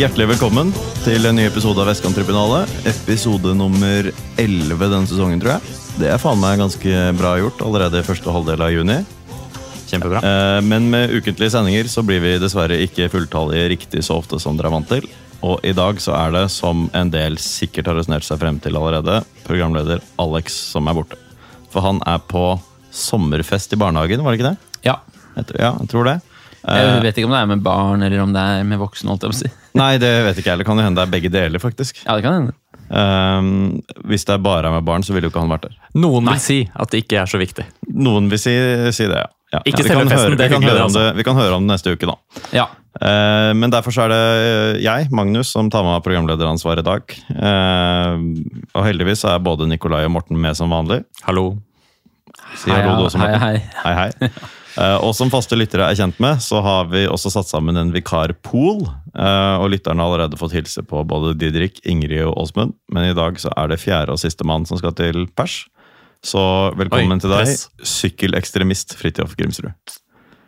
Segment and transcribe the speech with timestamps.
[0.00, 0.70] Hjertelig velkommen
[1.04, 2.70] til en ny episode av Vestkanttribunalet.
[2.88, 4.06] Episode nummer
[4.40, 5.74] 11 denne sesongen, tror jeg.
[6.00, 8.96] Det er faen meg ganske bra gjort allerede i første halvdel av juni.
[9.90, 10.22] Kjempebra.
[10.24, 14.56] Eh, Men med ukentlige sendinger så blir vi dessverre ikke fulltallige riktig så ofte som
[14.56, 15.04] dere er vant til.
[15.44, 18.80] Og i dag så er det, som en del sikkert har resonnert seg frem til
[18.80, 21.20] allerede, programleder Alex som er borte.
[21.68, 22.54] For han er på
[22.88, 24.80] sommerfest i barnehagen, var det ikke det?
[24.88, 24.96] Ja.
[25.36, 26.20] Jeg tror, ja, jeg tror det.
[26.60, 29.08] Jeg Eh, vet ikke om det er med barn eller om det er med voksne.
[29.08, 29.50] holdt jeg på å si.
[29.80, 32.02] Nei, det vet ikke jeg Det Kan jo hende det er begge deler, faktisk.
[32.04, 32.56] Ja, det kan hende.
[32.90, 35.76] Um, hvis det er bare er med barn, så ville jo ikke han vært der.
[35.94, 37.64] Noen vil si at det ikke er så viktig.
[37.94, 38.50] Noen vil si,
[38.96, 39.28] si det, ja.
[39.54, 39.60] ja.
[39.70, 41.68] Ikke selve festen, høre, det er vi, hyggelig, høre det, det, vi kan høre om
[41.68, 42.16] det neste uke, da.
[42.56, 42.66] Ja.
[42.98, 46.86] Uh, men derfor så er det eh, jeg, Magnus, som tar med meg programlederansvar i
[46.90, 47.14] dag.
[47.30, 48.18] Uh,
[48.74, 51.04] og heldigvis er både Nikolai og Morten med som vanlig.
[51.28, 51.52] Hallo.
[52.58, 53.46] Si hallo, du også, hei, Morten.
[53.46, 53.84] hei.
[53.86, 54.10] Hei, hei.
[54.26, 54.48] Eh,
[55.02, 58.86] og som faste lyttere er kjent med, så har vi også satt sammen en vikarpool.
[59.14, 62.76] eh, og lytterne har allerede fått hilse på både Didrik, Ingrid og Åsmund.
[62.92, 65.64] Men i dag så er det fjerde og siste mann som skal til pers.
[66.24, 66.40] Så
[66.76, 67.52] velkommen Oi, til deg,
[67.86, 69.72] sykkelekstremist Fridtjof Grimsrud.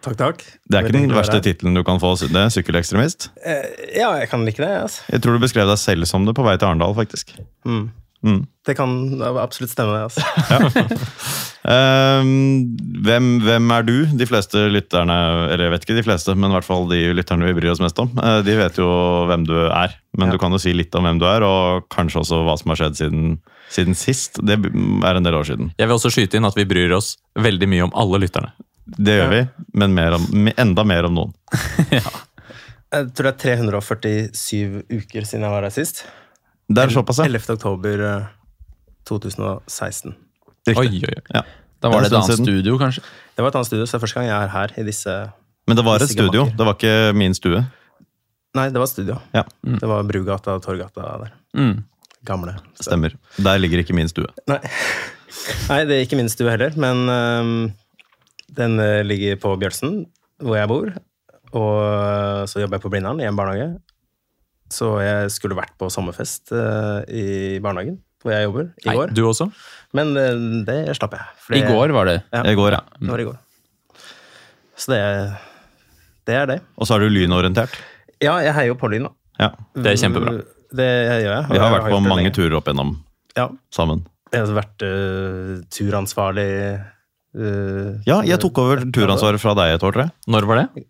[0.02, 0.40] Takk, takk.
[0.66, 2.16] Det er ikke den verste tittelen du kan få.
[2.18, 3.30] det Sykkelekstremist.
[3.44, 4.68] Eh, Ja, jeg kan like det.
[4.82, 5.02] Altså.
[5.12, 7.30] Jeg tror du beskrev deg selv som det på vei til Arendal, faktisk.
[7.64, 7.90] Mm.
[8.22, 8.42] Mm.
[8.66, 8.92] Det kan
[9.42, 10.04] absolutt stemme, det.
[10.06, 10.22] Altså.
[11.62, 12.74] Ehm,
[13.06, 13.94] hvem, hvem er du?
[14.18, 15.16] De fleste lytterne,
[15.52, 17.82] eller jeg vet ikke de fleste, men i hvert fall de lytterne vi bryr oss
[17.82, 18.88] mest om, eh, de vet jo
[19.30, 19.94] hvem du er.
[20.18, 20.32] Men Ja.
[20.34, 22.76] du kan jo si litt om hvem du er, og kanskje også hva som har
[22.82, 23.38] skjedd siden,
[23.70, 24.38] siden sist.
[24.44, 25.72] Det er en del år siden.
[25.78, 28.52] Jeg vil også skyte inn at vi bryr oss veldig mye om alle lytterne.
[28.98, 30.26] Det gjør vi, men mer om,
[30.58, 31.32] enda mer om noen.
[32.92, 36.02] Jeg tror det er 347 uker siden jeg var her sist.
[36.74, 37.24] Det er såpass, ja.
[37.30, 37.50] 11.
[37.56, 38.26] oktober eh,
[39.08, 40.14] 2016.
[40.68, 40.78] Riktig.
[40.78, 41.22] oi, oi.
[41.34, 41.42] Ja.
[41.82, 42.46] Da var det Det et annet siden.
[42.46, 43.02] studio, kanskje.
[43.36, 45.14] Det var et annet studio, så det er første gang jeg er her i disse
[45.66, 47.62] Men det var et studio, det var ikke min stue.
[48.54, 49.16] Nei, det var et studio.
[49.34, 51.32] Ja, Det var Brugata og Torgata der.
[51.56, 51.84] Mm.
[52.24, 52.54] Gamle.
[52.76, 53.14] Så- stemmer.
[53.38, 54.26] Der ligger ikke min stue.
[54.46, 54.58] Nei.
[55.70, 57.72] Nei, det er ikke min stue heller, men um,
[58.54, 60.06] den øh, ligger på Bjølsen,
[60.38, 60.92] hvor jeg bor.
[61.52, 63.78] Og øh, så jobber jeg på Blindern i en barnehage.
[64.72, 69.10] Så jeg skulle vært på sommerfest øh, i barnehagen hvor jeg jobber, i Nei, går.
[69.18, 69.48] Du også?
[69.98, 71.58] Men øh, det slapp jeg.
[71.58, 72.20] I går var det.
[72.30, 72.78] Ja, I går, ja.
[73.00, 73.40] det var i går.
[74.78, 75.32] Så det, er-
[76.30, 76.58] det er det.
[76.78, 77.74] Og så er du lynorientert.
[78.22, 79.12] Ja, jeg heier jo på Lyn, da.
[79.42, 79.48] Ja.
[79.74, 80.36] Det er kjempebra.
[80.72, 80.86] Det
[81.24, 81.48] gjør jeg.
[81.50, 82.34] Vi har vært på mange lenge.
[82.38, 82.94] turer opp igjennom
[83.36, 84.04] Ja, sammen.
[84.32, 86.46] jeg har vært uh, turansvarlig
[86.78, 90.14] uh, Ja, jeg tok over turansvaret fra deg et år, tror jeg.
[90.30, 90.86] Når var det?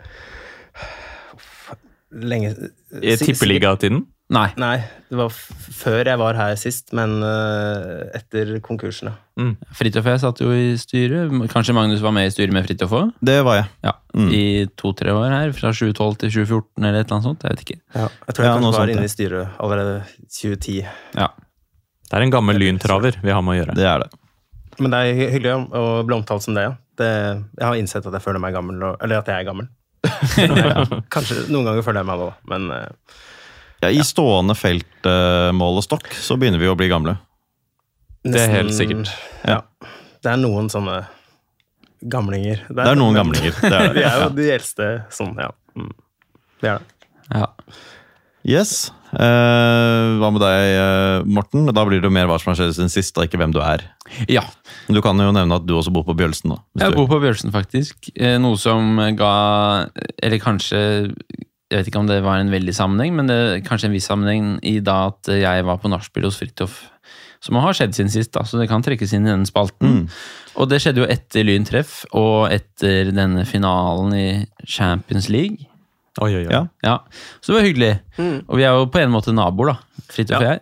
[2.13, 2.55] Lenge
[3.01, 4.05] I tippeligatiden?
[4.33, 4.47] Nei.
[4.57, 4.79] Nei,
[5.11, 5.41] det var f
[5.83, 9.19] før jeg var her sist, men uh, etter konkursen, ja.
[9.41, 9.53] Mm.
[9.77, 11.33] Fridtjof og jeg satt jo i styret.
[11.53, 13.11] Kanskje Magnus var med i styret med Fridtjof òg?
[13.25, 13.69] Det var jeg.
[13.85, 13.95] Ja.
[14.17, 14.31] Mm.
[14.37, 14.43] I
[14.79, 15.53] to-tre år her.
[15.57, 17.45] Fra 2012 til 2014 eller et eller annet sånt.
[17.45, 17.79] Jeg vet ikke.
[17.97, 19.99] Jeg tror jeg Ja, kanskje sånt, var inne i styret allerede
[20.39, 20.79] 2010.
[21.19, 21.29] Ja.
[22.09, 23.77] Det er en gammel lyntraver vi har med å gjøre.
[23.77, 24.11] Det er det.
[24.81, 26.75] Men det er hyggelig å bli omtalt som det, ja.
[27.01, 27.09] Det,
[27.57, 29.69] jeg har innsett at jeg føler meg gammel, eller at jeg er gammel.
[31.15, 33.19] Kanskje noen ganger føler jeg meg det òg, men uh,
[33.85, 34.57] Ja, I stående
[35.87, 37.17] stokk så begynner vi å bli gamle.
[38.23, 39.11] Det er helt sikkert.
[39.47, 39.61] Ja.
[40.23, 41.01] Det er noen sånne
[42.03, 42.63] gamlinger.
[42.71, 43.57] Det er noen gamlinger.
[43.63, 44.07] Det er Vi det.
[44.11, 45.51] er jo de eldste sånn, ja.
[45.79, 45.91] Mm.
[46.63, 47.09] Det er det.
[47.35, 47.49] ja.
[48.43, 48.91] Yes.
[49.13, 51.67] Eh, hva med deg, eh, Morten?
[51.69, 53.61] Da blir det jo mer hva som har skjedd siden sist, og ikke hvem du
[53.61, 53.85] er.
[54.29, 54.45] ja.
[54.89, 56.51] Du kan jo nevne at du også bor på Bjølsen.
[56.55, 56.59] da.
[56.81, 58.09] Jeg bor på Bjølsen, faktisk.
[58.17, 59.87] Eh, Noe som ga
[60.23, 60.81] Eller kanskje
[61.71, 64.59] Jeg vet ikke om det var en veldig sammenheng, men det kanskje en viss sammenheng
[64.63, 66.83] i da at jeg var på nachspiel hos Fridtjof.
[67.41, 70.03] Som har skjedd siden sist, da, så det kan trekkes inn i denne spalten.
[70.05, 70.09] Mm.
[70.61, 74.27] Og det skjedde jo etter Lyn treff og etter denne finalen i
[74.69, 75.65] Champions League.
[76.21, 76.53] Oi, oi, oi.
[76.53, 76.67] Ja.
[76.85, 76.99] Ja,
[77.41, 77.93] Så det var hyggelig.
[78.49, 80.05] Og vi er jo på en måte naboer, da.
[80.13, 80.51] Fridtjof og Ja.
[80.51, 80.61] jeg.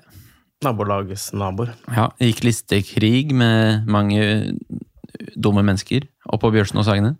[0.62, 1.72] Nabolagets naboer.
[1.88, 4.54] Ja, gikk listekrig med mange
[5.36, 7.16] dumme mennesker oppå Bjørsen og Sagene.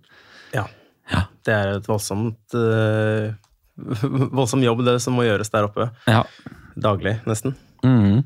[0.54, 0.66] Ja.
[1.10, 1.24] Ja.
[1.44, 3.32] Det er et voldsomt øh,
[4.36, 5.88] voldsom jobb det som må gjøres der oppe.
[6.06, 6.22] Ja.
[6.80, 7.56] Daglig, nesten.
[7.82, 8.22] Mhm.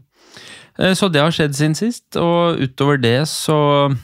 [0.78, 3.94] Eh, Så det har skjedd siden sist, og utover det så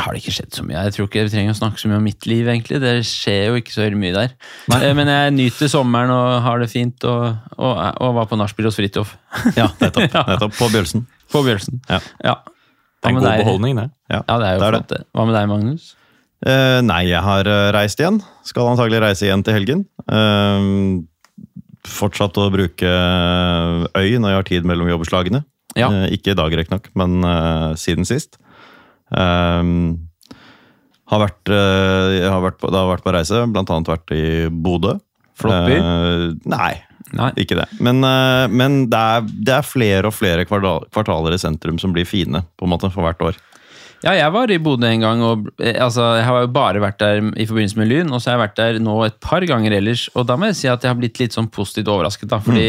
[0.00, 0.82] har det ikke skjedd så mye.
[0.86, 2.78] Jeg tror ikke vi trenger å snakke så mye om mitt liv, egentlig.
[2.80, 4.30] Det skjer jo ikke så veldig mye der.
[4.72, 4.78] Nei.
[4.96, 7.26] Men jeg nyter sommeren og har det fint, og,
[7.58, 9.12] og, og var på nachspiel hos Fridtjof.
[9.60, 10.08] Ja, nettopp.
[10.16, 10.24] Ja.
[10.30, 10.56] nettopp.
[10.56, 11.04] På Bjølsen.
[11.32, 11.82] På Bjørsen.
[11.90, 12.00] Ja.
[12.24, 12.38] ja.
[13.02, 13.44] Det er en god deg?
[13.44, 13.88] beholdning, det.
[14.08, 15.02] Ja, Ja, det er jo det er flott, det.
[15.12, 15.88] Hva med deg, Magnus?
[16.42, 18.20] Eh, nei, jeg har eh, reist igjen.
[18.48, 19.84] Skal antagelig reise igjen til helgen.
[20.08, 20.68] Eh,
[21.92, 25.42] fortsatt å bruke eh, øy når jeg har tid mellom jobbeslagene.
[25.76, 25.88] Ja.
[25.90, 28.38] Eh, ikke i dag, riktignok, men eh, siden sist.
[29.12, 29.72] Eh,
[31.12, 34.96] har vært, eh, har vært på, det har vært på reise, annet vært i Bodø.
[35.36, 35.76] Flott by?
[35.76, 36.72] Eh, nei,
[37.12, 37.30] Nei.
[37.36, 37.66] ikke det.
[37.84, 41.92] Men, uh, men det, er, det er flere og flere kvartal, kvartaler i sentrum som
[41.92, 43.40] blir fine på en måte for hvert år.
[44.02, 46.98] Ja, jeg var i Bodø en gang, og eh, altså, jeg har jo bare vært
[46.98, 49.76] der i forbindelse med Lyn, og så har jeg vært der nå et par ganger
[49.78, 52.40] ellers, og da må jeg si at jeg har blitt litt sånn positivt overrasket, da,
[52.42, 52.66] fordi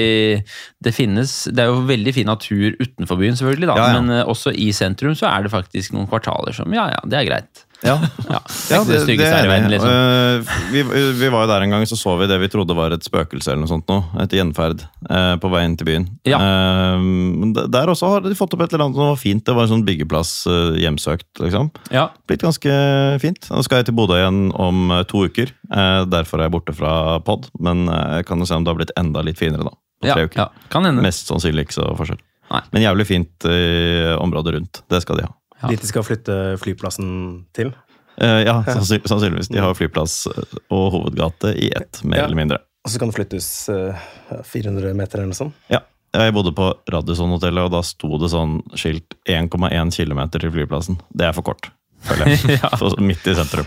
[0.86, 4.00] det finnes, det er jo veldig fin natur utenfor byen selvfølgelig, da, Ja, ja.
[4.00, 7.22] men uh, også i sentrum så er det faktisk noen kvartaler som, ja, ja, det
[7.24, 7.66] er greit.
[7.84, 7.98] Ja,
[8.32, 8.40] Ja,
[8.80, 9.90] det det, det, det er verden, liksom.
[9.92, 10.84] Eh, vi,
[11.20, 13.52] vi var jo der en gang, så så vi det vi trodde var et spøkelse
[13.52, 13.98] eller noe sånt nå.
[14.24, 16.08] Et gjenferd eh, på vei inn til byen.
[16.28, 16.40] Ja.
[16.40, 19.44] Eh, der også har de fått opp et eller annet som var fint.
[19.46, 20.34] Det var en sånn byggeplass
[20.80, 21.72] hjemsøkt, liksom.
[21.94, 22.74] Ja, Blitt ganske
[23.22, 23.50] fint.
[23.52, 25.52] Nå skal jeg til Bodø igjen om to uker.
[25.74, 28.80] Eh, derfor er jeg borte fra pod, men jeg kan jo se om det har
[28.80, 29.76] blitt enda litt finere da.
[30.04, 30.40] På ja, tre uker.
[30.46, 31.04] ja, kan hende.
[31.06, 32.20] Mest sannsynlig ikke så forskjell.
[32.54, 32.60] Nei.
[32.76, 34.82] Men jævlig fint eh, område rundt.
[34.92, 35.32] Det skal de ha.
[35.64, 35.72] Ja.
[35.72, 37.10] Dit de skal flytte flyplassen
[37.56, 37.72] til.
[38.22, 39.48] Uh, ja, sannsyn- sannsynligvis.
[39.50, 42.26] De har flyplass eh, og hovedgate i ett, mer Ja.
[42.28, 42.60] eller mindre.
[42.86, 43.96] Og så kan det flyttes uh,
[44.44, 45.56] 400 meter eller noe sånt.
[45.72, 45.80] Ja.
[46.14, 51.00] Jeg bodde på Radisson-hotellet, og da sto det sånn skilt 1,1 km til flyplassen.
[51.10, 51.72] Det er for kort,
[52.06, 52.60] føler jeg.
[52.62, 52.70] Ja.
[53.02, 53.66] Midt i sentrum.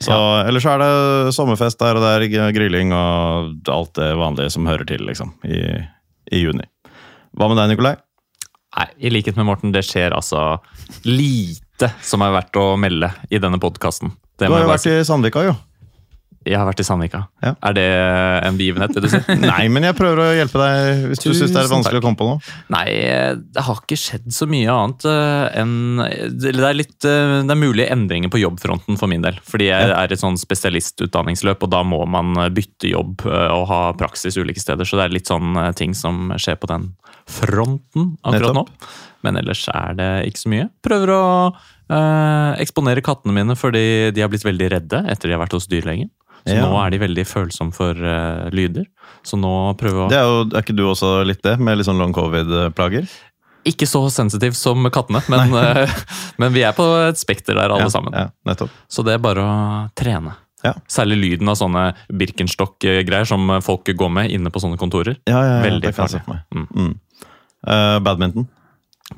[0.00, 0.14] Så,
[0.48, 2.24] Ellers så er det sommerfest der og der,
[2.56, 5.60] grilling og alt det vanlige som hører til, liksom, i,
[6.32, 6.64] i juni.
[7.36, 7.98] Hva med deg, Nikolai?
[8.76, 10.60] Nei, I likhet med Morten, det skjer altså
[11.08, 14.12] lite som er verdt å melde i denne podkasten.
[14.38, 15.56] Du har jo vært i Sandvika, jo.
[16.48, 17.18] Jeg har vært i Sandvika.
[17.44, 17.50] Ja.
[17.68, 17.82] Er det
[18.48, 19.18] en begivenhet, vil du si?
[19.42, 22.00] Nei, men jeg prøver å hjelpe deg hvis du syns det er vanskelig takk.
[22.00, 22.52] å komme på noe.
[22.72, 22.84] Nei,
[23.52, 25.74] det har ikke skjedd så mye annet eh, enn
[26.40, 29.36] Det er litt eh, Det er mulige endringer på jobbfronten for min del.
[29.44, 33.82] Fordi jeg er et sånn spesialistutdanningsløp, og da må man eh, bytte jobb og ha
[34.00, 34.88] praksis ulike steder.
[34.88, 36.86] Så det er litt sånn ting som skjer på den
[37.28, 38.64] fronten akkurat nå.
[39.26, 40.70] Men ellers er det ikke så mye.
[40.80, 41.20] Prøver å
[42.62, 46.08] eksponere kattene mine fordi de har blitt veldig redde etter de har vært hos dyrlegen.
[46.46, 46.66] Så Ja.
[46.66, 48.86] nå er de veldig følsomme for uh, lyder.
[49.26, 51.78] Så nå prøver vi å Det er, jo, er ikke du også litt det, med
[51.78, 53.08] litt sånn long covid-plager?
[53.68, 55.90] Ikke så sensitiv som kattene, men, eh,
[56.40, 58.14] men vi er på et spekter der alle ja, sammen.
[58.16, 58.72] Ja, nettopp.
[58.88, 59.58] Så det er bare å
[59.98, 60.32] trene.
[60.64, 60.72] Ja.
[60.88, 65.18] Særlig lyden av sånne Birkenstock-greier som folk går med inne på sånne kontorer.
[65.28, 66.24] Ja, ja, ja, Veldig det kan farlig.
[66.28, 66.72] meg.
[66.72, 66.96] Mm.
[67.68, 68.48] Uh, badminton.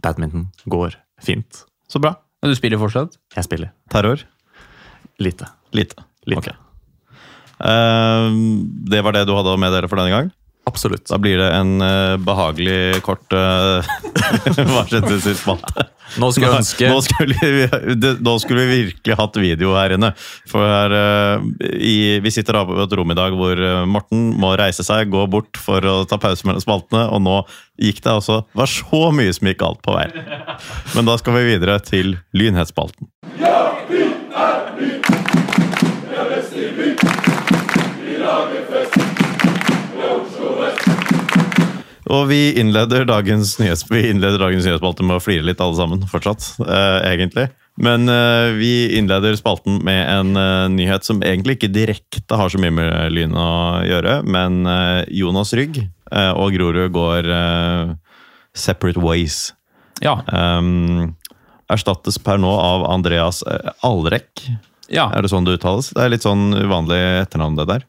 [0.02, 1.64] Badminton går fint.
[1.90, 2.16] Så bra.
[2.42, 3.14] Men du spiller fortsatt?
[3.36, 4.22] Jeg spiller Terror.
[5.22, 5.46] lite.
[5.72, 6.02] Lite.
[6.26, 6.50] Lite.
[6.54, 6.71] Ok.
[7.58, 8.28] Eh,
[8.92, 10.32] det var det du hadde å meddele for denne gang.
[10.64, 11.08] Absolutt.
[11.10, 13.82] Da blir det en uh, behagelig kort uh,
[14.70, 15.88] Hva skjedde sist spalte?
[16.22, 17.64] Nå skulle ønske Nå skulle, vi,
[18.02, 20.12] det, nå skulle vi virkelig hatt video her inne.
[20.50, 24.84] For her, eh, i, vi sitter på et rom i dag hvor Morten må reise
[24.86, 27.38] seg, gå bort for å ta pause mellom spaltene, og nå
[27.80, 30.04] gikk det altså var så mye som gikk galt på vei.
[30.92, 33.08] Men da skal vi videre til Lynhetsspalten.
[33.40, 35.01] Ja, vi er dagens,
[43.62, 46.44] nyhets, vi innleder dagens nyhetsspalte med å flire litt alle sammen, fortsatt.
[46.60, 47.46] Eh, egentlig.
[47.80, 52.60] Men eh, vi innleder spalten med en eh, nyhet som egentlig ikke direkte har så
[52.60, 53.48] mye med Lyn å
[53.88, 57.94] gjøre, men eh, Jonas Rygg eh, og Grorud går eh,
[58.52, 59.54] separate ways.
[60.04, 60.18] Ja.
[60.28, 61.14] Um,
[61.72, 63.40] erstattes per nå av Andreas
[63.86, 64.44] Alrek.
[64.92, 65.08] ja.
[65.14, 65.88] Er det sånn det uttales?
[65.96, 67.86] Det er litt sånn uvanlig etternavn, det der.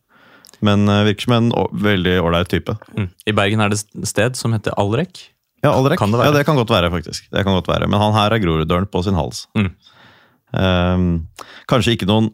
[0.63, 1.49] Men eh, virker som en
[1.85, 2.75] veldig ålreit type.
[2.97, 3.09] Mm.
[3.27, 5.25] I Bergen er det et sted som heter Alrek.
[5.63, 5.99] Ja, Alrek.
[6.01, 6.31] Kan det være?
[6.31, 7.27] Ja, det kan godt være, faktisk.
[7.31, 7.89] Det kan godt være.
[7.89, 9.45] Men han her er Groruddølen på sin hals.
[9.57, 9.73] Mm.
[10.53, 11.05] Um,
[11.71, 12.31] kanskje ikke noen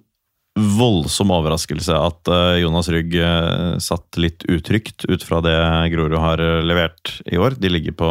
[0.59, 5.55] voldsom overraskelse at eh, Jonas Rygg eh, satt litt utrygt ut fra det
[5.93, 7.55] Grorud har levert i år.
[7.61, 8.09] De ligger på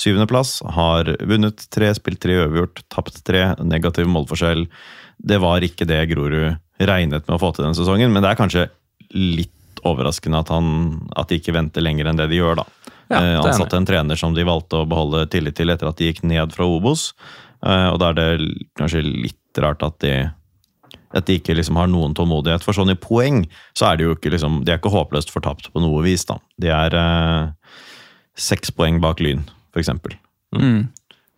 [0.00, 4.64] syvendeplass, har vunnet tre, spilt tre uavgjort, tapt tre, negativ målforskjell.
[5.22, 8.40] Det var ikke det Grorud regnet med å få til denne sesongen, men det er
[8.40, 8.66] kanskje
[9.14, 10.68] litt overraskende at, han,
[11.16, 12.68] at de ikke venter lenger enn det de gjør, da.
[13.12, 16.06] Ja, Eh, ansatte en trener som de valgte å beholde tillit til etter at de
[16.08, 17.10] gikk ned fra Obos.
[17.60, 18.46] Eh, Og da er det
[18.80, 20.14] kanskje litt rart at de,
[21.12, 22.64] at de ikke liksom har noen tålmodighet.
[22.64, 23.42] For sånn i poeng
[23.76, 26.24] så er de jo ikke liksom, de er ikke håpløst fortapt på noe vis.
[26.24, 26.38] da.
[26.58, 27.52] De er eh,
[28.40, 29.44] seks poeng bak Lyn,
[29.76, 29.92] f.eks.
[30.56, 30.88] Mm.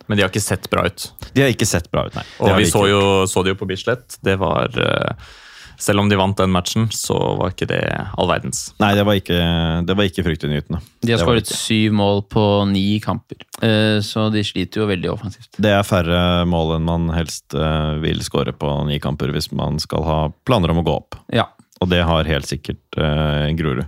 [0.06, 1.08] Men de har ikke sett bra ut.
[1.34, 2.22] De har ikke sett bra ut, nei.
[2.46, 4.20] Og vi så, jo, så det jo på Bislett.
[4.22, 5.34] Det var eh,
[5.78, 7.82] Selv om de vant den matchen, så var ikke det
[8.16, 8.70] all verdens.
[8.82, 9.40] Nei, det var ikke,
[9.86, 10.80] det var ikke fryktinngytende.
[11.04, 15.48] De har skåret syv mål på ni kamper, Eh, så de sliter jo veldig offensivt.
[15.56, 19.80] Det er færre mål enn man helst eh, vil skåre på ni kamper hvis man
[19.80, 21.16] skal ha planer om å gå opp.
[21.32, 21.48] Ja.
[21.80, 23.84] Og det har helt sikkert uh, Grorud.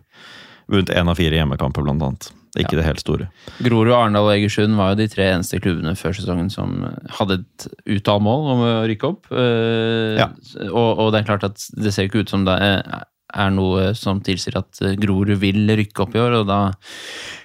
[0.68, 2.26] Vunnet én av fire hjemmekamper, blant annet.
[2.65, 3.29] Ikke det helt store.
[3.65, 6.75] Grorud, Arendal og Egersund var jo de tre eneste klubbene før sesongen som
[7.19, 9.29] hadde et uttalt mål om å rykke opp.
[9.33, 10.29] Eh, Ja.
[10.73, 14.23] og, og det er klart at det ser ikke ut som det er noe som
[14.25, 16.61] tilsier at Grorud vil rykke opp i år, og da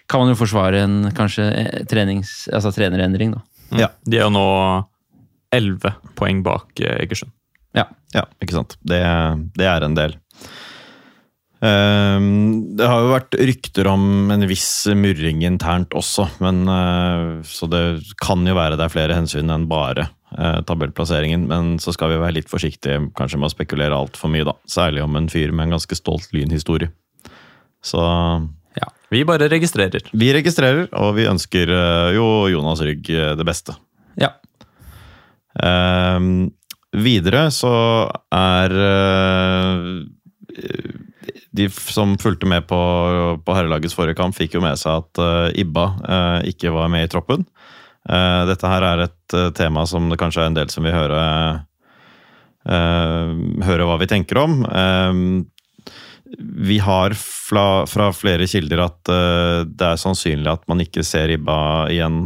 [0.08, 3.42] kan man jo forsvare en kanskje eh, trenings, altså trenerendring, da.
[3.84, 3.90] Ja.
[4.08, 4.48] De er jo nå
[5.54, 7.32] elleve poeng bak eh, Egersund.
[7.76, 7.88] Ja.
[8.14, 8.76] Ja, ikke sant.
[8.86, 9.00] Det,
[9.58, 10.14] det er en del.
[11.64, 17.70] Ehm, det har jo vært rykter om en viss murring internt også, men eh, Så
[17.72, 17.84] det
[18.20, 21.46] kan jo være det er flere hensyn enn bare eh, tabellplasseringen.
[21.48, 24.58] Men så skal vi være litt forsiktige kanskje med å spekulere altfor mye, da.
[24.68, 26.92] Særlig om en fyr med en ganske stolt lynhistorie.
[27.84, 28.02] Så
[28.76, 30.02] Ja, Vi bare registrerer.
[30.12, 33.06] vi registrerer, og vi ønsker eh, jo Jonas Rygg
[33.38, 33.76] det beste.
[34.18, 34.34] ja.
[35.54, 36.50] Um,
[36.98, 37.70] videre så
[38.34, 39.84] er eh,
[41.54, 42.80] De som fulgte med på,
[43.46, 47.06] på herrelagets forrige kamp, fikk jo med seg at uh, Ibba uh, ikke var med
[47.06, 47.46] i troppen.
[48.10, 51.22] Uh, dette her er et tema som det kanskje er en del som vil høre
[52.64, 54.62] høre hva vi tenker om.
[56.64, 59.12] Vi har fra, fra flere kilder at
[59.68, 61.58] det er sannsynlig at man ikke ser Ibba
[61.92, 62.22] igjen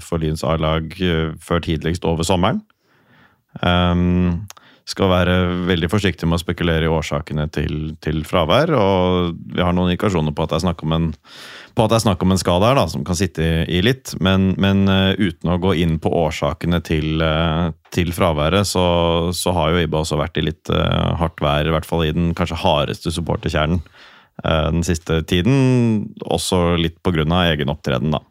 [0.00, 0.96] for Lyns A-lag
[1.44, 2.62] før tidligst over sommeren.
[3.60, 4.46] Um,
[4.88, 5.34] skal være
[5.68, 8.72] veldig forsiktig med å spekulere i årsakene til, til fravær.
[8.74, 11.10] Og vi har noen indikasjoner på at det er snakk om en,
[12.02, 14.14] snakk om en skade her, da, som kan sitte i, litt.
[14.20, 18.86] Men, men eh, uten å gå inn på årsakene til, eh, til fraværet, så,
[19.36, 22.14] så har jo Ibba også vært i litt eh, hardt vær, i hvert fall i
[22.16, 23.84] den kanskje hardeste supporterkjernen
[24.42, 26.14] den siste tiden.
[26.24, 28.22] Også litt av egen opptreden, da.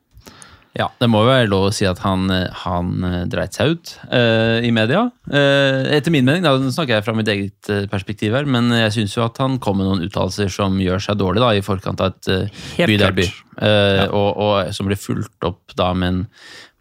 [0.78, 3.92] Ja, det må jo være lov å si at han, han eh, dreit seg ut
[4.08, 5.04] uh, i media.
[5.28, 9.18] Uh, etter min mening, da snakker jeg fra mitt eget perspektiv her, men jeg syns
[9.18, 12.14] jo at han kom med noen uttalelser som gjør seg dårlig da, i forkant av
[12.14, 13.28] et uh, byderby.
[13.62, 16.28] Eh, og, og som ble fulgt opp da med en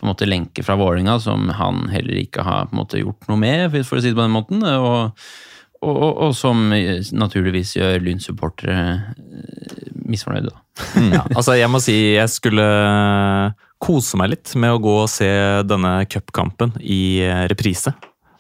[0.01, 3.27] på en måte lenke fra Vålinga som han heller ikke har på en måte gjort
[3.29, 4.63] noe med, for å si det på den måten.
[4.65, 5.19] Og,
[5.83, 8.87] og, og, og som naturligvis gjør Lyn-supportere
[10.09, 10.55] misfornøyde.
[10.55, 10.63] da.
[11.19, 12.65] Ja, altså jeg må si jeg skulle
[13.81, 15.31] kose meg litt med å gå og se
[15.67, 17.95] denne cupkampen i eh, reprise.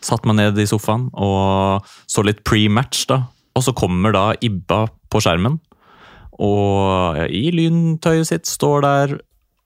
[0.04, 3.24] Satt meg ned i sofaen og så litt pre-match, da.
[3.56, 5.58] Og så kommer da Ibba på skjermen.
[6.40, 9.18] Og i lyntøyet sitt står der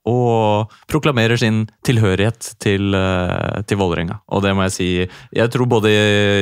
[0.05, 4.19] og proklamerer sin tilhørighet til, eh, til Vålerenga.
[4.29, 4.89] Og det må jeg si
[5.33, 5.89] Jeg tror både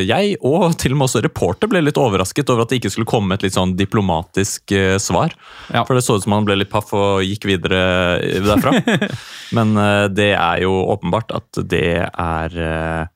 [0.03, 3.09] jeg og til og med også reporter ble litt overrasket over at det ikke skulle
[3.09, 5.33] komme et litt sånn diplomatisk eh, svar.
[5.71, 5.85] Ja.
[5.85, 8.75] For det så ut som han ble litt paff og gikk videre derfra.
[9.57, 13.09] Men eh, det er jo åpenbart at det er eh,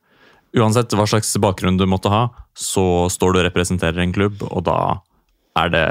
[0.58, 4.64] Uansett hva slags bakgrunn du måtte ha, så står du og representerer en klubb, og
[4.66, 4.78] da
[5.60, 5.84] er det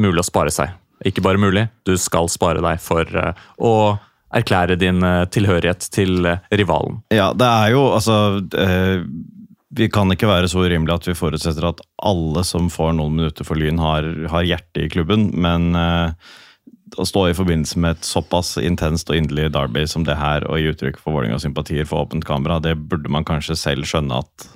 [0.00, 0.72] mulig å spare seg.
[1.04, 3.72] Ikke bare mulig, du skal spare deg for eh, å
[4.36, 7.02] erklære din eh, tilhørighet til eh, rivalen.
[7.12, 8.16] Ja, det er jo altså
[9.76, 13.44] Vi kan ikke være så urimelige at vi forutsetter at alle som får noen minutter
[13.44, 15.28] for Lyn, har, har hjerte i klubben.
[15.36, 15.76] Men
[16.96, 20.62] å stå i forbindelse med et såpass intenst og inderlig derby som det her, og
[20.62, 24.46] gi uttrykk for Vålerengas sympatier for åpent kamera, det burde man kanskje selv skjønne at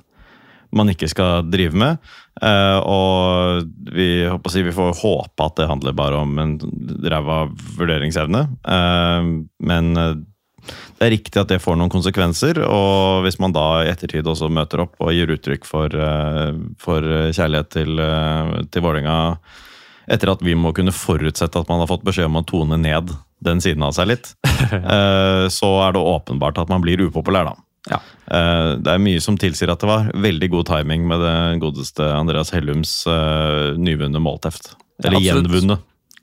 [0.73, 2.11] man ikke skal drive med.
[2.41, 4.09] Eh, og vi,
[4.49, 6.57] si, vi får håpe at det handler bare om en
[7.05, 7.43] ræva
[7.77, 8.45] vurderingsevne.
[8.65, 9.31] Eh,
[9.69, 10.13] men eh,
[10.97, 14.49] det er riktig at det får noen konsekvenser, og hvis man da i ettertid også
[14.53, 15.95] møter opp og gir uttrykk for,
[16.77, 18.01] for kjærlighet til,
[18.69, 19.15] til Vålerenga
[20.13, 23.09] etter at vi må kunne forutsette at man har fått beskjed om å tone ned
[23.41, 24.29] den siden av seg litt,
[25.57, 27.57] så er det åpenbart at man blir upopulær, da.
[27.89, 27.97] Ja.
[28.29, 32.05] Eh, Det er mye som tilsier at det var veldig god timing med det godeste
[32.13, 34.75] Andreas Hellums eh, nyvunne målteft.
[35.03, 35.79] Eller Ja, gjenvunne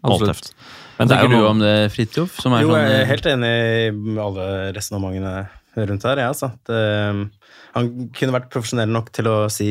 [0.07, 0.53] målteft.
[0.99, 2.37] Men er tenker du om det, Fridtjof?
[2.39, 4.47] Jo, sånn, jeg er eh, helt enig i alle
[4.77, 5.49] resonnementene
[5.89, 6.19] rundt her.
[6.19, 6.31] Ja.
[6.67, 7.31] Det,
[7.75, 9.69] han kunne vært profesjonell nok til å si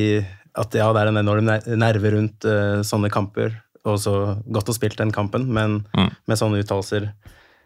[0.58, 1.46] at ja, det er en enorm
[1.78, 2.46] nerve rundt
[2.88, 3.54] sånne kamper,
[3.88, 4.14] og så
[4.52, 6.10] godt å spilt den kampen, men Mm.
[6.28, 7.12] med sånne uttalelser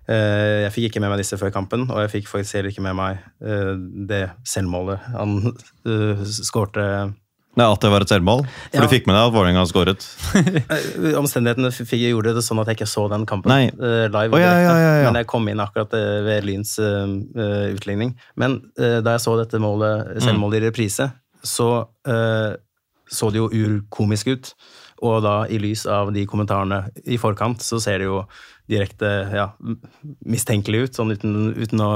[0.10, 2.96] Jeg fikk ikke med meg disse før kampen, og jeg fikk faktisk heller ikke med
[2.98, 3.74] meg eh,
[4.10, 5.36] det selvmålet han
[5.86, 7.14] uh, skårte.
[7.60, 8.46] Nei, At det var et selvmål?
[8.48, 8.82] For Ja.
[8.88, 10.06] du fikk med deg at Vålerenga skåret?
[10.72, 13.66] Eh, Omstendighetene gjorde det sånn at jeg ikke så den kampen Nei.
[13.68, 14.32] eh, live.
[14.36, 15.06] Oh, ja, ja.
[15.06, 18.16] Men jeg kom inn akkurat eh, ved Lyns eh, eh, utligning.
[18.40, 20.22] Men eh, da jeg så dette målet, Mm.
[20.30, 21.10] selvmålet i reprise,
[21.44, 21.68] så
[22.08, 22.56] eh,
[23.12, 24.54] så det jo urkomisk ut.
[25.04, 28.22] Og da, i lys av de kommentarene i forkant, så ser det jo
[28.72, 29.48] direkte ja,
[30.24, 31.92] mistenkelig ut, sånn uten, uten å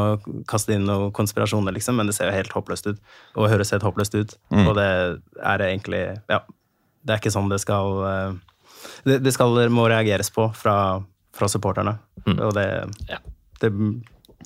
[0.50, 3.00] kaste inn noen konspirasjoner, liksom, men det ser jo helt håpløst ut.
[3.36, 4.36] Og høres helt håpløst ut.
[4.53, 4.65] Mm.
[4.65, 4.89] Og det
[5.39, 6.41] er det egentlig Ja,
[7.05, 8.36] det er ikke sånn det skal eh,
[9.05, 10.75] det, det skal, må reageres på fra,
[11.36, 11.98] fra supporterne.
[12.25, 12.38] Mm.
[12.48, 12.67] Og det,
[13.62, 13.72] det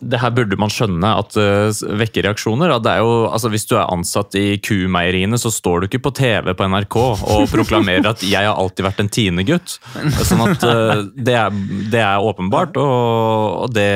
[0.01, 2.71] det her burde man skjønne at uh, vekker reaksjoner.
[2.75, 6.03] At det er jo, altså Hvis du er ansatt i kumeieriene, så står du ikke
[6.07, 9.77] på TV på NRK og proklamerer at 'jeg har alltid vært en Tine-gutt'.
[10.23, 11.49] Sånn at uh, det, er,
[11.91, 13.89] det, er, åpenbart, og, og det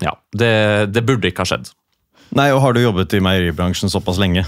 [0.00, 0.16] Ja.
[0.32, 1.72] Det, det, burde ikke ha skjedd.
[2.36, 4.44] Nei, og har du jobbet i meieribransjen såpass lenge,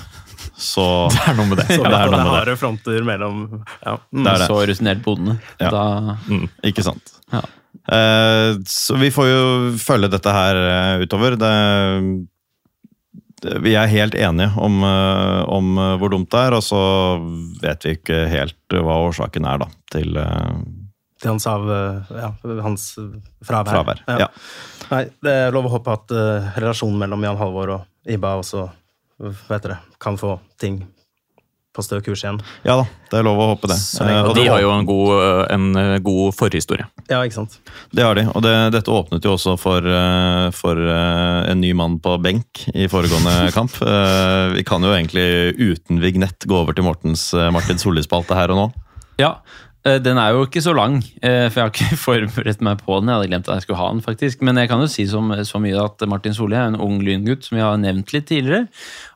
[0.55, 1.67] så Det er noe med det.
[1.73, 2.59] Så det er noe med det.
[2.61, 3.43] fronter mellom
[3.83, 3.97] ja.
[4.13, 4.47] Mm, det er det.
[4.53, 5.41] Så rutinert bonde.
[5.59, 5.73] Ja.
[5.73, 6.47] Da, mm.
[6.71, 7.17] Ikke sant.
[7.33, 7.43] Ja.
[7.89, 11.37] Eh, så vi får jo følge dette her eh, utover.
[11.41, 11.53] Det,
[13.65, 16.83] vi er helt enige om, eh, om, hvor dumt det er, og så
[17.63, 20.19] vet vi ikke helt hva årsaken er da, til
[21.23, 21.69] Til hans, av,
[22.11, 22.33] ja,
[22.65, 22.85] hans
[23.47, 23.71] fravær.
[23.71, 24.27] fravær ja.
[24.91, 28.65] Nei, det er lov å håpe at uh, relasjonen mellom Jan Halvor og Iba også
[29.23, 30.81] vet dere, kan få ting
[31.73, 32.39] på stø kurs igjen.
[32.67, 33.79] Ja da, det er lov å håpe det.
[34.05, 36.85] Eh, og de har jo en god, eh, en eh, god forhistorie.
[37.09, 37.57] Ja, ikke sant.
[37.93, 39.89] Det har de, og det, dette åpnet jo også for,
[40.57, 43.75] for, en ny mann på benk i foregående kamp.
[44.57, 45.27] Vi kan jo egentlig
[45.59, 48.69] uten vignett gå over til Mortens Martin Solli-spalte her og nå.
[49.21, 49.37] Ja,
[49.83, 53.09] den er jo ikke så lang, eh, for jeg har ikke forberedt meg på den.
[53.11, 54.45] Jeg hadde glemt at jeg skulle ha den, faktisk.
[54.47, 57.49] Men jeg kan jo si så, så mye at Martin Solli er en ung lyngutt
[57.49, 58.69] som vi har nevnt litt tidligere.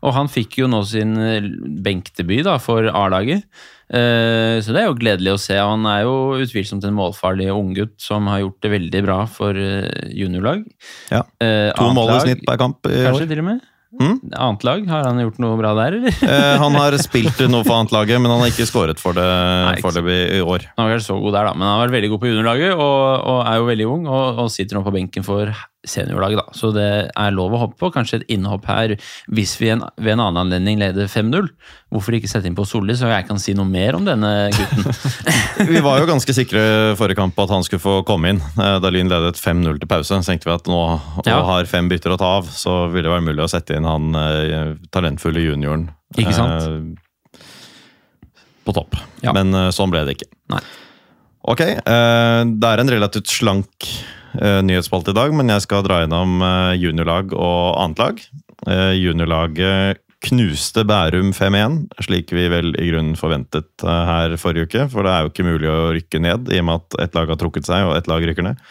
[0.02, 1.46] Og han fikk jo nå sin eh,
[1.86, 3.46] benkdebut da, for A-laget.
[3.86, 5.54] Så det er jo gledelig å se.
[5.62, 10.64] Han er jo utvilsomt en målfarlig unggutt som har gjort det veldig bra for juniorlag.
[11.12, 11.20] Ja,
[11.78, 13.30] To mål i snitt per kamp i Kanskje år.
[13.30, 13.62] til og med.
[13.96, 14.16] Mm?
[14.34, 16.16] Annet lag, Har han gjort noe bra der, eller?
[16.26, 19.26] Eh, han har spilt noe for annet laget, men han har ikke skåret for det,
[19.84, 20.66] foreløpig i år.
[20.74, 22.74] Han har vært så god der, da, men han har vært veldig god på juniorlaget
[22.74, 22.98] og,
[23.32, 25.54] og er jo veldig ung og, og sitter nå på benken for
[25.88, 26.54] seniorlaget, da.
[26.56, 27.90] Så det er lov å hoppe på.
[27.94, 28.96] Kanskje et innhopp her
[29.32, 31.48] hvis vi en, ved en annen anledning leder 5-0.
[31.94, 34.86] Hvorfor ikke sette inn på Solli, så jeg kan si noe mer om denne gutten?
[35.72, 36.62] vi var jo ganske sikre
[36.98, 38.42] forrige kamp på at han skulle få komme inn.
[38.58, 40.80] Eh, da Lyn ledet 5-0 til pause, så tenkte vi at nå
[41.28, 41.38] ja.
[41.50, 44.18] har fem bytter å ta av, så ville det være mulig å sette inn han
[44.18, 45.88] uh, talentfulle junioren.
[46.18, 46.66] Ikke sant?
[46.66, 47.40] Eh,
[48.66, 48.98] på topp.
[49.22, 49.34] Ja.
[49.36, 50.30] Men uh, sånn ble det ikke.
[50.52, 50.62] Nei.
[51.46, 53.86] Ok, det er en relativt slank
[54.38, 58.20] nyhetsspalte i dag, men jeg skal dra gjennom uh, juniorlag og annet lag.
[58.66, 64.86] Uh, juniorlaget knuste Bærum 5-1, slik vi vel i grunnen forventet her forrige uke.
[64.90, 67.30] For det er jo ikke mulig å rykke ned, i og med at ett lag
[67.30, 68.64] har trukket seg og ett lag rykker ned.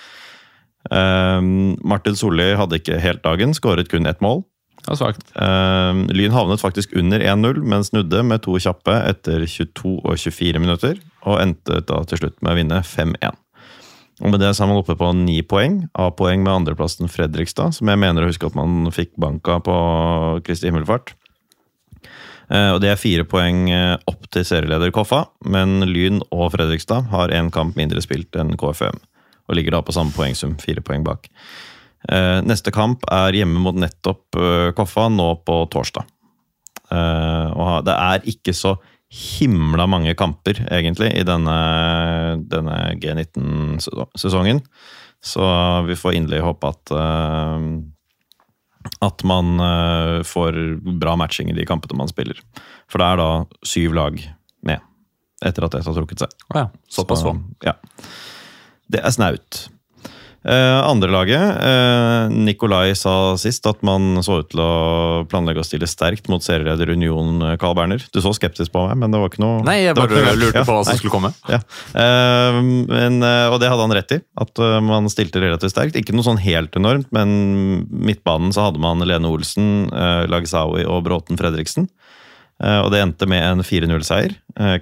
[1.85, 4.43] Martin Solli hadde ikke helt dagen, skåret kun ett mål.
[4.89, 5.31] Svagt.
[6.11, 10.99] Lyn havnet faktisk under 1-0, men snudde med to kjappe etter 22 og 24 minutter.
[11.23, 13.44] Og endte da til slutt med å vinne 5-1.
[14.23, 15.81] Og Med det så er man oppe på ni poeng.
[15.99, 19.75] A-poeng med andreplassen Fredrikstad, som jeg mener å huske at man fikk banka på
[20.45, 21.11] Kristi himmelfart.
[22.49, 27.09] Eh, og Det er fire poeng eh, opp til serieleder Koffa, men Lyn og Fredrikstad
[27.11, 29.01] har én kamp mindre spilt enn KFM.
[29.49, 31.27] Og ligger da på samme poengsum, fire poeng bak.
[32.07, 34.39] Eh, neste kamp er hjemme mot nettopp
[34.77, 36.11] Koffa nå på torsdag.
[36.95, 38.75] Og det er ikke så
[39.11, 41.57] himla mange kamper, egentlig, i denne,
[42.51, 44.61] denne G19-sesongen.
[45.25, 45.45] Så
[45.87, 47.61] vi får inderlig håpe at uh,
[49.01, 50.57] at man uh, får
[50.99, 52.37] bra matching i de kampene man spiller.
[52.91, 53.29] For det er da
[53.65, 54.19] syv lag
[54.65, 54.83] med,
[55.45, 56.35] etter at ett har trukket seg.
[56.53, 57.33] ja, såpass så,
[57.65, 57.73] ja.
[58.91, 59.65] Det er snaut.
[60.45, 65.87] Uh, Andrelaget eh, Nikolai sa sist at man så ut til å planlegge å stille
[65.89, 68.03] sterkt mot serieleder Union eh, Carl Berner.
[68.13, 70.61] Du så skeptisk på meg, men det var ikke noe Nei, jeg bare noe, lurte
[70.67, 71.33] på hva som skulle komme.
[71.49, 71.63] Ja.
[71.97, 75.97] Eh, men, og det hadde han rett i, at man stilte relativt sterkt.
[75.97, 81.07] Ikke noe sånn helt enormt, men midtbanen så hadde man Lene Olsen, eh, Lagsawi og
[81.09, 81.89] Bråten Fredriksen.
[82.55, 84.31] Og det endte med en 4-0-seier.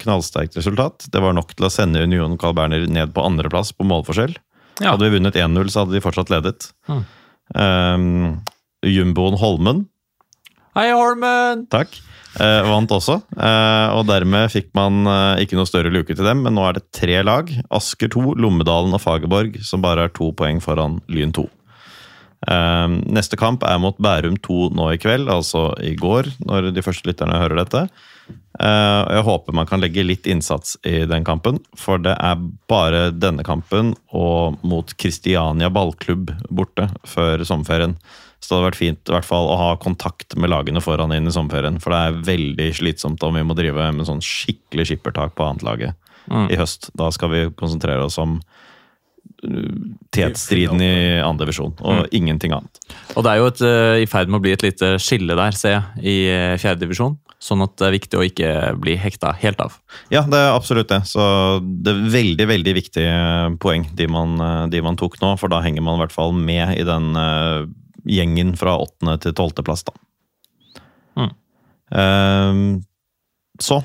[0.04, 1.08] Knallsterkt resultat.
[1.10, 4.36] Det var nok til å sende Union Carl Berner ned på andreplass på målforskjell.
[4.82, 4.94] Ja.
[4.94, 6.72] Hadde vi vunnet 1-0, så hadde de fortsatt ledet.
[6.90, 7.04] Mm.
[7.54, 8.06] Um,
[8.88, 9.84] Jumboen Holmen
[10.74, 11.68] Hei, Holmen!
[11.70, 12.00] Takk.
[12.34, 13.20] Uh, vant også.
[13.38, 16.80] Uh, og dermed fikk man uh, ikke noe større luke til dem, men nå er
[16.80, 17.52] det tre lag.
[17.70, 21.46] Asker 2, Lommedalen og Fagerborg, som bare er to poeng foran Lyn 2.
[22.52, 26.84] Ehm, neste kamp er mot Bærum 2 nå i kveld, altså i går, når de
[26.84, 27.86] første lytterne hører dette.
[28.54, 33.08] Uh, jeg håper man kan legge litt innsats i den kampen, for det er bare
[33.12, 37.98] denne kampen og mot Kristiania ballklubb borte før sommerferien.
[38.44, 41.30] Så det hadde vært fint i hvert fall å ha kontakt med lagene foran inn
[41.30, 41.80] i sommerferien.
[41.82, 45.96] For det er veldig slitsomt om vi må drive med sånn skikkelig skippertak på annetlaget
[46.28, 46.50] mm.
[46.52, 46.92] i høst.
[47.00, 48.36] Da skal vi konsentrere oss om
[49.48, 49.70] uh,
[50.14, 52.10] tetstriden i andre divisjon, og mm.
[52.20, 52.84] ingenting annet.
[53.16, 55.56] Og det er jo et, uh, i ferd med å bli et lite skille der,
[55.58, 57.18] ser jeg, i fjerde fjerdedivisjon.
[57.44, 59.74] Sånn at det er viktig å ikke bli hekta helt av.
[60.14, 61.02] Ja, det er absolutt det.
[61.10, 61.24] Så
[61.60, 63.18] det er veldig, veldig viktige
[63.60, 64.38] poeng de man,
[64.72, 67.68] de man tok nå, for da henger man i hvert fall med i den uh,
[68.08, 69.98] gjengen fra åttende til tolvteplass, da.
[71.20, 71.34] Mm.
[71.92, 72.64] Uh,
[73.60, 73.82] så,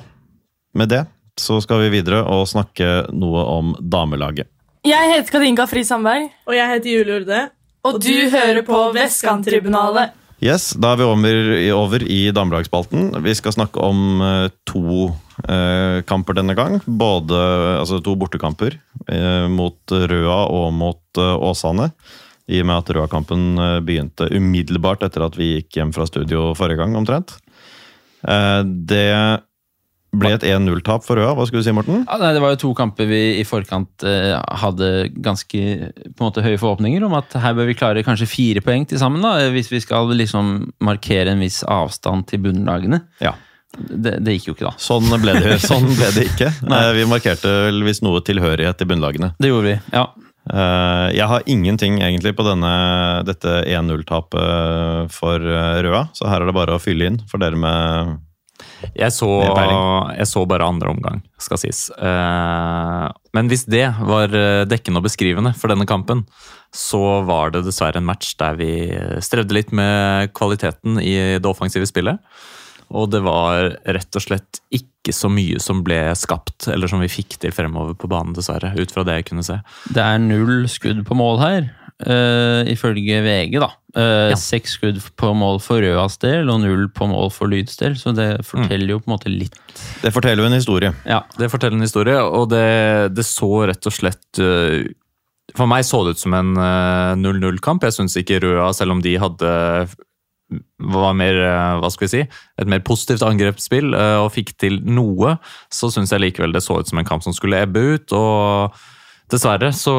[0.79, 1.03] med det
[1.39, 4.49] så skal vi videre og snakke noe om damelaget.
[4.87, 6.29] Jeg heter Kadinka Fri Sandberg.
[6.47, 7.41] Og jeg heter Julie Urde.
[7.87, 10.15] Og du hører på Vestkanttribunalet.
[10.39, 13.09] Yes, Da er vi over, over i damelagsspalten.
[13.25, 16.77] Vi skal snakke om uh, to uh, kamper denne gang.
[16.85, 17.35] Både,
[17.81, 18.77] altså To bortekamper
[19.11, 21.89] uh, mot Røa og mot Åsane.
[22.49, 26.79] I og med at Røa-kampen begynte umiddelbart etter at vi gikk hjem fra studio forrige
[26.79, 27.35] gang, omtrent.
[28.89, 29.03] Det
[30.15, 31.33] ble et 1-0-tap for Røa.
[31.37, 32.03] Hva skulle du si, Morten?
[32.05, 35.59] Ja, nei, det var jo to kamper vi i forkant eh, hadde ganske
[35.91, 39.01] på en måte høye forhåpninger om at her bør vi klare kanskje fire poeng til
[39.01, 43.03] sammen, da, hvis vi skal liksom markere en viss avstand til bunnlagene.
[43.23, 43.35] Ja.
[43.77, 44.73] Det, det, gikk jo ikke, da.
[44.81, 46.49] Sånn ble det, sånn ble det ikke.
[46.97, 49.35] vi markerte vel hvis noe tilhørighet til bunnlagene.
[49.37, 50.07] Det gjorde vi, ja.
[50.49, 52.71] Eh, jeg har ingenting egentlig på denne,
[53.27, 57.59] dette 1-0-tapet for eh, Røa, så her er det bare å fylle inn for dere
[57.59, 58.17] med
[58.93, 59.29] jeg så,
[60.15, 61.87] jeg så, bare andre omgang, skal sies.
[61.95, 66.25] Eh, men hvis det var eh, dekkende og beskrivende for denne kampen,
[66.75, 68.71] så var det dessverre en match der vi
[69.25, 72.21] strevde litt med kvaliteten i det offensive spillet.
[72.89, 77.09] Og det var rett og slett ikke så mye som ble skapt, eller som vi
[77.11, 78.73] fikk til fremover på banen, dessverre.
[78.77, 79.59] Ut fra det jeg kunne se.
[79.93, 81.69] Det er null skudd på mål her,
[82.07, 83.69] uh, ifølge VG, da.
[83.97, 84.37] Uh, ja.
[84.39, 87.97] Seks skudd på mål for Røas del, og null på mål for Lyds del.
[87.99, 88.93] Så det forteller mm.
[88.93, 89.57] jo på en måte litt
[90.03, 90.93] Det forteller jo en historie.
[91.09, 92.65] Ja, det forteller en historie, og det,
[93.15, 94.83] det så rett og slett uh,
[95.57, 96.53] For meg så det ut som en
[97.23, 97.87] 0-0-kamp.
[97.87, 99.55] Jeg syns ikke Røa, selv om de hadde
[100.81, 101.35] var mer
[101.77, 102.21] hva skal vi si,
[102.57, 105.35] et mer positivt angrepsspill og fikk til noe,
[105.69, 108.15] så syns jeg likevel det så ut som en kamp som skulle ebbe ut.
[108.17, 108.79] og
[109.29, 109.93] Dessverre så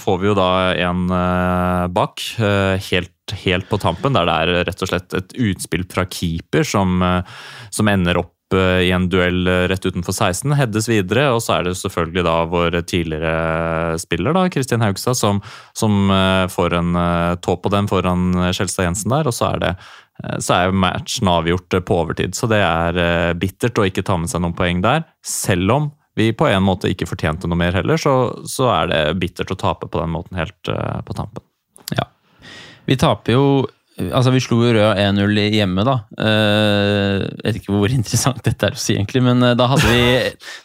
[0.00, 4.64] får vi jo da en uh, bak, uh, helt, helt, på tampen, der det er
[4.68, 7.22] rett og slett et utspill fra keeper som, uh,
[7.72, 11.24] som ender opp i en duell rett utenfor 16, heades videre.
[11.34, 15.40] Og så er det selvfølgelig da vår tidligere spiller, da, Kristin Haugstad, som,
[15.74, 16.12] som
[16.52, 16.92] får en
[17.42, 19.26] tå på den foran Skjelstad Jensen der.
[19.26, 19.72] Og så er det
[20.44, 22.36] så er matchen avgjort på overtid.
[22.38, 25.02] Så det er bittert å ikke ta med seg noen poeng der.
[25.26, 28.14] Selv om vi på en måte ikke fortjente noe mer heller, så,
[28.50, 31.42] så er det bittert å tape på den måten helt uh, på tampen.
[31.94, 32.08] Ja.
[32.88, 33.46] Vi taper jo
[33.94, 35.92] Altså, vi slo jo Røa 1-0 hjemme, da.
[36.18, 39.86] Uh, jeg vet ikke hvor interessant dette er å si, egentlig, men uh, da hadde
[39.86, 40.00] vi,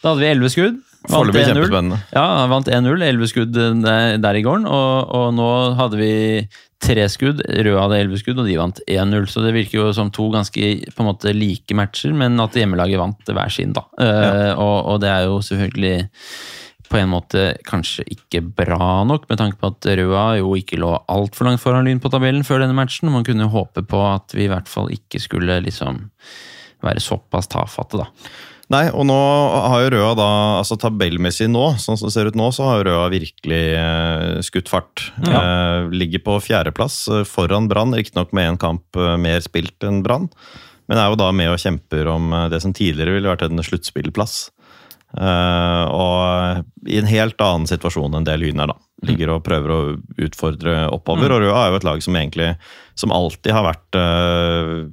[0.02, 0.80] 11 skudd.
[1.08, 2.02] Foreløpig kjempespennende.
[2.12, 3.04] Ja, vant 1-0.
[3.08, 4.68] 11 skudd der, der i gården.
[4.68, 5.48] Og, og, nå
[5.80, 6.12] hadde vi
[6.84, 7.40] tre skudd.
[7.48, 9.28] Rød hadde elleve skudd, og de vant 1-0.
[9.32, 13.00] Så det virker jo som to ganske på en måte like matcher, men at hjemmelaget
[13.00, 13.86] vant hver sin, da.
[13.96, 14.10] Ja.
[14.12, 15.96] Uh, og, og, det er jo selvfølgelig
[16.90, 20.90] på en måte kanskje ikke bra nok, med tanke på at Røa jo ikke lå
[21.12, 23.12] altfor langt foran Lyn på tabellen før denne matchen.
[23.14, 26.08] Man kunne håpe på at vi i hvert fall ikke skulle liksom
[26.84, 28.10] være såpass tafatte, da.
[28.70, 30.30] Nei, og nå har jo Røa da,
[30.60, 34.70] altså tabellmessig nå, sånn som det ser ut nå, så har Røa virkelig eh, skutt
[34.70, 35.08] fart.
[35.26, 35.42] Ja.
[35.42, 40.04] Eh, ligger på fjerdeplass eh, foran Brann, riktignok med én kamp eh, mer spilt enn
[40.06, 40.30] Brann.
[40.90, 43.66] Men er jo da med og kjemper om eh, det som tidligere ville vært en
[43.66, 44.38] sluttspillplass.
[45.18, 48.78] Eh, og i en helt annen situasjon enn det Lyn er, da.
[49.08, 49.80] Ligger og prøver å
[50.20, 51.32] utfordre oppover.
[51.32, 51.36] Mm.
[51.36, 52.50] Og Røa er jo et lag som egentlig
[53.00, 54.90] som alltid har vært uh,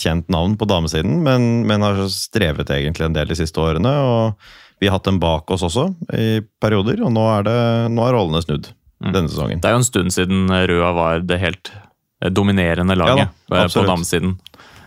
[0.00, 3.92] kjent navn på damesiden, men, men, har strevet egentlig en del de siste årene.
[4.00, 7.58] og Vi har hatt dem bak oss også i perioder, og nå er, det,
[7.92, 9.12] nå er rollene snudd mm.
[9.12, 9.60] denne sesongen.
[9.60, 13.68] Det er jo en stund siden Røa var det helt eh, dominerende laget ja, da,
[13.68, 14.38] på damesiden.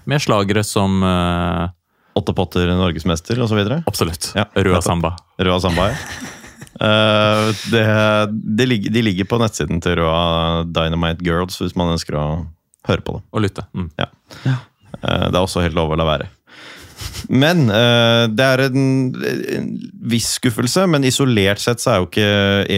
[0.10, 1.70] Med slagere som uh,
[2.18, 3.62] Åtte Potter norgesmester osv.?
[3.86, 4.32] Absolutt.
[4.38, 5.14] Ja, Røa Samba.
[5.38, 5.98] Røa Samba, ja.
[6.78, 7.84] Uh, det,
[8.32, 12.26] de, ligger, de, ligger, på nettsiden til Røa Dynamite Girls, hvis man ønsker å
[12.90, 13.24] høre på det.
[13.34, 13.68] Og lytte.
[13.78, 13.92] Mm.
[14.00, 14.10] Ja.
[14.46, 14.58] Ja.
[14.98, 16.32] Uh, det er også helt lov å la være.
[17.30, 18.84] Men uh, det er en,
[19.58, 19.70] en,
[20.08, 22.28] viss skuffelse, men isolert sett så er jo ikke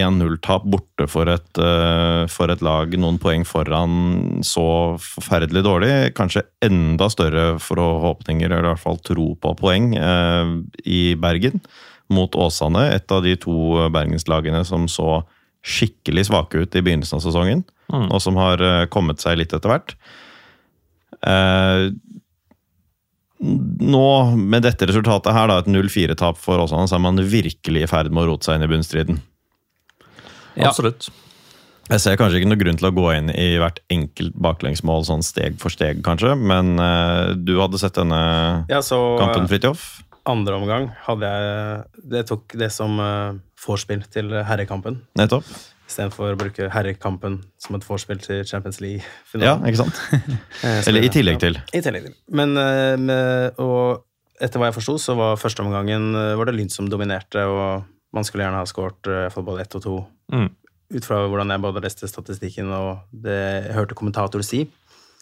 [0.00, 1.60] 1-0-tap borte for et,
[2.32, 4.64] for et lag noen poeng foran så
[5.00, 5.92] forferdelig dårlig.
[6.18, 9.92] Kanskje enda større forhåpninger, eller i hvert fall tro på poeng,
[10.82, 11.62] i Bergen
[12.10, 12.88] mot Åsane.
[12.96, 15.20] Et av de to bergenslagene som så
[15.60, 18.08] skikkelig svake ut i begynnelsen av sesongen, mm.
[18.08, 19.94] og som har eh, kommet seg litt etter hvert.
[21.20, 21.90] Eh,
[23.40, 27.88] nå, med dette resultatet her, da, et 0-4-tap for Åsane, så er man virkelig i
[27.90, 29.20] ferd med å rote seg inn i bunnstriden.
[30.58, 30.68] Ja.
[30.68, 31.08] Absolutt.
[31.90, 35.24] Jeg ser kanskje ikke noe grunn til å gå inn i hvert enkelt baklengsmål sånn
[35.26, 38.20] steg for steg, kanskje, men uh, du hadde sett denne
[38.70, 39.88] Ja, så kampen, Fridtjof?
[40.28, 45.00] andre omgang hadde jeg Det tok det som uh, vorspiel til herrekampen.
[45.18, 45.48] Nettopp.
[45.90, 49.64] Istedenfor å bruke herrekampen som et vorspiel til Champions Ja, League-finalen.
[49.66, 49.98] ikke sant?
[50.64, 51.56] Eh, Eller i tillegg til.
[51.74, 52.14] I tillegg til.
[52.36, 54.04] Men eh, med, og
[54.40, 57.82] etter hva jeg forsto, så var førsteomgangen uh, var det Lyn som dominerte, og
[58.16, 59.96] man skulle gjerne ha skåret både ett og to.
[60.32, 60.46] Mm.
[60.96, 64.62] Ut fra hvordan jeg både leste statistikken og det jeg hørte kommentator si.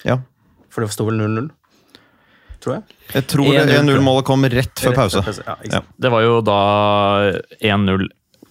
[0.06, 0.20] Ja.
[0.70, 1.48] For det sto vel 0-0,
[2.62, 2.96] tror jeg.
[3.16, 5.24] Jeg tror det 1-0, 1-0-målet kom rett før Rett pause.
[5.42, 5.80] Ja, ikke Ja.
[5.82, 5.90] sant.
[6.06, 6.60] Det var jo da
[7.58, 8.06] 1-0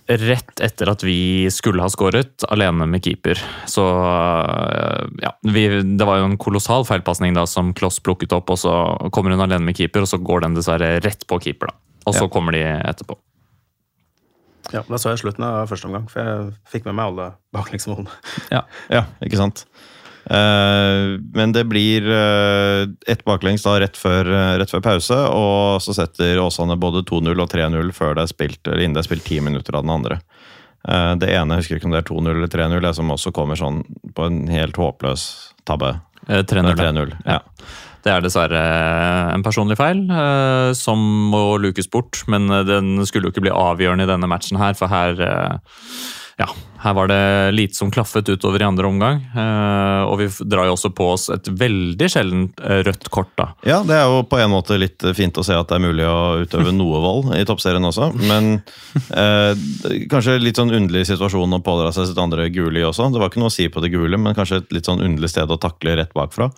[0.08, 3.40] rett etter at vi skulle ha skåret, alene med keeper.
[3.68, 5.66] Så øh, ja, vi,
[6.00, 8.74] det var jo en kolossal feilpasning da som Kloss plukket opp, og så
[9.12, 11.74] kommer hun alene med keeper, og så går den dessverre rett på keeper.
[11.74, 11.80] da.
[12.08, 12.32] Og så Ja.
[12.32, 13.18] kommer de etterpå.
[14.74, 18.12] Ja, da så jeg slutten av første omgang, for jeg fikk med meg alle baklengsmålene.
[18.52, 19.66] Ja, ikke sant?
[20.30, 25.80] Eh, men det blir uh, ett baklengs da rett før, eh, rett før pause, og
[25.84, 29.08] så setter Åsane både 2-0 og 3-0 før det er spilt, eller innen det er
[29.08, 30.20] spilt ti minutter av den andre.
[30.88, 33.34] Eh, det ene, jeg husker ikke om det er 2-0 eller 3-0, det som også
[33.36, 33.84] kommer sånn
[34.18, 35.28] på en helt håpløs
[35.68, 35.96] tabbe.
[36.28, 36.74] Eh, 3-0.
[36.76, 36.92] ja.
[36.92, 37.16] 3-0.
[37.24, 37.42] Ja.
[38.08, 38.60] Det er dessverre
[39.34, 43.56] en personlig feil eh, som må lukes bort, men eh, den skulle jo ikke bli
[43.56, 45.80] avgjørende i denne matchen her, for her eh,
[46.38, 46.46] ja,
[46.80, 49.16] her var det lite som klaffet utover i andre omgang.
[49.36, 53.48] eh, og vi drar jo også på oss et veldig sjeldent eh, rødt kort, da.
[53.66, 56.06] Ja, det er jo på en måte litt fint å se at det er mulig
[56.06, 58.12] å utøve noe vold i toppserien også.
[58.30, 58.60] Men
[59.10, 59.58] eh,
[60.12, 63.10] kanskje litt sånn underlig situasjon å pådra seg sitt andre gule i også.
[63.10, 65.34] Det var ikke noe å si på det gule, men kanskje et litt sånn underlig
[65.34, 66.52] sted å takle rett bakfra.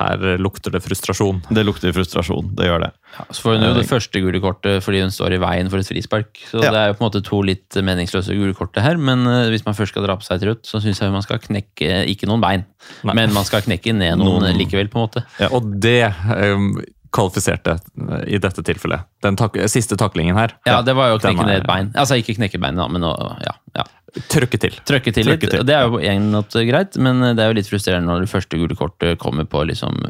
[0.00, 1.42] Her eh, lukter det frustrasjon.
[1.52, 2.90] Det lukter frustrasjon, det gjør det.
[3.18, 5.82] Ja, så får hun jo det første gule kortet fordi hun står i veien for
[5.82, 6.30] et frispark.
[6.48, 6.70] Så Ja.
[6.72, 8.96] det er jo på en måte to litt meningsløse gule kort her.
[8.96, 11.22] Men eh, hvis man først skal dra på seg et rødt, så syns jeg man
[11.26, 12.64] skal knekke ikke noen bein.
[13.04, 13.14] Nei.
[13.20, 15.24] Men man skal knekke ned noen, Noen- likevel, på en måte.
[15.42, 15.50] Ja.
[15.52, 16.72] Og det um,
[17.10, 19.04] kvalifiserte eh, i dette tilfellet.
[19.24, 20.54] Den tak siste taklingen her.
[20.68, 21.90] Ja, det var jo å knekke ned et bein.
[21.98, 23.84] Altså ikke knekke bein, da, men å ja, ja.
[24.30, 24.78] Trøkke til.
[24.88, 25.44] trøkke til litt.
[25.44, 28.32] Til, Det er jo en måte greit, men det er jo litt frustrerende når det
[28.32, 30.00] første gule kortet kommer på liksom,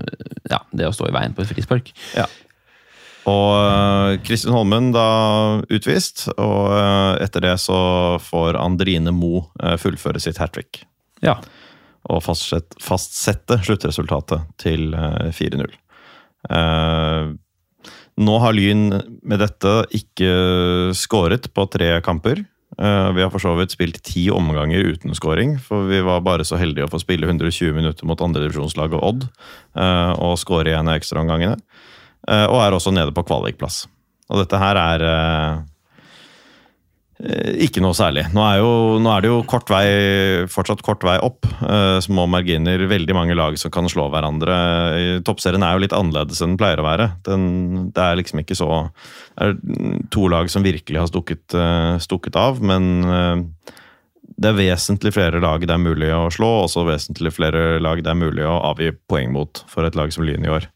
[0.49, 1.93] ja, det å stå i veien på et frispark.
[3.29, 5.07] Og øh, Kristin Holmen da
[5.69, 7.81] utvist, og øh, etter det så
[8.25, 10.85] får Andrine Mo øh, fullføre sitt hat trick.
[11.25, 11.37] Ja.
[12.09, 15.77] Og fastsette, fastsette sluttresultatet til øh, 4-0.
[16.49, 17.37] Uh,
[18.17, 18.87] nå har Lyn
[19.21, 20.31] med dette ikke
[20.97, 22.41] skåret på tre kamper.
[22.79, 26.47] Eh, vi har for så vidt spilt ti omganger uten scoring, for vi var bare
[26.47, 30.95] så heldige å få spille 120 minutter mot andredivisjonslaget Odd eh, og skåre igjen i
[31.01, 31.59] ekstraomgangene.
[32.29, 33.85] Eh, og er også nede på kvalikplass.
[34.31, 35.05] Og dette her er
[37.21, 38.23] ikke noe særlig.
[38.33, 39.85] Nå er, jo, nå er det jo kort vei,
[40.49, 41.45] fortsatt kort vei opp.
[41.61, 45.21] eh, små marginer, veldig mange lag som kan slå hverandre.
[45.27, 47.11] Toppserien er jo litt annerledes enn den pleier å være.
[47.29, 48.71] Den, det er liksom ikke så
[49.37, 53.75] Det er to lag som virkelig har stukket, eh, stukket av, men eh,
[54.41, 58.01] det er vesentlig flere lag det er mulig å slå, og også vesentlig flere lag
[58.01, 60.71] det er mulig å avgi poeng mot for et lag som Lyn i år.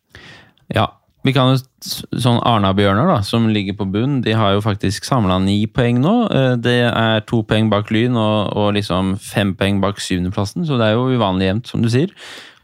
[0.75, 0.91] Ja,
[1.25, 5.37] vi kan jo Sånn Arna-Bjørnar, da, som ligger på bunn, de har jo faktisk samla
[5.45, 6.15] ni poeng nå.
[6.33, 10.79] Eh, Det er to poeng bak Lyn og, og liksom fem poeng bak syvendeplassen, så
[10.81, 12.09] det er jo uvanlig jevnt, som du sier.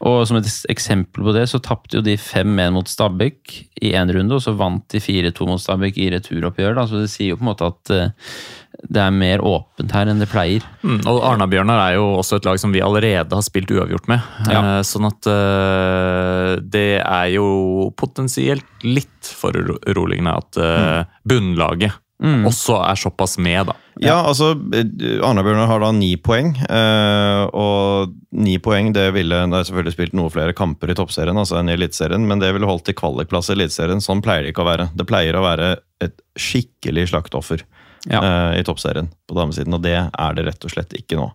[0.01, 3.53] Og som et eksempel på det, så tapte jo de 5-1 mot Stabæk
[3.85, 6.73] i én runde, og så vant de 4-2 mot Stabæk i returoppgjør.
[6.79, 6.87] Da.
[6.89, 8.33] Så det sier jo på en måte at eh,
[8.81, 10.65] det er mer åpent her enn det pleier.
[10.81, 14.25] Mm, og Arna-Bjørnar er jo også et lag som vi allerede har spilt uavgjort med.
[14.49, 14.61] Ja.
[14.61, 22.43] Eh, Sånn at eh, det er jo potensielt litt foruroligende at eh, bunnlaget Mm.
[22.45, 23.73] også er såpass med, da.
[24.01, 26.51] Ja, altså Arna-Bjørnar har da ni poeng.
[26.69, 30.95] eh, og ni poeng det ville Nå har jeg selvfølgelig spilt noe flere kamper i
[30.97, 34.01] toppserien altså enn i Eliteserien, men det ville holdt til kvalikplass i Eliteserien.
[34.01, 34.89] Sånn pleier det ikke å være.
[34.95, 37.63] Det pleier å være et skikkelig slaktoffer
[38.09, 38.21] Ja.
[38.21, 41.31] eh, i toppserien på damesiden, og det er det rett og slett ikke nå.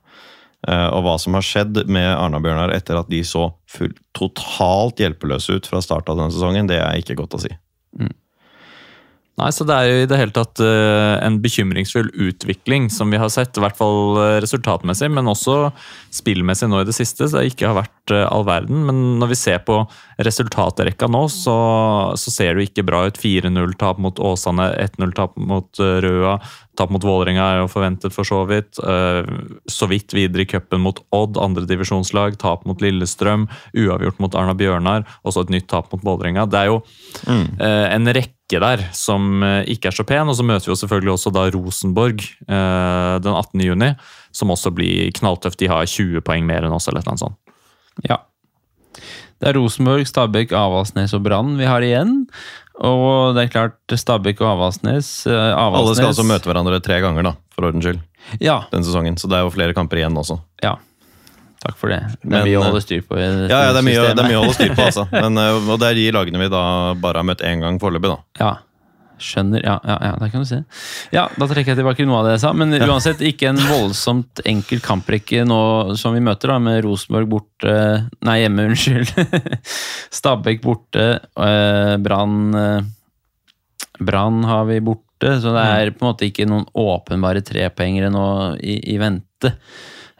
[0.66, 5.50] Eh, og hva som har skjedd med Arna-Bjørnar etter at de så full, totalt hjelpeløse
[5.60, 7.52] ut fra start av denne sesongen, det er ikke godt å si.
[9.36, 13.20] Nei, så Det er jo i det hele tatt eh, en bekymringsfull utvikling som vi
[13.20, 13.58] har sett.
[13.58, 15.74] I hvert fall eh, resultatmessig, men også
[16.16, 17.28] spillmessig nå i det siste.
[17.28, 18.86] Så det ikke har vært eh, all verden.
[18.88, 19.82] Men når vi ser på
[20.24, 21.56] resultatrekka nå, så,
[22.16, 23.20] så ser det jo ikke bra ut.
[23.20, 26.38] 4-0-tap mot Åsane, 1-0-tap mot Røa.
[26.76, 28.76] Tap mot Vålerenga er jo forventet, for så vidt.
[28.76, 32.36] Så vidt videre i cupen mot Odd, andredivisjonslag.
[32.40, 33.48] Tap mot Lillestrøm.
[33.76, 35.04] Uavgjort mot Arna Bjørnar.
[35.28, 36.48] Også et nytt tap mot Vålerenga.
[36.48, 36.80] Det er jo
[37.28, 37.46] mm.
[37.60, 40.28] en rekke ikke der, som eh, ikke er så pen.
[40.30, 43.64] Og så møter vi jo selvfølgelig også da Rosenborg eh, den 18.
[43.66, 43.88] juni,
[44.34, 45.58] som også blir knalltøft.
[45.58, 47.36] De har 20 poeng mer enn oss, eller noe sånt.
[48.06, 48.20] Ja.
[49.36, 52.22] Det er Rosenborg, Stabæk, Avaldsnes og Brann vi har igjen.
[52.86, 57.24] Og det er klart Stabæk og Avaldsnes eh, Alle skal altså møte hverandre tre ganger,
[57.30, 58.00] da, for ordens skyld,
[58.40, 58.62] Ja.
[58.72, 59.16] den sesongen.
[59.20, 60.38] Så det er jo flere kamper igjen også.
[60.64, 60.76] ja.
[61.66, 61.98] Takk for det.
[62.22, 63.18] Det er mye å eh, holde styr på.
[63.18, 65.08] i Ja, ja det, er mye, det er mye å holde styr på, altså.
[65.24, 66.62] Men, eh, og det er de lagene vi da
[67.02, 68.18] bare har møtt én gang foreløpig, da.
[68.42, 68.54] Ja.
[69.16, 69.62] Skjønner.
[69.64, 70.58] Ja, ja, ja, der kan du se.
[71.14, 72.50] Ja, da trekker jeg tilbake noe av det jeg sa.
[72.52, 75.60] Men uansett, ikke en voldsomt enkel kamprekke nå
[75.98, 77.72] som vi møter, da, med Rosenborg borte
[78.28, 79.56] Nei, hjemme, unnskyld.
[80.20, 81.08] Stabæk borte,
[81.48, 82.52] eh, Brann
[83.98, 88.26] Brann har vi borte, så det er på en måte ikke noen åpenbare trepoengere nå
[88.60, 89.56] i, i vente.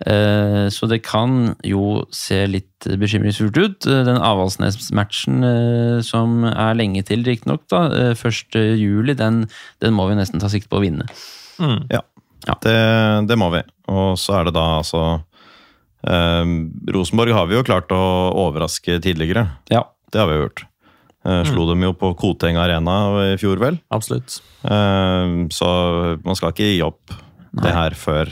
[0.04, 3.87] Eh, Så det kan jo se litt bekymringsfullt ut.
[3.88, 8.52] Eh, Den Avaldsnes-matchen eh, som er lenge til, riktignok, da, eh, 1.
[8.76, 9.46] juli, den,
[9.80, 11.09] den må vi nesten ta sikte på å vinne.
[11.90, 12.02] Ja,
[12.46, 12.54] Ja.
[12.62, 13.62] Det, det må vi.
[13.88, 15.00] Og så er det da altså
[16.06, 16.44] eh,
[16.92, 18.02] Rosenborg har vi jo klart å
[18.44, 19.48] overraske tidligere.
[19.72, 19.87] Ja.
[20.12, 20.62] Det har vi jo gjort.
[21.26, 23.80] Eh, slo dem jo på Koteng Arena i fjor, vel.
[23.90, 24.37] Absolutt.
[24.62, 25.70] Eh, så
[26.22, 27.16] man skal ikke gi opp
[27.56, 28.30] det her før,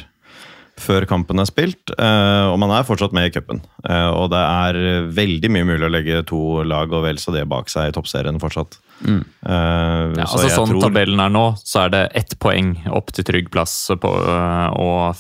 [0.81, 1.93] før kampen er spilt.
[1.97, 3.61] Eh, og man er fortsatt med i cupen.
[3.89, 4.79] Eh, og det er
[5.15, 8.41] veldig mye mulig å legge to lag og vel så det bak seg i toppserien
[8.43, 8.79] fortsatt.
[9.05, 9.21] Mm.
[9.45, 13.11] Uh, Ja, så altså Sånn tror- tabellen er nå, så er det ett poeng opp
[13.13, 13.75] til trygg plass.
[14.01, 15.17] På, og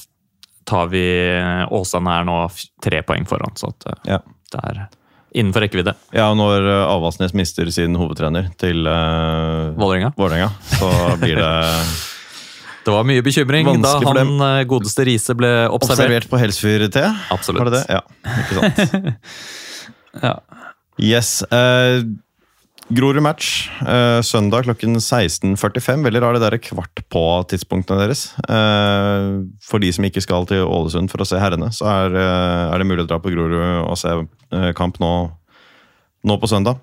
[0.65, 1.05] tar vi
[1.75, 2.37] Åsane er nå
[2.83, 4.19] tre poeng foran, så at, Ja.
[4.53, 4.89] det er
[5.35, 5.95] innenfor rekkevidde.
[6.15, 9.75] Ja, og når Avaldsnes mister sin hovedtrener til uh.
[9.77, 11.51] Vålerenga, så blir det
[12.85, 16.05] Det var mye bekymring da Vanskelig han øh, godeste Riise ble observert.
[16.05, 17.05] observert på Helsfyr-T?
[17.33, 17.63] Absolutt.
[17.63, 17.87] Var det det?
[17.89, 18.03] Ja,
[18.45, 19.15] ikke sant.
[20.23, 20.37] Ja.
[21.03, 21.41] Yes.
[21.51, 22.05] Uh,
[22.93, 26.05] Grorud match uh, søndag klokken 16.45.
[26.05, 28.27] Veldig rar det der kvart på-tidspunktene deres.
[28.45, 32.65] Uh, for de som ikke skal til Ålesund for å se herrene, så er, eh,
[32.75, 33.57] er det mulig å dra på Grorud
[33.89, 35.13] og se eh, kamp nå,
[36.29, 36.79] nå på søndag.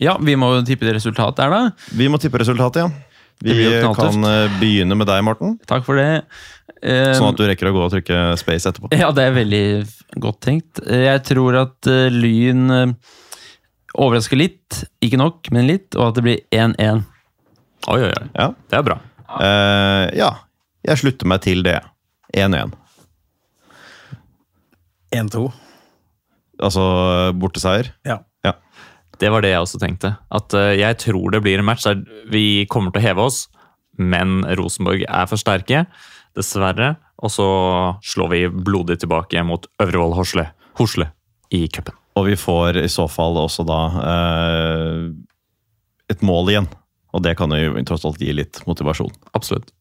[0.00, 1.90] ja, vi må tippe resultat der, da.
[1.94, 3.03] Vi må tippe resultatet, ja.
[3.42, 3.54] Vi
[3.98, 5.56] kan eh, begynne med deg, Morten.
[5.68, 6.22] Takk for det.
[6.84, 8.92] Eh, Sånn at du rekker å gå og trykke space etterpå.
[8.96, 9.64] Ja, det er veldig
[10.22, 10.80] godt tenkt.
[10.84, 12.94] Jeg tror at eh, Lyn eh,
[13.94, 17.04] overrasker litt, ikke nok, men litt, og at det blir 1-1.
[17.92, 18.28] Oi, oi, oi.
[18.32, 18.48] Ja.
[18.70, 18.96] Det er bra.
[19.34, 20.30] Uh, ja.
[20.84, 21.78] Jeg slutter meg til det.
[22.36, 22.72] 1-1.
[25.14, 25.44] 1-2.
[26.64, 26.84] Altså
[27.38, 27.92] borteseier.
[28.08, 28.18] Ja.
[29.24, 30.12] Det var det jeg også tenkte.
[30.34, 33.46] At øh, Jeg tror det blir en match der vi kommer til å heve oss,
[33.96, 35.86] men Rosenborg er for sterke,
[36.36, 36.96] dessverre.
[37.24, 37.48] Og så
[38.04, 41.08] slår vi blodig tilbake mot Øvrevoll Horsle, Horsle
[41.54, 41.96] i cupen.
[42.18, 44.98] Og vi får i så fall også da eh,
[46.12, 46.68] et mål igjen.
[47.14, 49.14] Og det kan jo tross alt gi litt motivasjon.
[49.32, 49.72] Absolutt.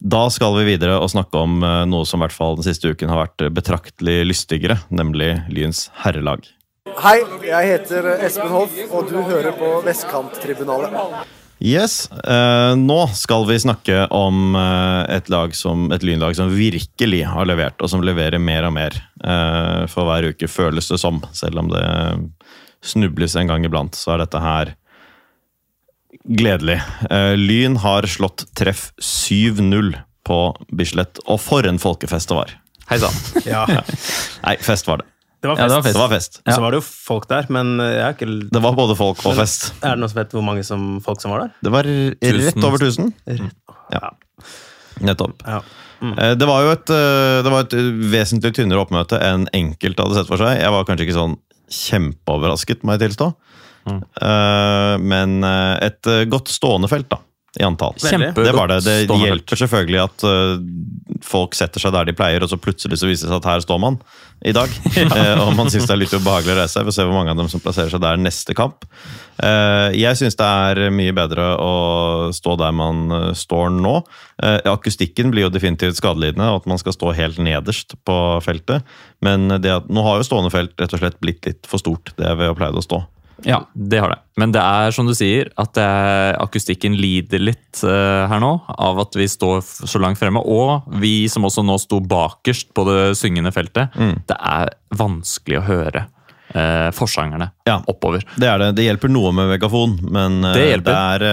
[0.00, 2.90] Da skal vi videre og snakke om eh, noe som i hvert fall den siste
[2.90, 6.48] uken har vært betraktelig lystigere, nemlig Lyns herrelag.
[6.98, 11.28] Hei, jeg heter Espen Hoff, og du hører på Vestkanttribunalet.
[11.60, 17.20] Yes, eh, nå skal vi snakke om eh, et, lag som, et lynlag som virkelig
[17.28, 21.20] har levert, og som leverer mer og mer eh, for hver uke, føles det som.
[21.36, 21.84] Selv om det
[22.80, 24.74] snubles en gang iblant, så er dette her
[26.24, 26.80] gledelig.
[27.10, 29.94] Eh, Lyn har slått treff 7-0
[30.26, 30.40] på
[30.72, 32.56] Bislett, og for en folkefest det var.
[32.90, 33.22] Hei sann.
[33.46, 33.62] Ja,
[34.46, 35.10] Nei, fest var det.
[35.40, 35.96] Det var Ja, det var fest.
[35.96, 36.40] Det var fest.
[36.44, 39.38] Så var det jo folk der, men jeg har ikke Det var både folk og
[39.38, 39.70] fest.
[39.80, 41.54] Er det noen som vet hvor mange som, folk som var der?
[41.64, 43.14] Det var rett over 1000.
[43.90, 44.10] Ja.
[45.00, 45.46] Nettopp.
[45.46, 45.62] ja.
[46.00, 46.16] Mm.
[46.40, 47.74] Det var jo et, eh, det var et
[48.12, 50.56] vesentlig tynnere oppmøte enn enkelte hadde sett for seg.
[50.56, 51.36] Jeg var kanskje ikke sånn
[51.70, 53.28] kjempeoverrasket, må jeg tilstå.
[53.88, 54.00] Mm.
[55.10, 57.20] Men eh, et eh, godt stående felt, da.
[57.58, 57.96] I antall.
[57.98, 58.78] Kjempe Det var det.
[58.86, 60.60] Det hjelper selvfølgelig at uh,
[61.26, 63.64] folk setter seg der de pleier, og så plutselig så viser det seg at her
[63.64, 63.98] står man
[64.46, 64.70] i dag.
[65.10, 66.84] Eh, og man syns det er litt ubehagelig å reise seg.
[66.84, 68.84] Vi får se hvor mange av dem som plasserer seg der neste kamp.
[69.42, 71.72] Uh, jeg syns det er mye bedre å
[72.36, 73.96] stå der man står nå.
[74.44, 78.86] Eh, akustikken blir jo definitivt skadelidende, og at man skal stå helt nederst på feltet.
[79.24, 82.14] Men det at, nå har jo stående felt rett og slett blitt litt for stort,
[82.20, 83.02] det ved å pleid å stå.
[83.46, 83.62] Ja.
[83.74, 84.18] Det har det.
[84.40, 89.00] Men det er som du sier, at er, akustikken lider litt uh, her nå av
[89.04, 90.40] at vi står så langt fremme.
[90.40, 93.92] Og vi som også nå sto bakerst på det syngende feltet.
[94.28, 96.06] Det er vanskelig å høre
[96.54, 97.78] uh, forsangerne Ja.
[97.90, 98.24] oppover.
[98.36, 98.72] Det er det.
[98.80, 101.26] Det hjelper noe med megafon, men uh, Det det, er,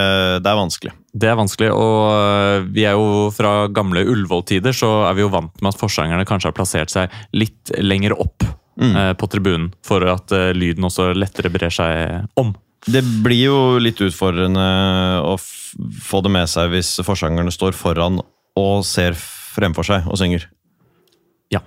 [0.43, 0.93] det er vanskelig.
[1.17, 5.55] Det er vanskelig, og vi er jo fra gamle Ullevål-tider, så er vi jo vant
[5.63, 8.45] med at forsangerne kanskje har plassert seg litt lenger opp
[8.77, 8.95] Mm.
[8.95, 12.53] øh, på tribunen, for at øh, lyden også lettere brer seg om.
[12.87, 14.67] Det blir jo litt utfordrende
[15.25, 15.73] å f
[16.07, 18.21] få det med seg hvis forsangerne står foran
[18.57, 20.45] og ser fremfor seg og synger.
[21.51, 21.59] Ja.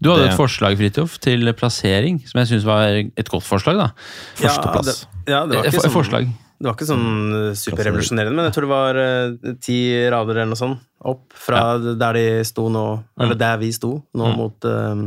[0.00, 3.76] Du hadde Det- et forslag, Fritjof, til plassering, som jeg syns var et godt forslag.
[3.76, 3.90] da.
[4.36, 5.06] Førsteplass.
[5.06, 6.26] Ja, det, ja, det var ikke for- sånn, forslag.
[6.60, 10.46] Det var ikke sånn eh, superrevolusjonerende, men jeg tror det var uh, ti rader eller
[10.46, 15.04] noe sånt opp fra der de sto nå, eller der vi sto nå mot, eh,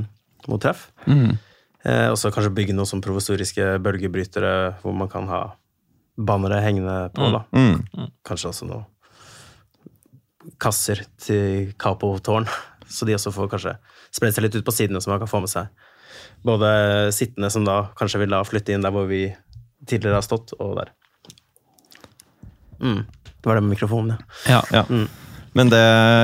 [0.52, 0.88] mot treff.
[1.08, 1.36] Mm.
[1.84, 5.44] Eh, og så kanskje bygge noen sånn provisoriske bølgebrytere hvor man kan ha
[6.16, 7.44] bannere hengende på, da.
[7.56, 8.12] Mm.
[8.26, 8.90] Kanskje også noen
[10.62, 12.48] kasser til Capo-tårn,
[12.96, 13.78] så de også får kanskje
[14.14, 15.72] spredd seg litt ut på sidene, så man kan få med seg
[16.44, 16.70] både
[17.16, 19.26] sittende som da kanskje vil da flytte inn der hvor vi
[19.88, 20.92] tidligere har stått, og der.
[22.84, 23.04] Mm.
[23.08, 24.62] Det var det med mikrofonen, ja.
[24.72, 24.84] Ja.
[25.54, 25.82] Men det,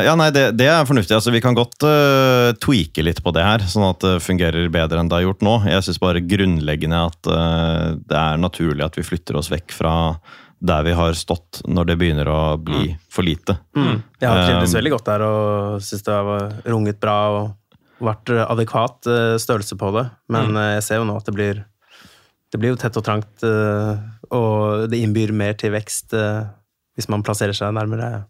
[0.08, 1.14] ja, nei, det, det er fornuftig.
[1.14, 5.02] Altså, vi kan godt uh, tweake litt på det her, sånn at det fungerer bedre
[5.02, 5.56] enn det har gjort nå.
[5.70, 9.94] Jeg syns bare grunnleggende at uh, det er naturlig at vi flytter oss vekk fra
[10.60, 13.56] der vi har stått, når det begynner å bli for lite.
[13.78, 18.34] Jeg har trivdes Um, veldig godt der og syns det har runget bra og vært
[18.44, 19.08] adekvat
[19.40, 20.04] størrelse på det.
[20.32, 20.60] Men mm.
[20.74, 21.62] jeg ser jo nå at det blir
[22.50, 27.54] det blir jo tett og trangt, og det innbyr mer til vekst hvis man plasserer
[27.56, 28.24] seg nærmere.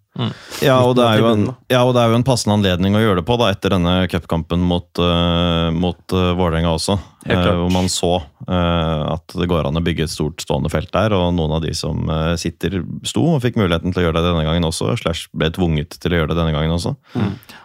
[0.60, 3.02] Ja og, det er jo en, ja, og det er jo en passende anledning å
[3.02, 6.98] gjøre det på da, etter denne cupkampen mot, uh, mot uh, Vålerenga også.
[7.30, 8.14] Eh, hvor man så
[8.48, 11.16] uh, at det går an å bygge et stort stående felt der.
[11.16, 12.10] Og noen av de som
[12.42, 14.92] sitter, sto og fikk muligheten til å gjøre det denne gangen også.
[15.00, 16.96] Slash ble tvunget til å gjøre det denne gangen også.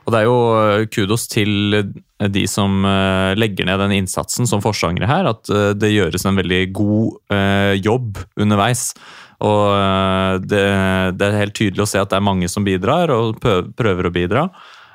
[0.04, 1.80] Og det er jo kudos til
[2.34, 2.84] de som
[3.40, 7.36] legger ned den innsatsen som forsangere her, at det gjøres en veldig god
[7.80, 8.90] jobb underveis.
[9.44, 10.62] Og eh, det,
[11.18, 14.14] det er helt tydelig å se at det er mange som bidrar, og prøver å
[14.14, 14.46] bidra.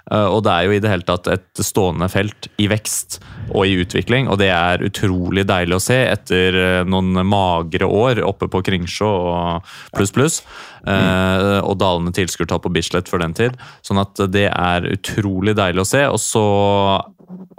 [0.10, 3.20] Eh, Og det er jo i det hele tatt et stående felt i vekst
[3.50, 8.24] og i utvikling, og det er utrolig deilig å se etter eh, noen magre år
[8.26, 10.41] oppe på Kringsjå og pluss, pluss.
[10.80, 11.60] Mm.
[11.68, 13.58] Og dalende tilskuertall på Bislett for den tid.
[13.86, 16.06] Sånn at det er utrolig deilig å se.
[16.08, 16.43] Og så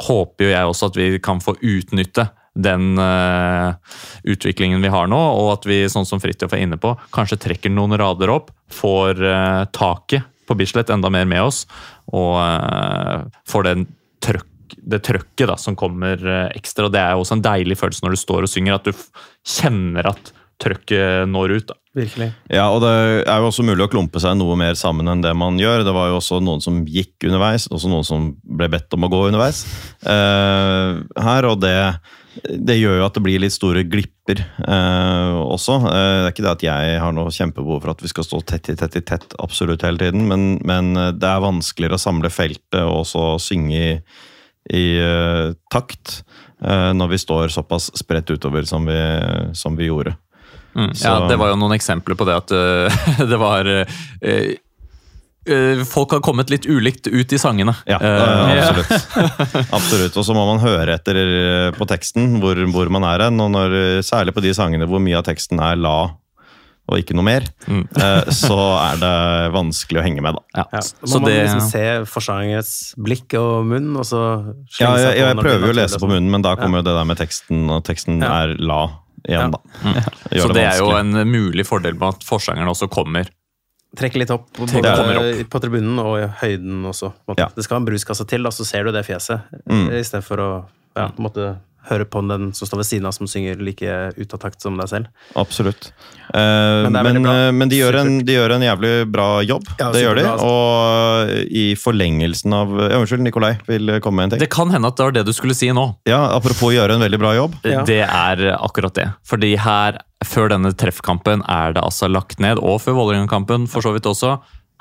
[0.09, 2.25] håper jo jeg også at vi kan få utnytte
[2.63, 3.77] den uh,
[4.25, 7.73] utviklingen vi har nå, og at vi, sånn som Fridtjof er inne på, kanskje trekker
[7.73, 11.65] noen rader opp, får uh, taket på Bislett enda mer med oss,
[12.11, 13.87] og uh, får den
[14.25, 16.21] trøkk, det trøkket da, som kommer
[16.55, 16.91] ekstra.
[16.93, 19.09] Det er også en deilig følelse når du står og synger, at du f
[19.59, 21.71] kjenner at trøkket når ut.
[21.73, 21.77] da.
[21.97, 22.29] Virkelig.
[22.47, 22.91] Ja, og det
[23.27, 25.83] er jo også mulig å klumpe seg noe mer sammen enn det man gjør.
[25.87, 29.13] Det var jo også noen som gikk underveis, også noen som ble bedt om å
[29.13, 29.65] gå underveis
[30.01, 31.75] Uh, her, og det,
[32.39, 35.81] det gjør jo at det blir litt store glipper eh, også.
[35.91, 38.41] Eh, det er ikke det at jeg har noe kjempebehov for at vi skal stå
[38.47, 42.31] tett i tett i tett absolutt hele tiden, men, men det er vanskeligere å samle
[42.33, 43.93] feltet og også synge i,
[44.71, 46.21] i eh, takt
[46.63, 49.01] eh, når vi står såpass spredt utover som vi,
[49.59, 50.15] som vi gjorde.
[50.79, 50.93] Mm.
[51.03, 53.01] Ja, Det var jo noen eksempler på det at uh,
[53.33, 53.67] det var
[55.89, 57.73] Folk har kommet litt ulikt ut i sangene.
[57.89, 59.71] Ja, Eh, eh, absolutt.
[59.79, 60.17] absolutt.
[60.21, 63.41] Og så må man høre etter eh, på teksten hvor, hvor man er hen.
[63.41, 66.11] Og når, eh, særlig på de sangene hvor mye av teksten er la
[66.91, 67.85] og ikke noe mer, Mm.
[68.03, 70.43] eh, så er det vanskelig å henge med, da.
[70.59, 70.65] ja.
[70.75, 70.81] Ja.
[71.07, 74.23] Må man det liksom se forsangerens blikk og munn, og så
[74.67, 76.83] slenge Ja, seg jeg, på jeg prøver jo å lese på munnen, men da kommer
[76.83, 78.33] jo det der med teksten, og teksten Ja.
[78.43, 78.81] er la
[79.23, 79.61] igjen, da.
[80.35, 83.31] Gjør så det er jo en mulig fordel med at forsangeren også kommer.
[83.97, 85.49] Trekke litt opp, både opp.
[85.51, 87.13] på tribunen og i høyden også.
[87.39, 87.49] Ja.
[87.57, 89.89] Det skal en bruskasse til, da, så ser du det fjeset, Mm.
[89.99, 90.51] istedenfor å
[90.97, 91.57] ja, måte
[91.89, 94.77] høre på den som står ved siden av, som synger like ut av takt som
[94.79, 95.09] deg selv.
[95.41, 95.89] Absolutt.
[96.35, 99.65] Eh, Men men, eh, men de, gjør en, de gjør en jævlig bra jobb.
[99.81, 100.27] Ja, det gjør de.
[100.47, 104.45] Og i forlengelsen av ja, Unnskyld, Nikolai vil komme med en ting.
[104.45, 105.87] Det kan hende at det var det du skulle si nå.
[106.11, 107.57] Ja, Apropos gjøre en veldig bra jobb.
[107.65, 107.83] Ja.
[107.89, 109.09] Det er akkurat det.
[109.27, 113.95] Fordi her, før denne treffkampen, er det altså lagt ned, og før Vålerenga-kampen for så
[113.97, 114.37] vidt også,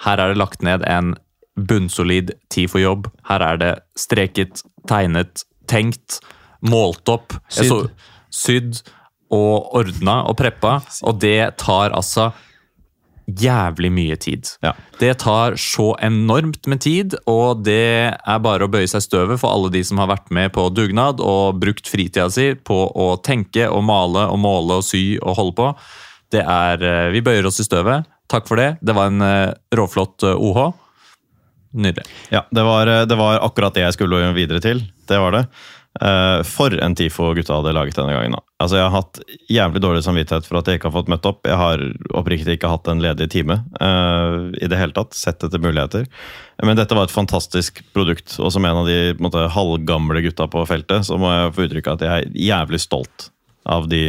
[0.06, 1.16] her er det lagt ned en
[1.60, 3.10] bunnsolid tid for jobb.
[3.28, 6.20] Her er det streket, tegnet, tenkt,
[6.66, 7.68] målt opp, Sydd.
[7.70, 7.90] så-
[8.30, 8.82] sydd
[9.32, 10.80] og ordna og preppa.
[11.04, 12.32] Og det tar altså
[13.30, 14.48] jævlig mye tid.
[14.66, 14.74] Ja.
[15.00, 19.54] Det tar så enormt med tid, og det er bare å bøye seg støvet for
[19.54, 23.68] alle de som har vært med på dugnad og brukt fritida si på å tenke
[23.70, 25.70] og male og måle og sy og holde på.
[26.34, 28.06] Det er eh, Vi bøyer oss i støvet.
[28.30, 28.78] Takk for det.
[28.86, 30.74] Det var en eh, råflott OH.
[31.74, 32.06] Nydelig.
[32.34, 34.82] Ja, det var, det var akkurat det jeg skulle videre til.
[35.10, 35.44] Det var det.
[36.02, 38.38] Eh, for en TIFO gutta hadde laget denne gangen.
[38.62, 39.20] Altså, Jeg har hatt
[39.50, 41.42] jævlig dårlig samvittighet for at jeg ikke har fått møtt opp.
[41.50, 41.82] Jeg har
[42.14, 45.18] oppriktig ikke hatt en ledig time uh, i det hele tatt.
[45.18, 46.06] Sett etter muligheter.
[46.62, 48.38] Men dette var et fantastisk produkt.
[48.38, 51.96] Og som en av de måte, halvgamle gutta på feltet, så må jeg få uttrykke
[51.98, 53.32] at jeg er jævlig stolt
[53.66, 54.04] av de,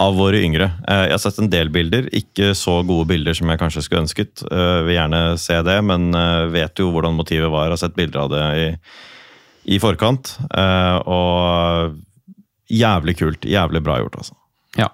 [0.00, 0.70] av våre yngre.
[0.88, 4.06] Eh, Jeg har sett en del bilder, ikke så gode bilder som jeg kanskje skulle
[4.06, 4.46] ønsket.
[4.48, 6.08] Jeg Vil gjerne se det, men
[6.56, 7.68] vet jo hvordan motivet var.
[7.68, 8.70] Har sett bilder av det i,
[9.66, 10.36] i forkant.
[10.50, 11.96] Eh, Og
[12.70, 13.46] jævlig kult.
[13.46, 14.34] Jævlig bra gjort, altså.
[14.76, 14.88] Ja.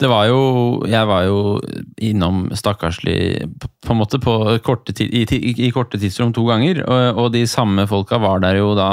[0.00, 1.60] Det var jo Jeg var jo
[2.02, 3.44] innom stakkarslig
[3.84, 7.44] på en måte på korte tid, i, i korte tidsrom to ganger, og, og de
[7.46, 8.88] samme folka var der jo da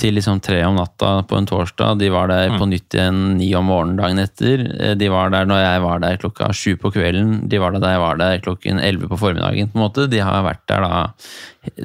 [0.00, 1.98] til liksom tre om natta på en torsdag.
[2.00, 4.62] De var der på nytt igjen ni om morgenen dagen etter.
[4.80, 7.34] Eh, De var der når jeg var der klokka sju på kvelden.
[7.52, 9.68] De var der da jeg var der klokken elleve på formiddagen.
[9.70, 10.08] på en måte.
[10.10, 11.02] De har vært der da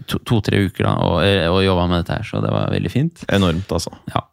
[0.08, 1.20] to- to-tre uker da, og,
[1.52, 3.26] og jobba med dette her, så det var veldig fint.
[3.30, 3.92] Enormt, altså.
[4.16, 4.24] Ja.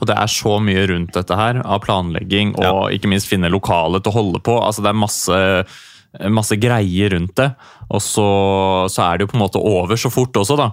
[0.00, 4.00] Og det er så mye rundt dette her, av planlegging og ikke minst finne lokale
[4.02, 4.56] til å holde på.
[4.64, 5.36] Altså Det er masse,
[6.32, 7.48] masse greier rundt det.
[7.92, 8.26] Og så,
[8.92, 10.68] så er det jo på en måte over så fort også, da.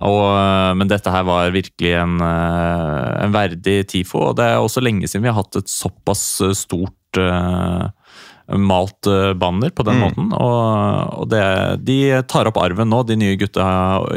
[0.00, 4.62] Og, øh, men dette her var virkelig en, øh, en verdig TIFO, og det er
[4.62, 7.86] også lenge siden vi har hatt et såpass øh, stort øh,
[8.58, 10.30] malt øh, banner på den måten.
[10.34, 11.42] Og, og det,
[11.86, 11.98] de
[12.30, 13.66] tar opp arven nå, de nye gutta,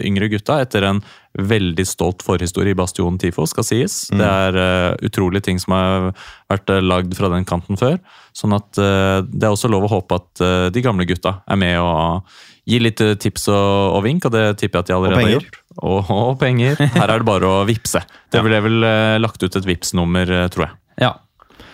[0.02, 1.02] yngre gutta, etter en
[1.34, 3.96] veldig stolt forhistorie i Bastion Tifo, skal sies.
[4.14, 6.10] Det er uh, utrolige ting som har
[6.52, 7.98] vært uh, lagd fra den kanten før.
[8.38, 11.60] Sånn at uh, det er også lov å håpe at uh, de gamle gutta er
[11.60, 12.30] med og
[12.70, 15.60] gir litt tips og, og vink, og det tipper jeg at de allerede har gjort.
[15.82, 16.78] Og, og penger.
[16.80, 18.04] Her er det bare å vippse.
[18.32, 18.88] Det ble vel
[19.20, 20.82] lagt ut et Vipps-nummer, tror jeg.
[21.08, 21.14] ja.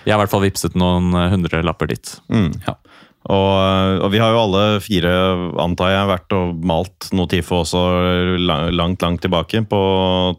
[0.05, 2.15] Jeg har i hvert fall vippset noen uh, hundrelapper dit.
[2.65, 2.77] ja.
[3.29, 5.09] Og, og vi har jo alle fire,
[5.61, 7.81] antar jeg, vært og malt noe TIFO også
[8.39, 9.61] langt, langt tilbake.
[9.69, 9.81] På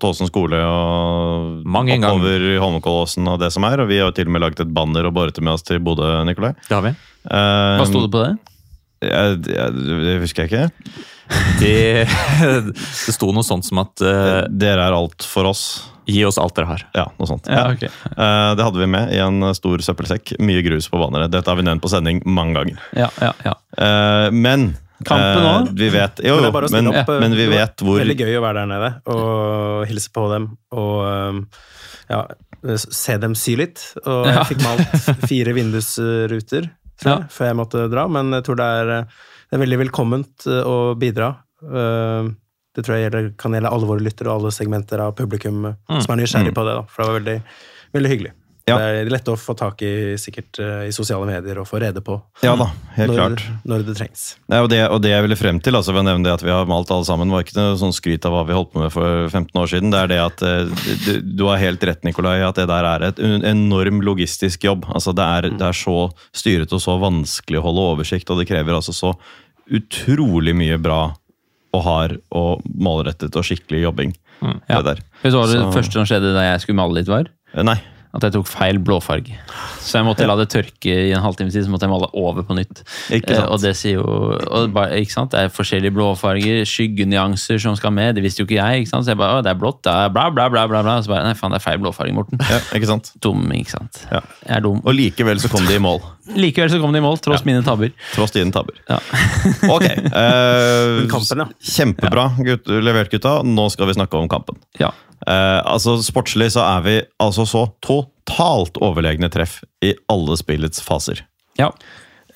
[0.01, 3.85] Tåsen skole og Mange oppover i Holmenkollåsen og det som er.
[3.85, 5.67] Og vi har jo til og med laget et banner og båret det med oss
[5.67, 6.55] til Bodø, Nikolai.
[6.67, 6.95] Det har vi.
[7.29, 8.33] Eh, Hva sto det på det?
[9.07, 10.99] Jeg, jeg, det husker jeg ikke.
[11.61, 11.77] Det,
[13.07, 15.65] det sto noe sånt som at uh, Dere er alt for oss.
[16.11, 16.83] Gi oss alt dere har.
[16.97, 17.49] Ja, noe sånt.
[17.51, 17.89] Ja, okay.
[18.11, 20.35] Eh, det hadde vi med i en stor søppelsekk.
[20.43, 21.31] Mye grus på banneret.
[21.33, 22.79] Dette har vi nevnt på sending mange ganger.
[22.99, 23.55] Ja, ja, ja.
[23.79, 24.73] Eh, men
[25.07, 25.55] Kampen òg?
[25.71, 25.77] også?
[25.81, 27.09] Vi vet, jo, jo, men, opp.
[27.23, 30.27] men vi Det var vet hvor Veldig gøy å være der nede og hilse på
[30.35, 31.47] dem og
[32.11, 32.19] ja,
[32.77, 33.81] se dem sy litt.
[34.05, 36.69] Og jeg fikk malt fire vindusruter
[37.07, 37.15] Ja.
[37.33, 38.93] før jeg måtte dra, men jeg tror det er,
[39.49, 41.31] det er veldig velkomment å bidra.
[42.81, 45.99] Det tror jeg gjelder, kan gjelde alle våre lyttere og alle segmenter av publikum mm.
[46.01, 46.77] som er nysgjerrig på det.
[46.79, 47.41] Da, for det var veldig,
[47.99, 48.31] veldig hyggelig.
[48.71, 48.77] Ja.
[48.79, 52.03] Det er lett å få tak i sikkert uh, i sosiale medier og få rede
[52.05, 52.15] på
[52.45, 53.45] Ja da, helt når, klart.
[53.69, 54.25] når det trengs.
[54.47, 56.45] Ja, og, det, og det jeg ville frem til, altså ved å nevne det at
[56.45, 58.85] vi har malt alle sammen, var ikke noe sånn skryt av hva vi holdt på
[58.85, 59.93] med for 15 år siden.
[59.93, 63.09] Det er det at eh, du, du har helt rett, Nikolai, at det der er
[63.11, 64.87] et en enorm logistisk jobb.
[64.93, 65.99] Altså det er, det er så
[66.37, 69.15] styrete og så vanskelig å holde oversikt, og det krever altså så
[69.71, 71.03] utrolig mye bra
[71.77, 74.17] og hard og målrettet og skikkelig jobbing.
[74.41, 74.81] Ja.
[74.83, 75.33] Det det
[75.75, 77.29] første som skjedde da jeg skulle male litt, var?
[77.55, 77.79] Eh, Nei.
[78.11, 79.37] At jeg tok feil blåfarge.
[79.79, 82.43] Så jeg måtte la det tørke i en halvtime tid, så måtte jeg male over
[82.43, 82.81] på nytt.
[83.15, 83.45] Ikke sant.
[83.45, 84.07] Eh, og det sier jo
[84.51, 85.31] og ikke sant?
[85.31, 88.17] Det er forskjellige blåfarger, skyggenyanser som skal med.
[88.19, 88.83] Det visste jo ikke jeg.
[88.83, 89.07] ikke sant?
[89.07, 90.67] Så jeg bare, å, det er blått, det er bla, bla, bla.
[90.73, 90.97] bla, bla.
[91.05, 92.43] Så bare, nei, faen, det er feil blåfarge, Morten.
[92.51, 93.13] Ja, ikke sant?
[93.23, 94.03] Dum, ikke sant.
[94.11, 94.25] Ja.
[94.43, 94.83] Jeg er dum.
[94.83, 96.03] Og likevel så kom de i mål.
[96.37, 97.91] Likevel så kom de i mål, tross mine tabber.
[98.15, 98.77] Tross dine tabber.
[98.89, 98.99] Ja.
[99.77, 99.87] Ok.
[99.87, 101.47] eh, Kampen, ja.
[101.61, 103.41] Kjempebra gutt, levert, gutta.
[103.47, 104.61] Nå skal vi snakke om kampen.
[104.81, 104.93] ja.
[105.29, 111.27] Eh, altså Sportslig så er vi altså så totalt overlegne treff i alle spillets faser.
[111.61, 111.73] ja.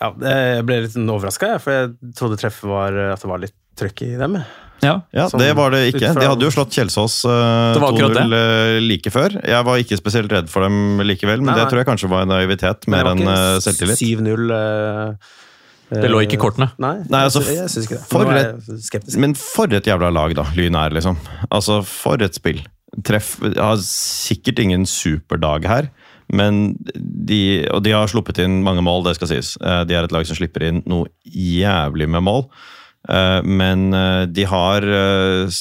[0.03, 4.03] Ja, jeg ble litt overraska, for jeg trodde treffet var at det var litt trøkk
[4.05, 4.35] i dem.
[4.85, 4.95] Ja.
[5.17, 6.11] Ja, Det var det ikke.
[6.19, 9.39] De hadde jo slått Kjelsås eh, var akkurat 2-0 eh, like før.
[9.45, 12.27] Jeg var ikke spesielt redd for dem likevel, men Nei, det tror jeg kanskje var
[12.27, 14.05] en naivitet mer enn eh, ikke selvtillit.
[14.05, 15.33] 7-0 eh,
[15.95, 16.71] Det lå ikke i kortene.
[16.83, 18.07] Nei, Nei, altså, jeg, jeg syns ikke det.
[18.09, 20.47] for et- Men for et jævla lag, da.
[20.57, 21.19] Lyn er, liksom.
[21.53, 22.63] Altså, for et spill.
[23.05, 25.89] Treff Har sikkert ingen superdag her,
[26.33, 29.57] men de Og de har sluppet inn mange mål, det skal sies.
[29.61, 32.47] Eh, De er et lag som slipper inn noe jævlig med mål.
[33.09, 35.59] Eh, Men eh, de har eh,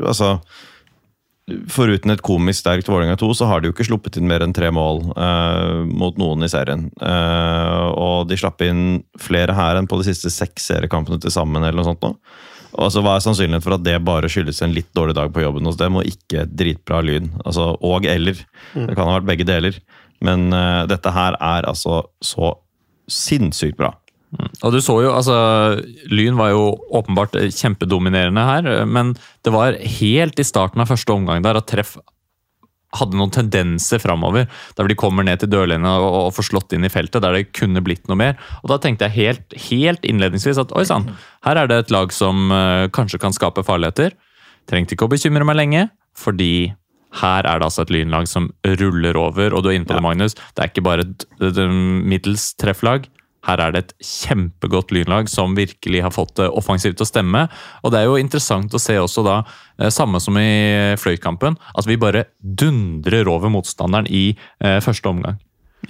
[0.00, 0.38] Altså
[1.70, 4.54] Foruten et komisk sterkt Vålerenga 2, så har de jo ikke sluppet inn mer enn
[4.56, 6.88] tre mål uh, mot noen i serien.
[6.98, 11.62] Uh, og de slapp inn flere her enn på de siste seks seriekampene til sammen.
[11.62, 12.10] eller noe sånt nå.
[12.72, 15.44] Og altså, Hva er sannsynligheten for at det bare skyldes en litt dårlig dag på
[15.44, 17.30] jobben hos dem, og ikke dritbra lyn?
[17.44, 18.42] Altså, Og eller.
[18.74, 19.78] Det kan ha vært begge deler.
[20.26, 22.56] Men uh, dette her er altså så
[23.06, 23.94] sinnssykt bra.
[24.64, 25.36] Og du så jo, altså
[26.10, 29.14] Lyn var jo åpenbart kjempedominerende her, men
[29.46, 31.96] det var helt i starten av første omgang der at treff
[32.96, 34.46] hadde noen tendenser framover.
[34.78, 37.50] Der de kommer ned til dørlinja og, og får slått inn i feltet, der det
[37.56, 38.38] kunne blitt noe mer.
[38.62, 41.10] Og Da tenkte jeg helt, helt innledningsvis at oi sann,
[41.46, 44.16] her er det et lag som uh, kanskje kan skape farligheter.
[44.70, 46.74] Trengte ikke å bekymre meg lenge, fordi
[47.16, 50.02] Her er det altså et lynlag som ruller over, og du er inne på det,
[50.04, 50.34] Magnus.
[50.52, 51.60] Det er ikke bare et, et
[52.12, 53.06] middels trefflag.
[53.46, 57.46] Her er det et kjempegodt lynlag som virkelig har fått det offensivt til å stemme.
[57.84, 59.36] Og det er jo interessant å se også da,
[59.78, 64.28] eh, samme som i Fløykampen, at vi bare dundrer over motstanderen i
[64.60, 65.40] eh, første omgang.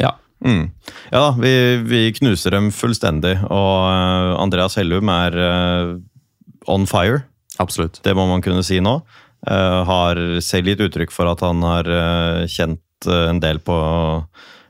[0.01, 0.17] Ja.
[0.45, 0.69] Mm.
[1.11, 1.53] Ja da, vi,
[1.89, 5.95] vi, knuser dem fullstendig, og uh, Andreas Hellum er uh,
[6.69, 7.25] on fire.
[7.63, 8.03] Absolutt.
[8.05, 8.99] Det må man kunne si nå.
[9.47, 11.89] Uh, har selv gitt uttrykk for at han har
[12.51, 13.77] kjent en del på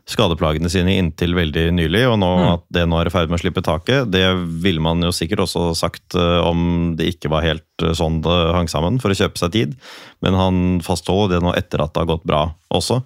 [0.06, 2.48] skadeplagene sine inntil veldig nylig, og nå, mm.
[2.52, 4.06] at det nå er i ferd med å slippe taket.
[4.12, 4.24] Det
[4.62, 9.00] ville man jo sikkert også sagt om det ikke var helt sånn det hang sammen,
[9.02, 9.74] for å kjøpe seg tid.
[10.22, 13.00] Men han fastholder det nå etter at det har gått bra også.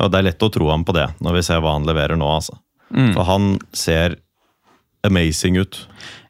[0.00, 2.16] Og det er lett å tro ham på det, når vi ser hva han leverer
[2.16, 2.28] nå.
[2.38, 2.56] altså.
[2.88, 3.12] Mm.
[3.12, 4.16] For han ser
[5.06, 5.82] amazing ut.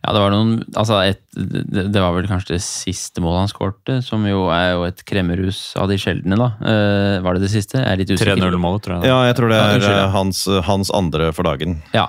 [0.07, 3.99] Ja, det var noen Altså, et, det, var vel kanskje det siste målet han skårte,
[4.07, 6.51] som jo er jo et kremmerhus av de sjeldne, da.
[6.63, 7.81] Uh, var det det siste?
[7.83, 8.39] Jeg er litt usikker.
[8.39, 9.11] 3-0-målet, tror jeg.
[9.11, 11.81] Ja, jeg tror det er ja, uh, hans, hans, andre for dagen.
[11.97, 12.07] Ja.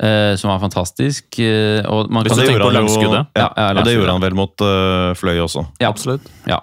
[0.00, 1.28] Uh, som var fantastisk.
[1.36, 3.36] og man Hvis kan du tenker på langskuddet.
[3.36, 4.66] Ja, ja, ja, det gjorde han vel mot
[5.20, 5.68] Fløy også.
[5.82, 6.24] Ja, absolutt.
[6.48, 6.62] Ja.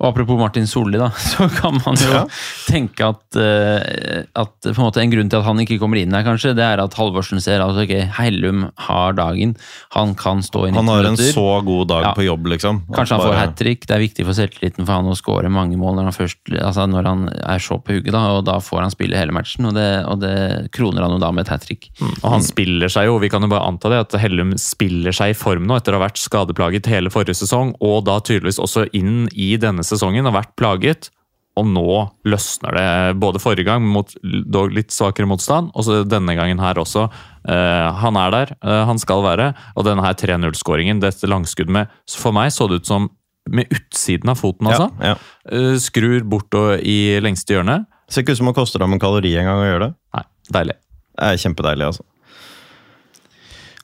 [0.00, 2.22] Og apropos Martin Solli, da, så kan man jo ja.
[2.68, 6.14] tenke at, uh, at på en måte en grunn til at han ikke kommer inn
[6.16, 9.56] her, kanskje, det er at Halvorsen ser at ok, Hellum har dagen.
[9.96, 10.80] Han kan stå i 90 minutter.
[10.80, 12.14] Han har en så god dag ja.
[12.16, 12.82] på jobb, liksom.
[12.94, 13.32] Kanskje han bare...
[13.32, 13.86] får hat trick.
[13.86, 16.86] Det er viktig for selvtilliten for han å skåre mange mål når han, først, altså
[16.90, 19.68] når han er så på hugget, da, og da får han spille hele matchen.
[19.70, 20.34] Og det, og det
[20.76, 21.90] kroner han jo da med et hat trick.
[22.00, 22.14] Mm.
[22.14, 25.34] Og han spiller seg jo, vi kan jo bare anta det, at Hellum spiller seg
[25.34, 28.86] i form nå etter å ha vært skadeplaget hele forrige sesong, og da tydeligvis også
[28.96, 31.10] inn i denne sesongen har vært plaget.
[31.58, 31.84] Og nå
[32.30, 32.88] løsner det.
[33.20, 37.08] Både forrige gang mot dog litt svakere motstand, og så denne gangen her også.
[37.42, 39.50] Uh, han er der, uh, han skal være.
[39.74, 43.10] Og denne her 3-0-skåringen, dette langskuddet med For meg så det ut som
[43.50, 44.90] med utsiden av foten, altså.
[45.00, 45.50] Ja, ja.
[45.50, 47.82] Uh, skrur bort og i lengste hjørne.
[48.10, 49.92] Ser ikke ut som det koster dem en kalori en gang å gjøre det.
[50.16, 50.24] Nei,
[50.54, 50.78] deilig.
[51.10, 52.06] Det er kjempedeilig, altså.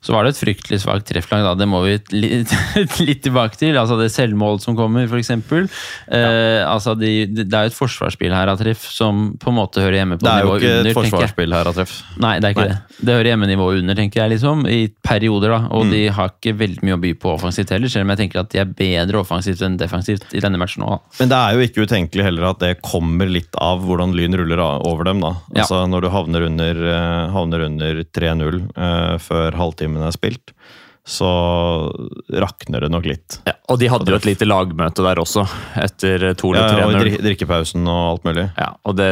[0.07, 1.51] Så var det et fryktelig svakt trefflag, da.
[1.59, 2.53] Det må vi litt,
[3.03, 3.75] litt tilbake til.
[3.75, 5.33] Altså det selvmålet som kommer, f.eks.
[5.35, 5.65] Ja.
[6.15, 9.83] Eh, altså de, det er jo et forsvarsspill her av treff som på en måte
[9.83, 10.63] hører hjemme på nivå under.
[10.63, 11.97] Det er jo ikke et forsvarsspill her av treff.
[12.23, 12.77] Nei, det er ikke Nei.
[12.77, 13.01] det.
[13.09, 14.63] Det hører hjemme nivå under, tenker jeg, liksom.
[14.71, 15.59] I perioder, da.
[15.75, 15.91] Og mm.
[15.91, 18.53] de har ikke veldig mye å by på offensivt heller, selv om jeg tenker at
[18.53, 21.03] de er bedre offensivt enn defensivt i denne matchen òg.
[21.19, 24.63] Men det er jo ikke utenkelig heller at det kommer litt av hvordan Lyn ruller
[24.63, 25.35] over dem, da.
[25.51, 25.91] Altså ja.
[25.91, 30.53] når du havner under, eh, havner under 3-0 uh, før halvtimen timene spilt,
[31.07, 31.27] så
[32.35, 33.37] rakner det nok litt.
[33.47, 35.45] Ja, og de hadde jo et lite lagmøte der også,
[35.79, 38.43] etter to eller tre ja, og drikkepausen og alt mulig.
[38.57, 39.07] Ja, og det,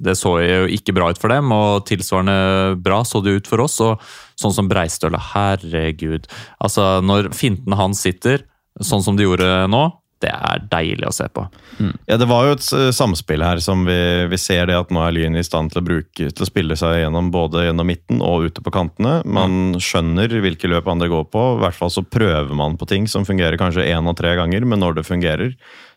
[0.00, 3.66] det, så jo ikke bra ut for dem, og tilsvarende bra så det ut for
[3.66, 3.76] oss.
[3.84, 4.00] og
[4.40, 6.30] Sånn som Breistøle, herregud.
[6.64, 8.46] Altså, når fintene hans sitter
[8.84, 9.84] sånn som de gjorde nå,
[10.24, 11.44] det er deilig å se på.
[11.76, 11.92] Mm.
[12.08, 13.98] Ja, Det var jo et uh, samspill her som vi,
[14.30, 16.78] vi, ser det at nå er Lyn i stand til å bruke til å spille
[16.78, 19.18] seg gjennom både gjennom midten og ute på kantene.
[19.28, 19.78] Man mm.
[19.84, 21.44] skjønner hvilke løp andre går på.
[21.56, 24.64] I hvert fall så prøver man på ting som fungerer kanskje én og tre ganger,
[24.64, 25.56] men når det fungerer,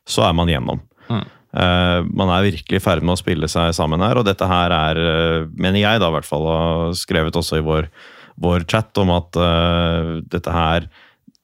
[0.10, 0.84] så er man gjennom.
[1.08, 1.26] Mm.
[1.50, 4.76] Uh, man er virkelig i ferd med å spille seg sammen her, og dette her
[4.76, 7.88] er, uh, mener jeg da i hvert fall, og skrevet også i vår,
[8.40, 9.36] vår chat, om at
[10.32, 10.86] dette her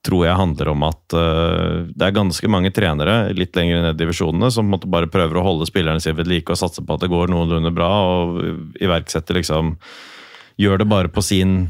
[0.05, 4.01] tror jeg handler om at uh, det er ganske mange trenere litt lenger ned i
[4.03, 7.05] divisjonene som måtte bare prøver å holde spillerne sine ved like og satse på at
[7.05, 9.75] det går noenlunde bra, og iverksetter liksom
[10.55, 11.65] Gjør det bare på sin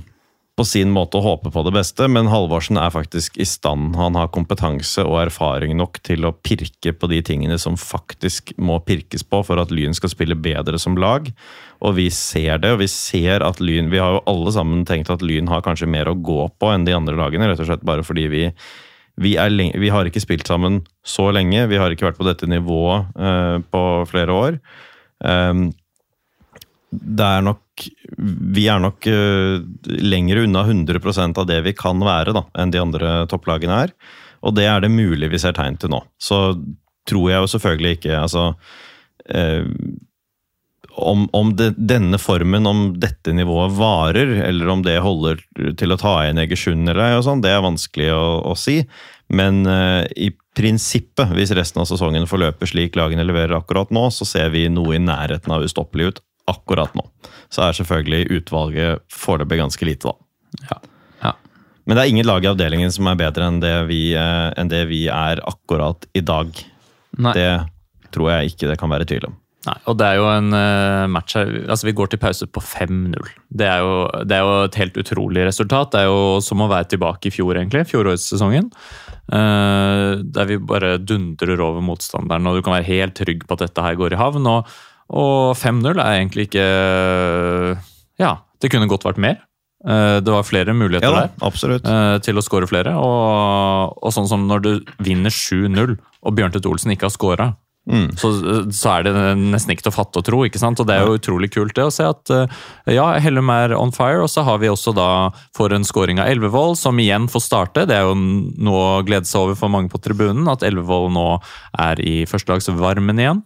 [0.55, 3.97] på sin måte å håpe på det beste, men Halvorsen er faktisk i stand.
[3.99, 8.77] Han har kompetanse og erfaring nok til å pirke på de tingene som faktisk må
[8.87, 11.27] pirkes på for at Lyn skal spille bedre som lag.
[11.83, 15.11] Og vi ser det, og vi ser at Lyn Vi har jo alle sammen tenkt
[15.11, 17.83] at Lyn har kanskje mer å gå på enn de andre lagene, rett og slett
[17.83, 18.49] bare fordi vi
[19.15, 21.67] vi, lenge, vi har ikke spilt sammen så lenge.
[21.71, 24.57] Vi har ikke vært på dette nivået uh, på flere år.
[25.23, 25.69] Um,
[26.91, 27.61] det er nok
[28.55, 32.81] Vi er nok uh, lenger unna 100% av det vi kan være, da, enn de
[32.81, 33.93] andre topplagene er.
[34.45, 36.03] Og det er det mulig vi ser tegn til nå.
[36.21, 36.57] Så
[37.09, 39.65] tror jeg jo selvfølgelig ikke altså uh,
[40.95, 45.41] om, om det, denne formen, om dette nivået varer, eller om det holder
[45.77, 48.79] til å ta igjen Egersund eller sånn, det er vanskelig å, å si.
[49.33, 54.27] Men uh, i prinsippet, hvis resten av sesongen forløper slik lagene leverer akkurat nå, så
[54.27, 57.03] ser vi noe i nærheten av ustoppelig ut akkurat nå.
[57.53, 60.67] Så er selvfølgelig utvalget foreløpig ganske lite, da.
[60.71, 60.79] Ja.
[61.23, 61.31] ja.
[61.85, 64.71] Men det er ingen lag i avdelingen som er bedre enn det vi, eh, enn
[64.71, 66.53] det vi er akkurat i dag.
[67.21, 67.33] Nei.
[67.37, 67.49] Det
[68.15, 69.41] tror jeg ikke det kan være tvil om.
[69.65, 72.61] Nei, og det er jo en eh, match her Altså, vi går til pause på
[72.61, 73.15] 5-0.
[73.49, 73.69] Det,
[74.29, 75.91] det er jo et helt utrolig resultat.
[75.95, 77.87] Det er jo som å være tilbake i fjor, egentlig.
[77.89, 78.69] Fjorårssesongen.
[79.25, 83.63] Uh, der vi bare dundrer over motstanderen, og du kan være helt trygg på at
[83.65, 84.45] dette her går i havn.
[84.51, 84.69] Og,
[85.09, 86.67] og 5-0 er egentlig ikke
[88.21, 88.31] Ja,
[88.61, 89.41] det kunne godt vært mer.
[89.85, 91.35] Eh, det var flere muligheter Ja der
[91.91, 92.95] eh, til å skåre flere.
[92.97, 94.71] Og, og sånn som når du
[95.05, 97.51] vinner 7-0, og Bjørntvedt Olsen ikke har skåra,
[97.85, 98.07] Mm.
[98.17, 98.29] så,
[98.73, 100.39] så er det nesten ikke til å fatte og tro.
[100.47, 100.79] ikke sant?
[100.81, 102.55] Og det er jo utrolig kult det å se at eh,
[102.95, 106.31] ja, Hellum er on fire, og så har vi også da får en scoring av
[106.33, 107.85] Elvevold, som igjen får starte.
[107.85, 111.27] Det er jo noe å glede seg over for mange på tribunen, at Elvevold nå
[111.85, 113.43] er i førstelagsvarmen igjen.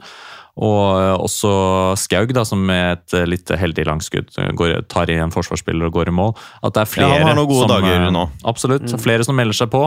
[0.59, 1.51] Og eh, også
[1.99, 5.87] Skaug, da, som med et eh, litt heldig langskudd eh, går, tar i en forsvarsspiller
[5.87, 6.33] og går i mål.
[6.59, 8.25] At det er Ja, han har noen gode som, dager nå.
[8.49, 8.91] Absolutt.
[8.99, 9.85] Flere som melder seg på.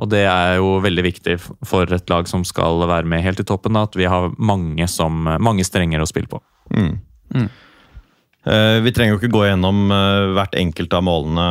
[0.00, 3.48] Og det er jo veldig viktig for et lag som skal være med helt i
[3.48, 6.40] toppen, da, at vi har mange, som, mange strenger å spille på.
[6.72, 6.94] Mm.
[8.48, 9.92] Eh, vi trenger jo ikke gå gjennom
[10.36, 11.48] hvert enkelt av målene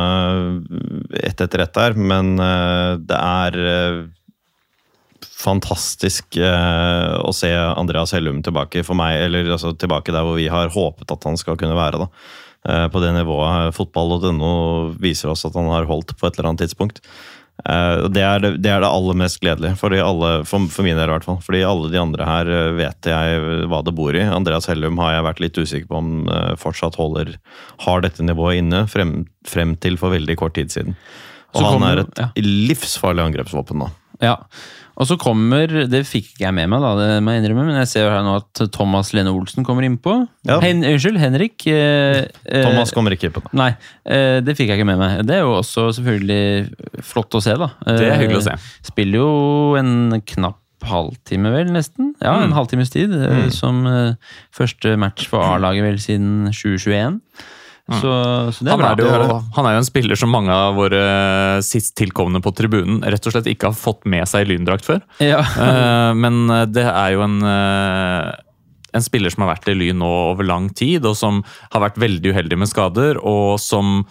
[1.22, 3.60] ett etter ett her, men det er
[5.40, 10.48] fantastisk eh, å se Andreas Hellum tilbake for meg, eller altså, tilbake der hvor vi
[10.52, 12.06] har håpet at han skal kunne være.
[12.68, 14.54] Eh, på det nivået fotball.no
[15.00, 17.00] viser oss at han har holdt på et eller annet tidspunkt.
[17.68, 20.96] Eh, det, er det, det er det aller mest gledelige, fordi alle, for, for min
[20.96, 21.40] del i hvert fall.
[21.44, 24.22] Fordi alle de andre her eh, vet jeg hva det bor i.
[24.28, 27.34] Andreas Hellum har jeg vært litt usikker på om eh, fortsatt holder,
[27.86, 30.96] har dette nivået inne frem, frem til for veldig kort tid siden.
[31.50, 32.28] Og Så han kommer- er et ja.
[32.44, 33.88] livsfarlig angrepsvåpen nå.
[34.20, 34.36] Ja,
[34.96, 37.78] og så kommer Det fikk ikke jeg med meg, da, det må jeg innrømme, men
[37.80, 40.16] jeg ser jo her nå at Thomas Lene Olsen kommer innpå.
[40.48, 40.58] Ja.
[40.60, 41.66] Hen, unnskyld, Henrik.
[41.70, 43.42] Eh, eh, Thomas kommer ikke innpå.
[43.56, 43.70] Nei,
[44.04, 45.20] eh, det fikk jeg ikke med meg.
[45.28, 47.70] Det er jo også selvfølgelig flott å se, da.
[47.86, 48.56] Det er hyggelig å se.
[48.58, 49.30] Eh, Spiller jo
[49.80, 49.94] en
[50.34, 52.14] knapp halvtime, vel, nesten.
[52.24, 52.56] Ja, en Mm.
[52.56, 53.10] halvtimes tid.
[53.12, 53.50] Mm.
[53.52, 54.14] Som eh,
[54.56, 57.20] første match for A-laget, vel, siden 2021.
[57.90, 58.10] Så,
[58.54, 58.90] så det er Han bra.
[58.94, 61.00] er, jo, han er jo en spiller som mange av våre
[61.66, 65.02] sist tilkomne på tribunen rett og slett ikke har fått med seg i lyndrakt før.
[65.18, 65.42] Ja.
[65.60, 68.30] Eh, Men det er jo en, eh,
[68.94, 71.98] en spiller som har vært i Lyn nå over lang tid, og som har vært
[72.00, 74.04] veldig uheldig med skader, og som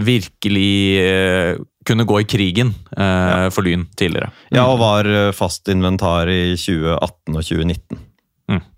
[0.00, 1.56] virkelig eh,
[1.86, 4.30] kunne gå i krigen eh, for Lyn tidligere.
[4.54, 7.98] Ja, og var eh, fast inventar i 2018 og 2019.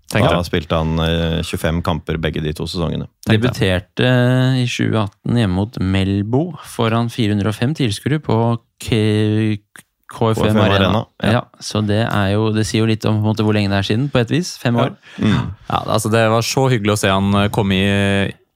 [0.03, 3.07] Mm, tenk Da spilte han eh, 25 kamper begge de to sesongene.
[3.29, 4.09] Debuterte
[4.59, 6.43] i 2018 hjemme mot Melbo
[6.75, 8.37] foran 405 tilskuere på
[8.83, 8.99] K
[10.13, 10.75] KFM, KFM Arena.
[10.75, 11.31] Arena, ja.
[11.31, 11.41] ja.
[11.59, 13.79] så det, er jo, det sier jo litt om på en måte, hvor lenge det
[13.79, 14.53] er siden, på et vis.
[14.61, 14.93] Fem år.
[15.17, 15.43] Ja,
[15.79, 17.79] altså Det var så hyggelig å se han eh, komme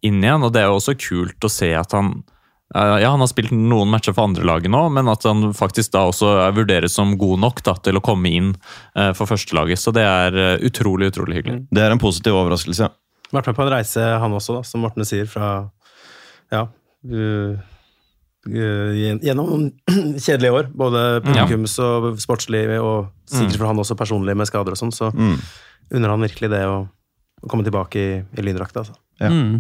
[0.06, 2.37] inn igjen, og det er jo også kult å se at han eh,
[2.76, 6.02] ja, Han har spilt noen matcher for andre laget nå, men at han faktisk da
[6.10, 8.50] også er vurderes som god nok da, til å komme inn
[8.96, 9.80] eh, for førstelaget.
[9.80, 11.62] Så det er eh, utrolig, utrolig hyggelig.
[11.72, 12.90] Det er en positiv overraskelse.
[12.90, 12.92] ja.
[13.32, 15.70] Vært med på en reise, han også, da, som Morten sier, fra
[16.52, 16.62] Ja.
[17.12, 17.56] uh,
[18.48, 19.66] uh, gjennom noen
[20.26, 20.70] kjedelige år.
[20.72, 24.94] Både publikums og sportslig, og sikkert for han også personlig med skader og sånn.
[24.96, 25.36] Så Mm.
[25.92, 26.78] unner han virkelig det å,
[27.44, 28.86] å komme tilbake i, i lyndrakta.
[28.86, 28.96] Altså.
[29.20, 29.30] Ja.
[29.32, 29.60] Mm.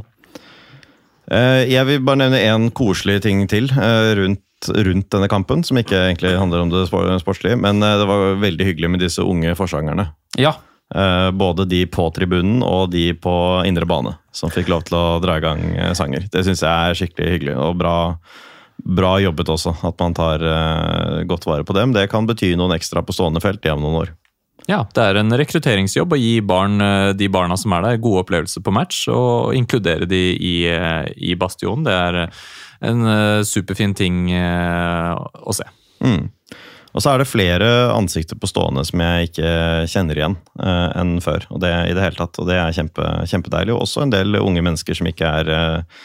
[1.32, 5.80] Eh, Jeg vil bare nevne én koselig ting til eh, rundt, rundt denne kampen, som
[5.80, 9.55] ikke egentlig handler om det sportslige, men eh, det var veldig hyggelig med disse unge
[9.59, 10.11] forsangerne.
[10.39, 10.57] Ja.
[11.36, 13.32] Både de på tribunen og de på
[13.67, 15.59] indre bane, som fikk lov til å dra i gang
[15.99, 16.30] sanger.
[16.32, 17.95] Det syns jeg er skikkelig hyggelig, og bra,
[18.95, 20.45] bra jobbet også, at man tar
[21.28, 21.91] godt vare på dem.
[21.91, 24.13] Det kan bety noen ekstra på stående felt om noen år.
[24.68, 28.26] Ja, Det er en rekrutteringsjobb å gi barn, eh, de barna som er der, gode
[28.26, 31.84] opplevelser på match, og inkludere de i, eh, i Bastion.
[31.84, 32.28] Det er eh,
[32.82, 35.63] en superfin ting å se.
[36.03, 36.30] Mm.
[36.97, 39.49] Og så er det flere ansikter på stående som jeg ikke
[39.91, 41.45] kjenner igjen eh, enn før.
[41.53, 43.76] og det i det hele tatt, og det er kjempe, kjempedeilig.
[43.76, 45.99] Og også en del unge mennesker som ikke er eh,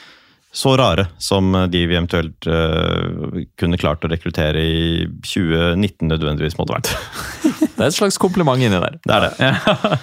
[0.52, 4.82] så rare som de vi eventuelt uh, kunne klart å rekruttere i
[5.24, 6.92] 2019 nødvendigvis måtte vært.
[7.76, 8.98] Det er et slags kompliment inni der.
[9.02, 9.98] Det er det.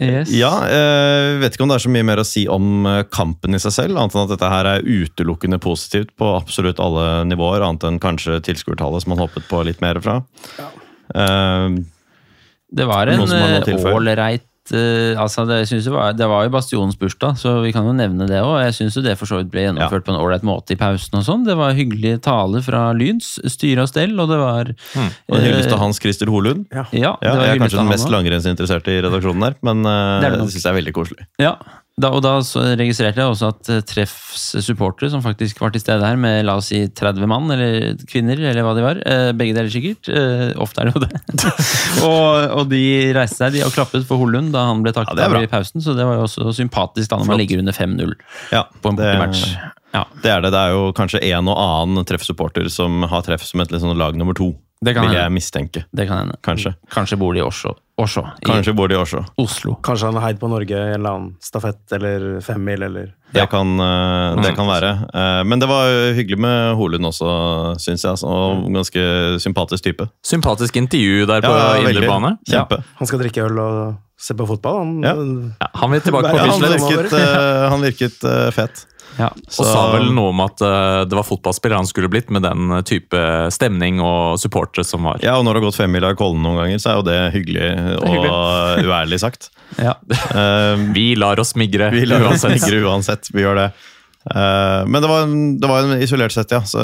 [0.00, 0.30] Yes.
[0.32, 3.52] Ja, jeg vet ikke om det er så mye mer å si om eh, kampen
[3.52, 7.60] i seg selv, annet enn at dette her er utelukkende positivt på absolutt alle nivåer,
[7.60, 10.22] annet enn kanskje tilskuertallet som man hoppet på litt mer fra.
[11.12, 11.76] Eh,
[12.72, 13.36] Det var en Noen
[14.70, 17.56] noe å eh, eh, altså det, synes jeg var, det var jo Bastionens bursdag, så
[17.64, 18.60] vi kan jo nevne det òg.
[18.62, 21.18] Jeg syns det for så vidt ble gjennomført på en ålreit måte i pausen.
[21.18, 21.46] og sånn.
[21.48, 25.72] Det var hyggelige taler fra Lyns, styre og stell, og det var og en hyllest
[25.72, 26.66] av Hans Christer Holund.
[26.70, 30.20] Ja, Ja, det var jeg er kanskje den mest langrennsinteresserte i redaksjonen her, men uh,
[30.22, 31.26] Det er det det syns jeg er veldig koselig.
[31.42, 31.56] Ja,
[32.00, 35.82] Da, og da så registrerte jeg også at eh, Treffs supportere, som faktisk var til
[35.82, 39.28] stede her med la oss si 30 mann, eller kvinner, eller hva de var, eh,
[39.36, 41.52] begge deler sikkert, eh, ofte er det jo det,
[42.08, 42.80] og, og de
[43.12, 45.84] reiste seg de og klappet for Hollund da han ble takket Ja, av i pausen,
[45.84, 48.16] så det var jo også sympatisk da når man ligger under 5-0
[48.56, 49.44] Ja, på en match.
[49.44, 49.46] bortematch.
[49.92, 50.54] Ja, det er det.
[50.56, 54.16] Det er jo kanskje en og annen treffsupporter som har treff som et sånn lag
[54.16, 54.54] nummer to.
[54.80, 55.26] Det kan vil hende.
[55.28, 55.84] jeg mistenke.
[55.92, 56.40] det kan hende.
[56.42, 56.72] Kanskje.
[56.96, 57.44] Kanskje bor de i
[58.00, 59.20] Oslo, Oslo Kanskje bor de i Oslo.
[59.36, 59.74] Oslo.
[59.84, 63.44] Kanskje han har heid på Norge i en eller annen stafett eller femmil eller Det,
[63.52, 64.56] kan, eh, det Mm.
[64.56, 64.90] kan være.
[65.14, 68.10] Eh, Men det var hyggelig med Holund også, syns jeg.
[68.12, 70.08] altså, Og ganske sympatisk type.
[70.24, 72.38] Sympatisk intervju der på Ja, indre bane.
[72.48, 72.82] Kjempe.
[72.98, 74.78] Han skal drikke øl og se på fotball.
[74.78, 75.14] Han, Ja.
[75.60, 76.80] Ja, han vil tilbake på Bislett.
[76.80, 78.86] Han virket, eh, han virket eh, fet.
[79.18, 79.28] Ja.
[79.34, 82.78] Og sa vel noe om at uh, det var fotballspiller han skulle blitt, med den
[82.88, 85.20] type stemning og supportere som var.
[85.24, 87.18] Ja, og når det har gått femmila i Kollen noen ganger, så er jo det
[87.36, 89.50] hyggelig og uærlig sagt.
[89.80, 89.96] Ja.
[90.10, 92.60] Eh, Vi lar oss migre Vi lar oss uansett.
[92.60, 93.32] sikre uansett.
[93.32, 93.72] Vi gjør det.
[94.22, 96.60] Uh, men det var, en, det var en isolert sett, ja.
[96.64, 96.78] Så,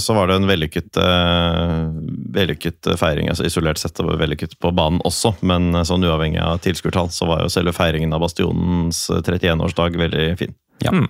[0.00, 1.88] så var det en vellykket, uh,
[2.36, 3.30] vellykket feiring.
[3.32, 7.08] altså Isolert sett det var vellykket på banen også, men eh, sånn uavhengig av tilskuertall,
[7.14, 10.52] så var jo selve feiringen av Bastionens 31-årsdag veldig fin.
[10.84, 10.92] Ja.
[10.92, 11.08] Mm.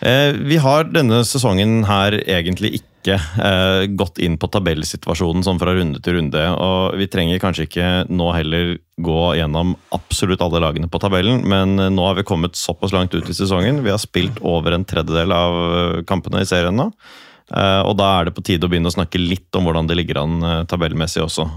[0.00, 5.74] Eh, vi har denne sesongen her egentlig ikke eh, gått inn på tabellsituasjonen sånn fra
[5.76, 6.44] runde til runde.
[6.56, 11.76] Og vi trenger kanskje ikke nå heller gå gjennom absolutt alle lagene på tabellen, men
[11.76, 13.82] eh, nå har vi kommet såpass langt ut i sesongen.
[13.84, 15.60] Vi har spilt over en tredjedel av
[16.08, 16.92] kampene i serien nå.
[17.50, 20.20] Og da er det på tide å begynne å snakke litt om hvordan det ligger
[20.20, 21.48] an tabellmessig også.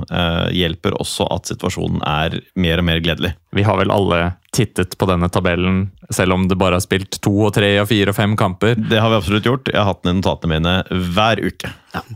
[0.50, 3.36] Hjelper også at situasjonen er mer og mer gledelig.
[3.54, 4.24] Vi har vel alle
[4.54, 8.14] tittet på denne tabellen, selv om det bare har spilt to og tre og fire
[8.14, 8.76] og fem kamper.
[8.78, 9.72] Det har vi absolutt gjort.
[9.74, 10.76] Jeg har hatt den i notatene mine
[11.14, 11.72] hver uke.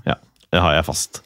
[0.05, 0.15] Ja.
[0.53, 1.21] det har jeg fast.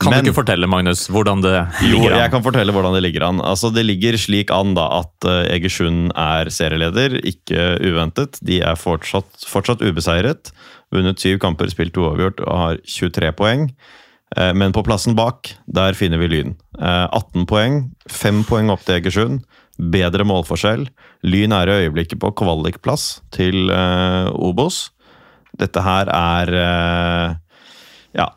[0.00, 2.92] Kan Men- du ikke fortelle, Magnus, hvordan det ligger Jo, ligger jeg kan fortelle hvordan
[2.96, 3.38] det ligger an.
[3.40, 8.36] Altså, det ligger slik an da at eh, Egersund er serieleder, ikke uventet.
[8.44, 10.52] De er fortsatt, fortsatt ubeseiret.
[10.92, 13.70] Vunnet syv kamper, spilt uavgjort og har 23 poeng.
[14.36, 16.56] Eh, Men på plassen bak, der finner vi Lyn.
[16.78, 19.44] Eh, 18 poeng, 5 poeng opp til Egersund.
[19.76, 20.86] Bedre målforskjell.
[21.28, 24.86] Lyn er i øyeblikket på kvalikplass til uh, Obos.
[25.56, 27.34] Dette her er uh,
[28.16, 28.30] ja,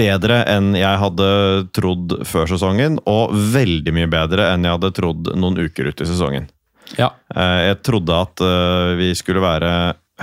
[0.00, 1.28] bedre enn jeg hadde
[1.76, 6.08] trodd før sesongen, og veldig mye bedre enn jeg hadde trodd noen uker ut i
[6.08, 6.48] sesongen.
[6.96, 7.12] Ja.
[7.34, 8.46] Uh, Jeg trodde at
[8.96, 9.70] vi skulle være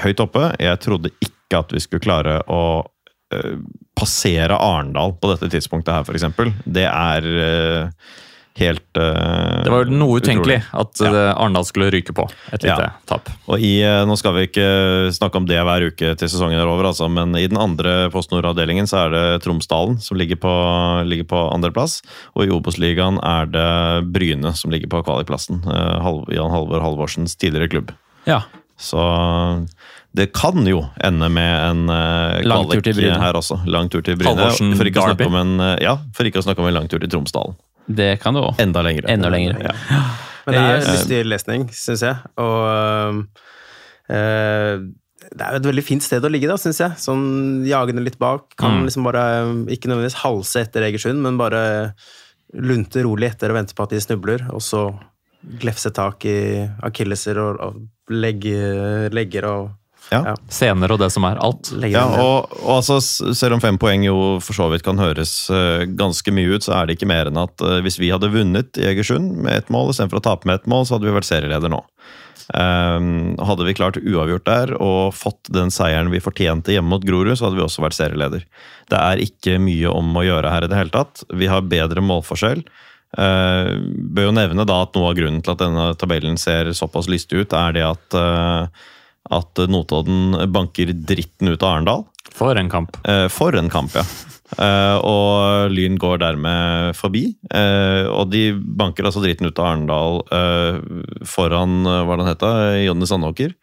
[0.02, 0.50] høyt oppe.
[0.58, 2.64] Jeg trodde ikke at vi skulle klare å
[3.98, 6.52] passere Arendal på dette tidspunktet her, f.eks.
[6.70, 7.26] Det er
[8.60, 11.12] helt uh, Det var jo noe utenkelig at ja.
[11.34, 12.92] Arendal skulle ryke på et lite Ja.
[13.10, 13.32] tap.
[13.50, 14.68] Og i, eh, Nå skal vi ikke
[15.16, 18.34] snakke om det hver uke til sesongen er over, altså, men i den andre Post
[18.34, 20.54] Nord-avdelingen så er det Tromsdalen som ligger på,
[21.10, 22.02] ligger på andreplass.
[22.38, 23.70] Og i Obos-ligaen er det
[24.14, 25.64] Bryne som ligger på kvalikplassen.
[25.66, 27.96] Uh, Jan Halvor Halvorsens tidligere klubb.
[28.30, 28.44] ja.
[28.84, 29.00] Så
[30.14, 32.38] det kan jo ende med en uh,
[32.84, 33.18] Bryne.
[33.18, 33.62] her også.
[33.66, 34.36] Lang tur til Bryne.
[34.36, 36.76] Halvorsen For ikke, å snakke om en, eh, ja, for ikke å snakke om en
[36.78, 37.56] lang tur til Tromsdalen.
[37.88, 38.60] Det kan du òg.
[38.64, 39.10] Enda lengre.
[39.12, 39.60] Enda lengre.
[39.64, 39.74] Ja.
[40.46, 42.16] Men det er Eh, lystig lesning, syns jeg.
[42.38, 43.26] Og
[44.10, 44.82] eh,
[45.34, 46.98] det er jo et veldig fint sted å ligge, da, syns jeg.
[47.00, 48.56] Sånn jagende litt bak.
[48.60, 48.86] Kan Mm.
[48.88, 49.24] liksom bare
[49.72, 51.94] ikke nødvendigvis halse etter Egersund, men bare
[52.54, 54.94] lunte rolig etter og vente på at de snubler, og så
[55.60, 59.72] glefse tak i akilleser og, og legge, legger og
[60.12, 60.36] Ja.
[60.52, 61.40] Scener og det som er.
[61.42, 61.72] Alt.
[61.90, 65.86] Ja, og, og altså, selv om fem poeng jo for så vidt kan høres uh,
[65.88, 68.78] ganske mye ut, så er det ikke mer enn at uh, hvis vi hadde vunnet
[68.82, 71.30] i Egersund med ett mål istedenfor å tape med ett mål, så hadde vi vært
[71.32, 71.82] serieleder nå.
[72.54, 77.38] Um, hadde vi klart uavgjort der og fått den seieren vi fortjente hjemme mot Grorud,
[77.40, 78.44] så hadde vi også vært serieleder.
[78.92, 81.24] Det er ikke mye om å gjøre her i det hele tatt.
[81.32, 82.66] Vi har bedre målforskjell.
[83.14, 83.78] Uh,
[84.14, 87.44] bør jo nevne da at noe av grunnen til at denne tabellen ser såpass lystig
[87.46, 88.90] ut, er det at, eh,
[89.34, 92.06] at Notodden banker dritten ut av Arendal.
[92.34, 92.96] For en kamp.
[93.08, 94.04] Eh, For en kamp, ja.
[94.54, 97.26] Eh, og Lyn går dermed forbi.
[97.50, 100.78] Eh, og de banker altså dritten ut av Arendal eh,
[101.26, 103.56] foran hva det han heter, Jonny Sandåker.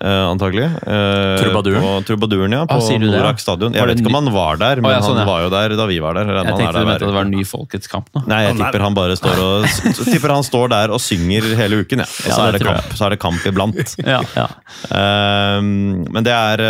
[0.00, 0.68] Eh, antagelig.
[0.86, 1.82] Uh, Trubaduren?
[1.82, 2.60] På Trubaduren, ja.
[2.70, 3.10] På Ah, det, ja?
[3.18, 3.74] Norak stadion.
[3.74, 5.74] Jeg vet ikke om han var der, men Å, ja, sånn, han var jo der
[5.80, 6.30] da vi var der.
[6.30, 8.22] Jeg tenkte du mente at det var var Ny Folkets kamp nå.
[8.30, 9.66] Nei, jeg tipper han bare står og
[10.12, 12.06] tipper han står der og synger hele uken, ja.
[12.06, 13.96] Og Ja, så, er det kamp, så er det kamp iblant.
[14.08, 14.46] Ja, ja.
[14.94, 16.62] Ehm, men det er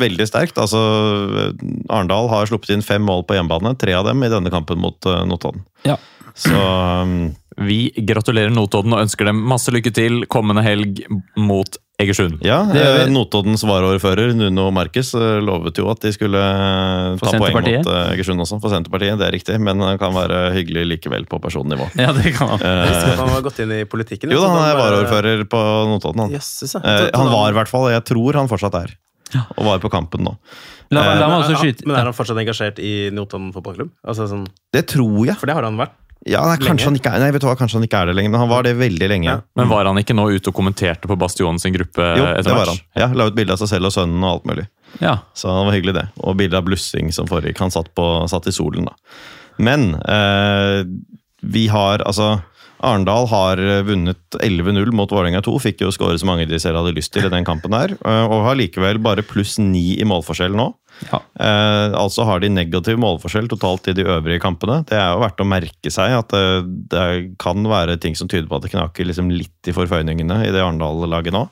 [0.00, 0.58] veldig sterkt.
[0.58, 0.80] Altså,
[1.92, 4.96] Arendal har sluppet inn fem mål på hjemmebane, tre av dem i denne kampen mot
[5.06, 5.62] uh, Notodden.
[5.84, 5.98] Ja.
[6.34, 7.34] Så um,
[7.68, 11.04] Vi gratulerer Notodden og ønsker dem masse lykke til kommende helg
[11.38, 12.40] mot Egersund.
[12.42, 17.38] Ja, eh, Notoddens varaordfører Nuno Marcus eh, lovet jo at de skulle eh, For ta
[17.38, 19.14] poeng mot eh, Egersund også, for Senterpartiet.
[19.20, 21.86] Det er riktig, men han kan være hyggelig likevel på personnivå.
[22.02, 24.34] Ja, det kan Han Eh, visste at han var gått inn i politikken.
[24.34, 26.26] jo da, han er varaordfører på Notodden.
[26.26, 26.34] Han.
[26.34, 28.96] Eh, han var i hvert fall, jeg tror han fortsatt er.
[29.56, 30.34] Og var på kampen nå.
[30.94, 33.88] La, la meg også Men- skyte Men er han fortsatt engasjert i Notodden fotballklubb?
[34.06, 35.36] Altså, sånn, Det tror jeg.
[35.38, 35.94] for det har han vært.
[36.26, 38.30] Ja, nei, kanskje han er, nei, vet du hva, kanskje han ikke er det lenger,
[38.32, 39.28] men han var det veldig lenge.
[39.28, 39.40] Ja.
[39.60, 42.62] Men var han ikke nå ute og kommenterte på Bastionen sin gruppe Jo, det var
[42.62, 42.78] match?
[42.78, 43.02] han.
[43.02, 44.64] Ja, La ut bilde av seg selv og sønnen og alt mulig.
[45.04, 45.18] Ja.
[45.36, 46.06] Så det var hyggelig, det.
[46.24, 47.60] Og bilde av blussing som foregikk.
[47.60, 48.96] Han satt, på, satt i solen, da.
[49.60, 50.80] Men eh,
[51.44, 52.38] vi har altså
[52.84, 55.52] Arendal har vunnet 11-0 mot Vålerenga 2.
[55.62, 57.94] Fikk jo skåre så mange de selv hadde lyst til i den kampen der.
[58.00, 60.66] eh, Og har likevel bare pluss ni i målforskjell nå.
[61.10, 61.20] Ja.
[61.40, 64.80] Eh, altså har de negativ målforskjell totalt i de øvrige kampene.
[64.88, 66.44] Det er jo verdt å merke seg at det,
[66.92, 67.06] det
[67.42, 70.62] kan være ting som tyder på at det knaker liksom litt i forføyningene i det
[70.62, 71.46] Arendal-laget nå.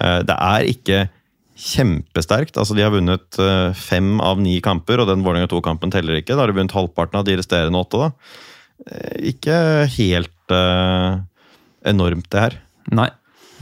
[0.00, 1.04] Eh, det er ikke
[1.54, 2.58] kjempesterkt.
[2.58, 6.34] Altså, de har vunnet eh, fem av ni kamper, og den Vålerenga 2-kampen teller ikke.
[6.34, 8.08] Da har de vunnet halvparten av de resterende åtte.
[8.08, 8.10] da.
[8.90, 9.58] Eh, ikke
[9.96, 11.20] helt eh,
[11.94, 12.58] enormt, det her.
[12.94, 13.10] Nei.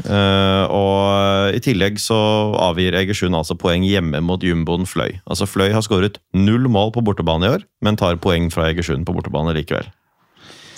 [0.02, 2.18] Eh, og i tillegg så
[2.58, 5.20] avgir Egersund altså poeng hjemme mot jumboen Fløy.
[5.26, 9.06] Altså Fløy har skåret null mål på bortebane i år, men tar poeng fra Egersund
[9.06, 9.88] på bortebane likevel.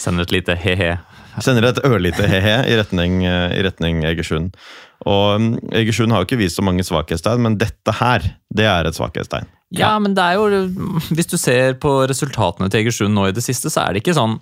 [0.00, 0.94] Sender et lite he-he.
[1.42, 4.54] Sender et ørlite he-he i retning, i retning Egersund.
[5.08, 8.88] Og mm, Egersund har jo ikke vist så mange svakhetstegn, men dette her, det er
[8.88, 9.48] et svakhetstegn.
[9.74, 10.68] Ja, men det er jo
[11.16, 14.14] Hvis du ser på resultatene til Egersund nå i det siste, så er det ikke
[14.14, 14.38] sånn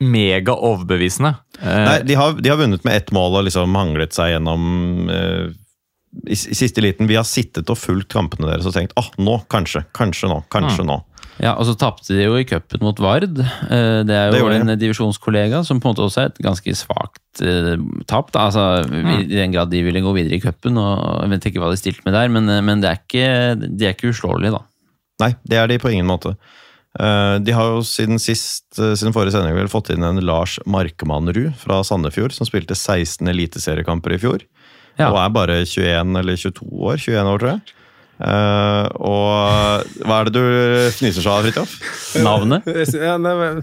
[0.00, 1.34] mega overbevisende.
[1.60, 5.10] Eh, Nei, de har, de har vunnet med ett mål og liksom hanglet seg gjennom
[5.10, 5.48] eh,
[6.28, 7.08] i, i siste liten.
[7.10, 10.86] Vi har sittet og fulgt kampene deres og tenkt ah, nå, kanskje, kanskje nå, kanskje
[10.88, 11.00] nå.
[11.38, 13.36] Ja, og så tapte de jo i cupen mot Vard.
[13.38, 16.72] Eh, Det er jo det en divisjonskollega som på en måte også er et ganske
[16.74, 17.76] svakt eh,
[18.10, 18.32] tap.
[18.34, 18.48] Da.
[18.48, 18.64] Altså,
[19.22, 20.78] I den grad de ville gå videre i cupen.
[20.82, 23.86] og Jeg vet ikke hva de stilte med der, men, men det er ikke, de
[23.86, 24.64] er ikke uslåelige, da.
[25.22, 26.34] Nei, det er de på ingen måte.
[26.98, 30.58] Eh, De har jo siden sist, eh, siden forrige sending vel fått inn en Lars
[30.66, 34.44] Markmannrud fra Sandefjord, som spilte 16 eliteseriekamper i fjor.
[34.98, 35.10] Ja.
[35.12, 36.96] Og er bare 21 eller 22 år.
[36.98, 37.60] 21 år, tror jeg.
[38.18, 40.42] Eh, og hva er det du
[40.96, 41.76] fniser så av, Fridtjof?
[42.24, 42.66] Navnet?
[43.08, 43.62] Ja, nei, men-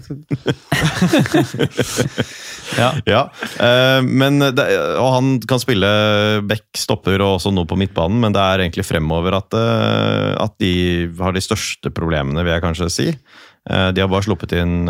[2.76, 2.88] Ja.
[3.06, 3.20] Ja,
[3.56, 4.64] Uh, men det,
[5.00, 5.88] og han kan spille
[6.48, 10.52] back, stopper og også noe på midtbanen, men det er egentlig fremover at, uh, at
[10.60, 13.06] de har de største problemene, vil jeg kanskje si.
[13.70, 14.84] Eh, De har bare sluppet inn,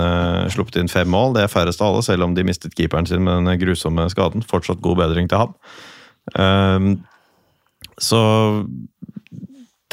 [0.53, 3.23] sluppet inn fem mål, det er færrest av alle, selv om de mistet keeperen sin
[3.25, 4.43] med den grusomme skaden.
[4.51, 5.55] Fortsatt god bedring til ham.
[8.03, 8.21] Så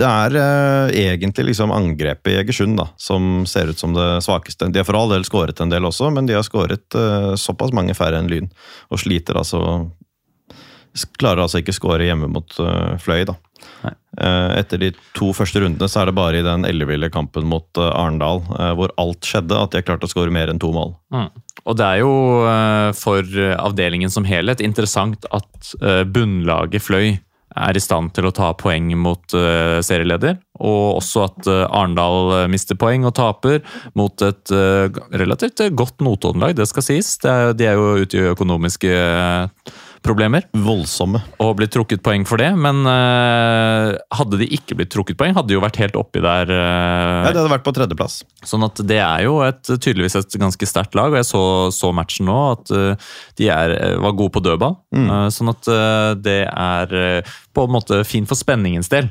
[0.02, 4.72] det er eh, egentlig liksom angrepet i Egersund da, som ser ut som det svakeste.
[4.74, 7.74] De har for all del skåret en del også, men de har skåret eh, såpass
[7.76, 8.50] mange færre enn Lyn.
[8.90, 9.92] Og sliter altså
[11.18, 13.34] Klarer altså ikke skåre hjemme mot eh, Fløy, da.
[13.84, 17.66] Eh, etter de to første rundene så er det bare i den elleville kampen mot
[17.82, 20.70] eh, Arendal eh, hvor alt skjedde, at de har klart å skåre mer enn to
[20.76, 20.94] mål.
[21.14, 21.32] Mm.
[21.64, 22.14] Og det er jo
[23.00, 25.70] for avdelingen som helhet interessant at
[26.12, 27.14] bunnlaget Fløy
[27.56, 32.34] er i stand til å ta poeng mot uh, serieleder, og også at uh, Arendal
[32.38, 33.62] eh, mister poeng og taper
[33.98, 37.16] mot et uh, relativt godt Notodden-lag, det skal sies.
[37.24, 39.74] Det er, de er jo ute i økonomiske eh,
[40.04, 41.22] problemer Voldsomme.
[41.42, 45.52] og blitt trukket poeng for det, men uh, hadde de ikke blitt trukket poeng, hadde
[45.52, 46.52] de jo vært helt oppi der.
[46.52, 48.20] Uh, Ja, det hadde vært på tredjeplass.
[48.46, 51.44] Sånn at det er jo et, tydeligvis et ganske sterkt lag, og jeg så,
[51.74, 54.78] så matchen nå, at uh, de er, var gode på dødball.
[54.94, 59.10] Eh, sånn at eh, det er eh, på en måte fint for spenningens del.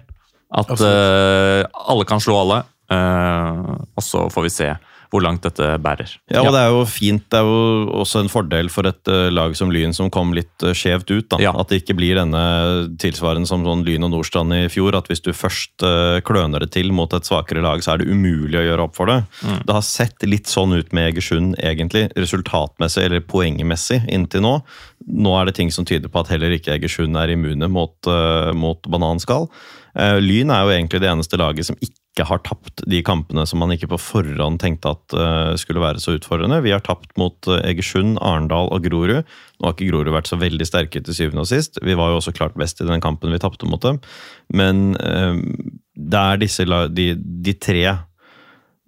[0.53, 2.59] At eh, alle kan slå alle,
[2.93, 3.61] eh,
[3.97, 4.69] og så får vi se
[5.13, 6.09] hvor langt dette bærer.
[6.33, 7.27] Ja, og det er jo fint.
[7.31, 10.65] Det er jo også en fordel for et eh, lag som Lyn som kom litt
[10.65, 11.27] uh, skjevt ut.
[11.35, 11.41] da.
[11.43, 11.53] Ja.
[11.61, 12.43] At det ikke blir denne
[13.03, 14.97] tilsvarende som sånn Lyn og Nordstrand i fjor.
[14.97, 18.09] At hvis du først eh, kløner det til mot et svakere lag, så er det
[18.09, 19.21] umulig å gjøre opp for det.
[19.43, 22.07] Det har sett litt sånn ut med Egersund, egentlig.
[22.17, 24.57] Resultatmessig eller poengmessig inntil nå.
[25.13, 28.53] Nå er det ting som tyder på at heller ikke Egersund er immune mot, eh,
[28.57, 29.51] mot bananskall.
[29.93, 33.63] Eh, Lyn er jo egentlig det eneste laget som ikke har tapt de kampene som
[33.63, 36.61] man ikke på forhånd tenkte at uh, skulle være så utfordrende.
[36.61, 39.23] Vi har tapt mot uh, Egersund, Arendal og Grorud.
[39.25, 41.81] Nå har ikke Grorud vært så veldig sterke til syvende og sist.
[41.81, 44.03] Vi var jo også klart best i den kampen vi tapte mot dem.
[44.53, 45.41] Men uh,
[45.97, 47.85] det er disse de, de tre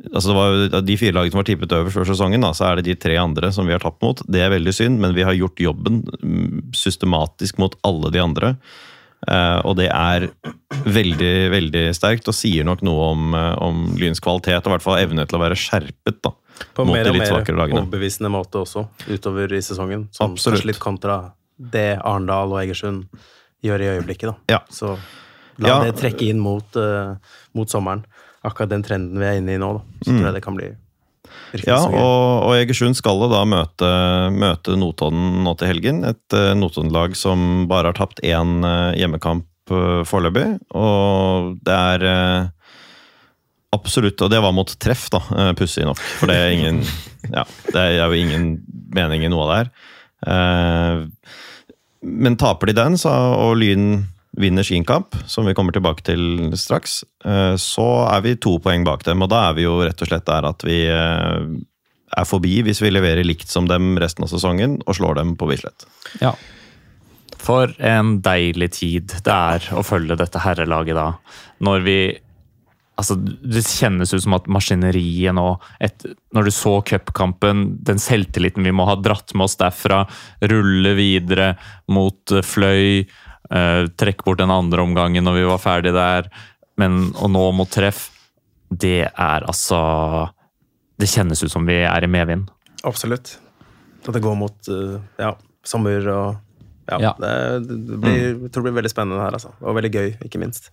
[0.04, 2.66] Altså det var jo De fire lagene som var tippet øverst før sesongen, da, så
[2.66, 4.20] er det de tre andre som vi har tapt mot.
[4.26, 8.50] Det er veldig synd, men vi har gjort jobben mm, systematisk mot alle de andre.
[9.28, 10.28] Eh, og det er
[10.84, 14.60] veldig veldig sterkt, og sier nok noe om, eh, om Lyns kvalitet.
[14.64, 16.32] Og i hvert fall evne til å være skjerpet da,
[16.74, 20.08] På mot mer og mer overbevisende måte også, utover i sesongen.
[20.12, 20.60] Som Absolutt.
[20.60, 23.06] kanskje litt kontra det Arendal og Egersund
[23.64, 24.28] gjør i øyeblikket.
[24.32, 24.34] da.
[24.48, 24.60] Ja.
[24.70, 24.98] Så
[25.58, 25.84] la Ja.
[25.84, 27.14] det trekke inn mot, uh,
[27.54, 28.04] mot sommeren.
[28.44, 29.82] Akkurat den trenden vi er inne i nå, da.
[30.04, 30.76] Så tror jeg det kan bli Mm.
[31.62, 33.90] Ja, og, og Egersund skal da møte,
[34.34, 36.02] møte Notodden nå til helgen.
[36.08, 40.48] Et uh, Notodden-lag som bare har tapt én uh, hjemmekamp uh, foreløpig.
[40.74, 42.06] Og det er
[43.74, 45.20] absolutt Og det var mot treff, da,
[45.58, 45.98] pussig nok.
[46.20, 46.82] For det er ingen
[47.32, 48.58] Ja, det er jo ingen
[48.94, 51.06] mening i noe av det her.
[52.04, 53.10] Men taper de den, så,
[53.40, 54.04] og Lyn
[54.36, 58.84] vinner sin kamp, som vi kommer tilbake til straks, eh, så er vi to poeng
[58.86, 59.22] bak dem.
[59.22, 61.46] Og da er vi jo rett og slett der at vi eh,
[62.14, 65.48] er forbi hvis vi leverer likt som dem resten av sesongen og slår dem på
[65.50, 65.86] Bislett.
[66.22, 66.34] Ja.
[67.44, 71.08] For en deilig tid det er å følge dette herrelaget da.
[71.64, 71.98] Når vi
[72.94, 78.62] Altså, Det kjennes ut som at maskineriet nå et, Når du så cupkampen, den selvtilliten
[78.62, 80.04] vi må ha dratt med oss derfra,
[80.38, 81.56] rulle videre
[81.90, 83.02] mot Fløy,
[83.50, 86.30] eh, trekke bort den andre omgangen når vi var ferdig der,
[86.80, 88.08] men å nå mot treff
[88.74, 89.78] Det er altså
[90.98, 92.48] Det kjennes ut som vi er i medvind.
[92.82, 93.36] Absolutt.
[94.04, 95.34] At det går mot eh, ja,
[95.64, 96.40] sommer og
[96.90, 96.98] Ja.
[97.00, 97.12] Ja.
[97.16, 97.30] Det,
[97.64, 99.54] det blir, jeg tror det blir veldig spennende her, altså.
[99.62, 100.68] Og veldig gøy, ikke minst.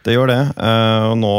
[0.00, 0.38] Det gjør det.
[0.56, 1.32] eh, Og nå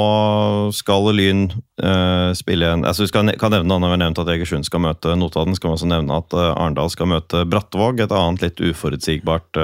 [0.78, 1.48] skal Lyn
[1.82, 5.16] eh, spille en altså Vi skal, kan nevne vi har nevnt at Egersund skal møte
[5.18, 9.58] Notodden, skal vi også nevne at eh, Arendal skal møte Brattvåg, et annet litt uforutsigbart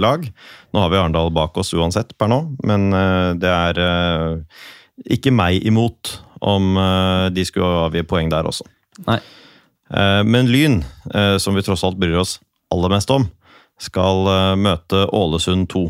[0.00, 0.24] lag.
[0.72, 2.88] Nå har vi Arendal bak oss uansett per nå, men
[3.40, 3.80] det er
[5.10, 6.76] ikke meg imot om
[7.34, 8.64] de skulle avgi poeng der også.
[9.06, 9.18] Nei.
[10.24, 10.80] Men Lyn,
[11.42, 12.38] som vi tross alt bryr oss
[12.72, 13.26] aller mest om,
[13.80, 14.28] skal
[14.60, 15.84] møte Ålesund 2.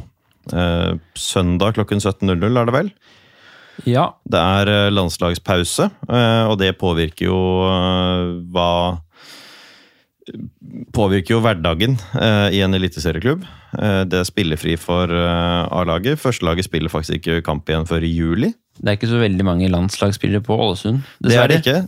[0.53, 2.93] Eh, Søndag klokken 17.00 er det vel?
[3.89, 4.11] ja.
[4.29, 7.39] Det er eh, landslagspause, eh, og det påvirker jo
[8.53, 8.73] hva
[10.95, 11.97] Påvirker jo hverdagen
[12.55, 13.41] i en eliteserieklubb.
[14.07, 16.21] Det er spillefri for A-laget.
[16.23, 18.53] Førstelaget spiller faktisk ikke kamp igjen før i juli.
[18.79, 21.01] Det er ikke så veldig mange landslagsspillere på Ålesund.
[21.25, 21.81] Det er det ikke.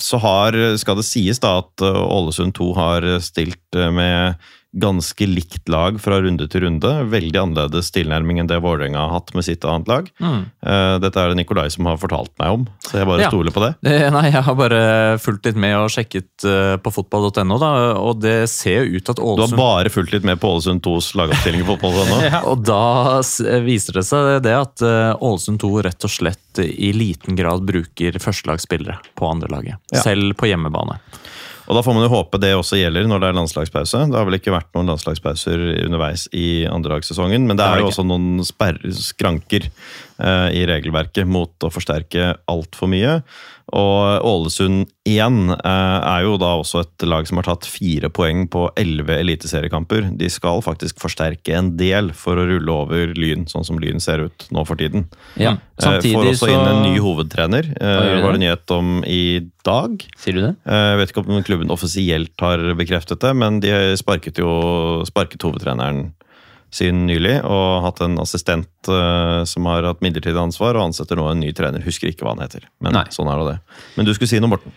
[0.00, 4.40] Så har, skal det sies da at Ålesund 2 har stilt med
[4.76, 6.90] ganske likt lag fra runde til runde.
[7.08, 10.10] Veldig annerledes tilnærming enn det Vålerenga har hatt med sitt annet lag.
[10.20, 10.42] Mm.
[11.00, 13.30] Dette er det Nikolai som har fortalt meg om, så jeg bare Ja.
[13.32, 13.70] stoler på det.
[13.88, 18.20] Eh, Nei, jeg har bare fulgt litt med og sjekket eh, på fotball.no, da, og
[18.20, 21.14] det ser jo ut at Ålesund Du har bare fulgt litt med på Ålesund 2s
[21.16, 22.20] lagoppstilling i fotball.no?
[22.28, 22.42] ja.
[22.44, 23.20] Og da
[23.64, 28.20] viser det seg det at eh, Ålesund 2 rett og slett i liten grad bruker
[28.20, 29.80] førstelagsspillere på andrelaget.
[29.94, 30.02] Ja.
[30.04, 30.98] Selv på hjemmebane.
[31.68, 34.06] Og da får man jo håpe det også gjelder når det er landslagspause.
[34.08, 37.90] Det har vel ikke vært noen landslagspauser underveis i andredagssesongen, men det Det er jo
[37.90, 38.40] også noen
[38.96, 43.18] skranker eh, i regelverket mot å forsterke altfor mye.
[43.76, 48.46] Og Ålesund 1 eh, er jo da også et lag som har tatt fire poeng
[48.48, 50.10] på elleve eliteseriekamper.
[50.18, 54.24] De skal faktisk forsterke en del for å rulle over Lyn, sånn som Lyn ser
[54.28, 55.08] ut nå for tiden.
[55.36, 59.04] Ja, Eh, samtidig Får også så inn en ny hovedtrener, det var det nyhet om
[59.06, 60.02] i dag.
[60.18, 60.56] Sier du det?
[60.66, 65.46] Eh, Jeg vet ikke om klubben offisielt har bekreftet det, men de sparket jo sparket
[65.46, 66.12] hovedtreneren
[66.74, 71.28] sin nylig, og hatt en assistent uh, som har hatt midlertidig ansvar, og ansetter nå
[71.30, 71.84] en ny trener.
[71.86, 73.06] Husker ikke hva han heter, men Nei.
[73.14, 73.56] sånn er det.
[73.96, 74.74] Men du skulle si noe, Morten?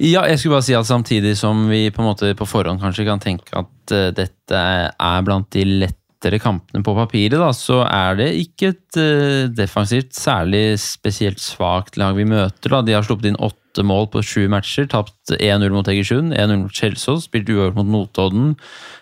[0.00, 3.04] Ja, jeg skulle bare si at samtidig som vi på en måte på forhånd kanskje
[3.08, 8.20] kan tenke at uh, dette er blant de lettere kampene på papiret, da, så er
[8.22, 12.72] det ikke et uh, defensivt særlig spesielt svakt lag vi møter.
[12.72, 12.84] Da.
[12.86, 16.76] De har sluppet inn åtte mål på sju matcher, tapt 1-0 mot Egersund, 1-0 mot
[16.76, 18.50] Kjelsås, spilt uavgjort mot Notodden,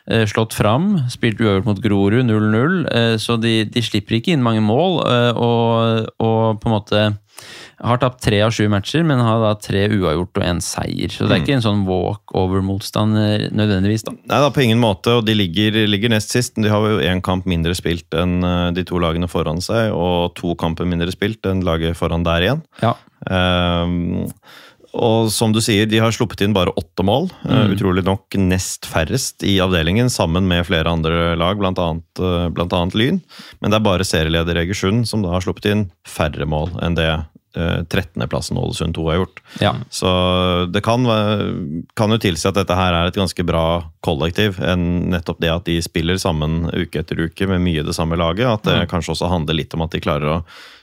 [0.06, 4.46] eh, slått fram, spilt uavgjort mot Grorud 0-0, eh, så de, de slipper ikke inn
[4.46, 7.04] mange mål, eh, og, og på en måte
[7.80, 11.12] har tapt tre av sju matcher, men har da tre uavgjort og én seier.
[11.12, 14.16] Så det er ikke en sånn walkover-motstand eh, nødvendigvis, da.
[14.32, 16.56] Nei da, på ingen måte, og de ligger, ligger nest sist.
[16.56, 19.94] men De har jo én kamp mindre spilt enn eh, de to lagene foran seg,
[19.96, 22.64] og to kamper mindre spilt enn laget foran der igjen.
[22.84, 22.96] Ja.
[23.28, 24.28] Ehm,
[24.96, 27.30] og som du sier, de har sluppet inn bare åtte mål.
[27.46, 32.48] eh, utrolig nok nest færrest i avdelingen, sammen med flere andre lag, annet, eh,
[32.94, 33.20] Lyn.
[33.60, 37.10] Men det er bare serieleder Egersund som da har sluppet inn færre mål enn det
[37.54, 39.40] 13.-plassen Ålesund 2 har gjort.
[39.58, 39.72] Ja.
[39.90, 40.10] Så
[40.70, 41.06] det kan,
[41.98, 43.64] kan jo tilsi at dette her er et ganske bra
[44.06, 44.60] kollektiv.
[44.62, 48.46] enn nettopp det at de spiller sammen uke etter uke med mye det samme laget.
[48.46, 50.40] At det kanskje også handler litt om at de klarer å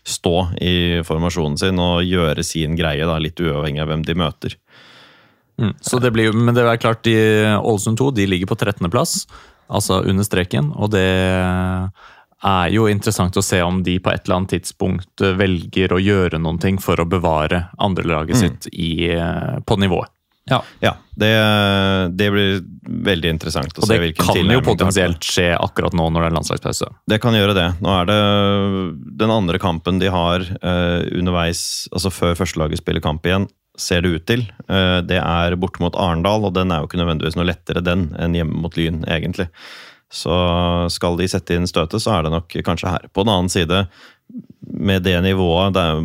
[0.08, 0.76] stå i
[1.08, 4.58] formasjonen sin og gjøre sin greie, da, litt uavhengig av hvem de møter.
[5.58, 5.74] Mm.
[5.82, 7.16] Så det blir, men det er klart, de,
[7.58, 9.24] Ålesund 2 de ligger på 13.-plass,
[9.68, 10.72] altså under streken.
[10.78, 11.08] Og det
[12.46, 16.02] er jo interessant å se om de på et eller annet tidspunkt eh, velger å
[16.02, 20.12] gjøre noen ting for å bevare andrelaget sitt i, eh, på nivået.
[20.48, 20.62] Ja.
[20.80, 21.34] Ja, det,
[22.16, 24.68] det blir veldig interessant å Og se det hvilken kan jo tilnærming de har.
[24.70, 26.88] potensielt skje akkurat nå når det er landslagspause.
[27.12, 27.68] Det kan gjøre det.
[27.84, 28.20] Nå er det
[29.20, 31.62] den andre kampen de har uh, underveis,
[31.92, 34.46] altså før førstelaget spiller kamp igjen, ser det ut til.
[34.72, 38.08] Uh, det er borte mot Arendal, og den er jo ikke nødvendigvis noe lettere den
[38.16, 39.50] enn hjemme mot Lyn, egentlig.
[40.14, 40.34] Så
[40.94, 43.08] skal de sette inn støtet, så er det nok kanskje her.
[43.12, 43.86] På den annen side,
[44.68, 46.00] med det nivået der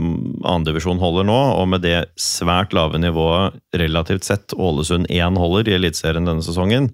[0.48, 5.76] andredivisjon holder nå, og med det svært lave nivået relativt sett Ålesund 1 holder i
[5.78, 6.90] Eliteserien denne sesongen,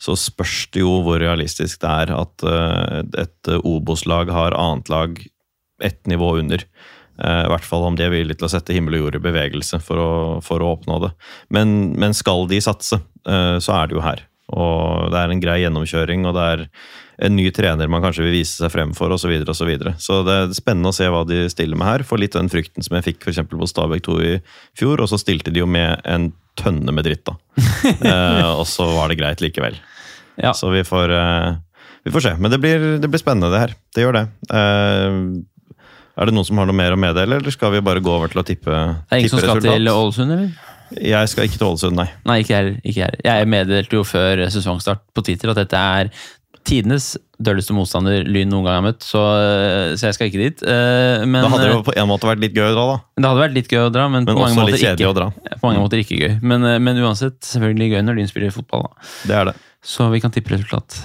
[0.00, 5.20] så spørs det jo hvor realistisk det er at eh, et Obos-lag har annet lag
[5.84, 6.64] ett nivå under.
[7.20, 9.24] Eh, I hvert fall om de er villige til å sette himmel og jord i
[9.28, 10.10] bevegelse for å,
[10.44, 11.12] for å oppnå det.
[11.52, 14.24] Men, men skal de satse, eh, så er det jo her.
[14.50, 16.66] Og det er en grei gjennomkjøring, og det er
[17.20, 19.26] en ny trener man kanskje vil vise seg frem for, osv.
[19.26, 19.94] Så, videre, og så, videre.
[20.00, 22.04] så det er spennende å se hva de stiller med her.
[22.08, 24.32] For litt den frykten som jeg fikk for eksempel på Stabæk 2 i
[24.78, 27.36] fjor, og så stilte de jo med en tønne med dritt, da.
[28.12, 29.76] eh, og så var det greit likevel.
[30.40, 30.54] Ja.
[30.56, 31.52] Så vi får, eh,
[32.08, 32.34] vi får se.
[32.40, 33.76] Men det blir, det blir spennende, det her.
[33.94, 34.26] Det gjør det.
[34.56, 35.20] Eh,
[36.20, 38.32] er det noen som har noe mer å meddele, eller skal vi bare gå over
[38.32, 40.69] til å tippe, Det er ingen som skal skal til Ålesund, eller?
[40.98, 42.08] Jeg skal ikke til Ålesund, nei.
[42.26, 42.76] Nei, ikke heller.
[42.82, 43.22] Ikke jeg.
[43.28, 46.10] jeg meddelte jo før sesongstart på Twitter at dette er
[46.66, 49.20] tidenes dølleste motstander Lyn noen gang har møtt, så,
[49.96, 50.64] så jeg skal ikke dit.
[50.66, 52.84] Eh, Men, Da hadde det eh, jo på en måte vært litt gøy å dra,
[52.90, 52.98] da.
[53.16, 55.30] det hadde vært litt gøy å dra, men, Men på, mange ikke, å dra.
[55.56, 56.34] på mange måter ikke gøy.
[56.44, 58.86] Men, eh, men uansett, selvfølgelig gøy når Lyn spiller fotball.
[58.90, 59.08] Da.
[59.30, 59.56] Det er det.
[59.80, 61.00] Så vi kan tippe resultat.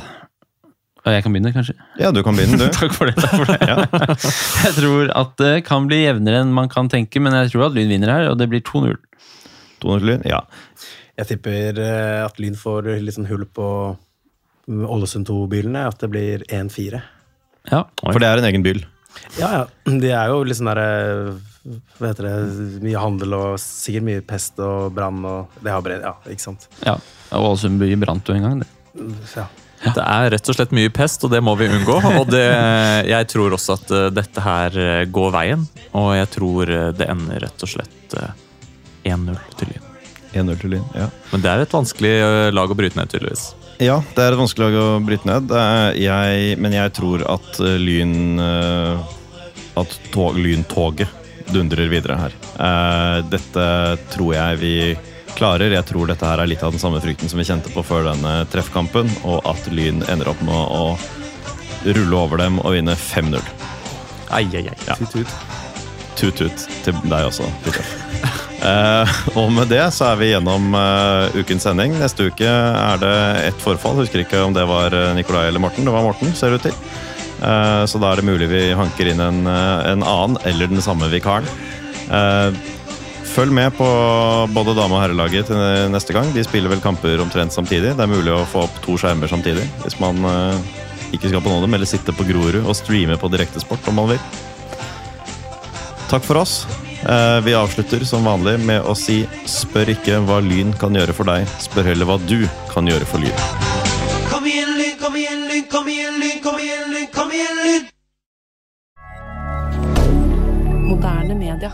[1.05, 1.75] Og jeg kan begynne, kanskje?
[2.01, 2.67] Ja, du kan begynne, du.
[2.75, 3.15] Takk for det.
[3.21, 4.15] takk for det.
[4.65, 7.75] Jeg tror at det kan bli jevnere enn man kan tenke, men jeg tror at
[7.77, 8.97] Lyn vinner her, og det blir 2-0.
[9.85, 10.25] 200 Lyn?
[10.27, 10.41] Ja.
[11.15, 13.67] Jeg tipper eh, at Lyn får litt sånn hull på
[14.67, 15.85] mm, Ålesund 2-bilene.
[15.87, 17.01] At det blir 1-4.
[17.71, 17.85] Ja.
[18.03, 18.83] For det er en egen bil?
[19.39, 19.65] Ja, ja.
[19.87, 21.37] Det er jo litt sånn derre
[21.95, 26.03] Hva heter det Mye handel og sikkert mye pest og brann og Det har bred...
[26.03, 26.67] Ja, ikke sant.
[26.83, 26.97] ja.
[27.31, 28.67] Og Ålesund by brant jo en gang, det.
[29.33, 29.47] Ja.
[29.85, 31.97] Det er rett og slett mye pest, og det må vi unngå.
[32.21, 32.45] Og det,
[33.09, 37.09] jeg tror også at eh, dette her eh, går veien, og jeg tror eh, det
[37.11, 38.31] ender rett og slett eh,
[39.05, 39.91] 1-0 til Lyn.
[40.35, 41.07] 1-0 til Lyn, ja.
[41.31, 43.45] Men det er et vanskelig eh, lag å bryte ned, tydeligvis.
[43.83, 45.51] Ja, det er et vanskelig lag å bryte ned.
[45.99, 49.15] Jeg, men jeg tror at eh, Lyn eh,
[49.79, 51.11] At tog, Lyntoget
[51.51, 52.35] dundrer videre her.
[52.55, 53.65] Eh, Dette
[54.15, 54.73] tror jeg vi
[55.35, 55.75] klarer.
[55.75, 58.07] Jeg tror dette her er litt av den samme frykten som vi kjente på før
[58.07, 60.95] denne treffkampen, og at Lyn ender opp med å
[61.85, 63.43] rulle over dem og vinne 5-0.
[64.33, 64.79] Ai, ai, ai.
[64.87, 64.95] Ja.
[64.97, 65.35] Tut-tut.
[66.15, 67.51] Tut-tut til deg også.
[67.67, 68.04] Fridtjof.
[68.65, 71.95] Eh, og med det så er vi gjennom eh, ukens sending.
[71.99, 73.15] Neste uke er det
[73.51, 73.99] ett forfall.
[74.01, 75.85] Husker ikke om det var eh, Nikolai eller Morten.
[75.85, 76.79] Det var Morten, ser det ut til.
[77.35, 81.45] Så da er det mulig vi hanker inn en, en annen eller den samme vikaren.
[83.27, 83.85] Følg med på
[84.55, 85.59] både dame- og herrelaget til
[85.91, 86.31] neste gang.
[86.33, 87.91] De spiller vel kamper omtrent samtidig.
[87.99, 90.23] Det er mulig å få opp to skjermer samtidig hvis man
[91.11, 94.25] ikke skal på Nodum, eller sitte på Grorud og streame på direktesport om man vil.
[96.07, 96.61] Takk for oss.
[97.09, 101.29] Eh, Vi avslutter som vanlig med å si spør ikke hva Lyn kan gjøre for
[101.29, 103.41] deg, spør heller hva du kan gjøre for Lyn.
[104.31, 107.83] Kom igjen, Lyn, kom igjen, Lyn, kom igjen, Lyn, kom igjen, Lyn, kom igjen, Lyn!
[110.89, 111.71] Moderne media.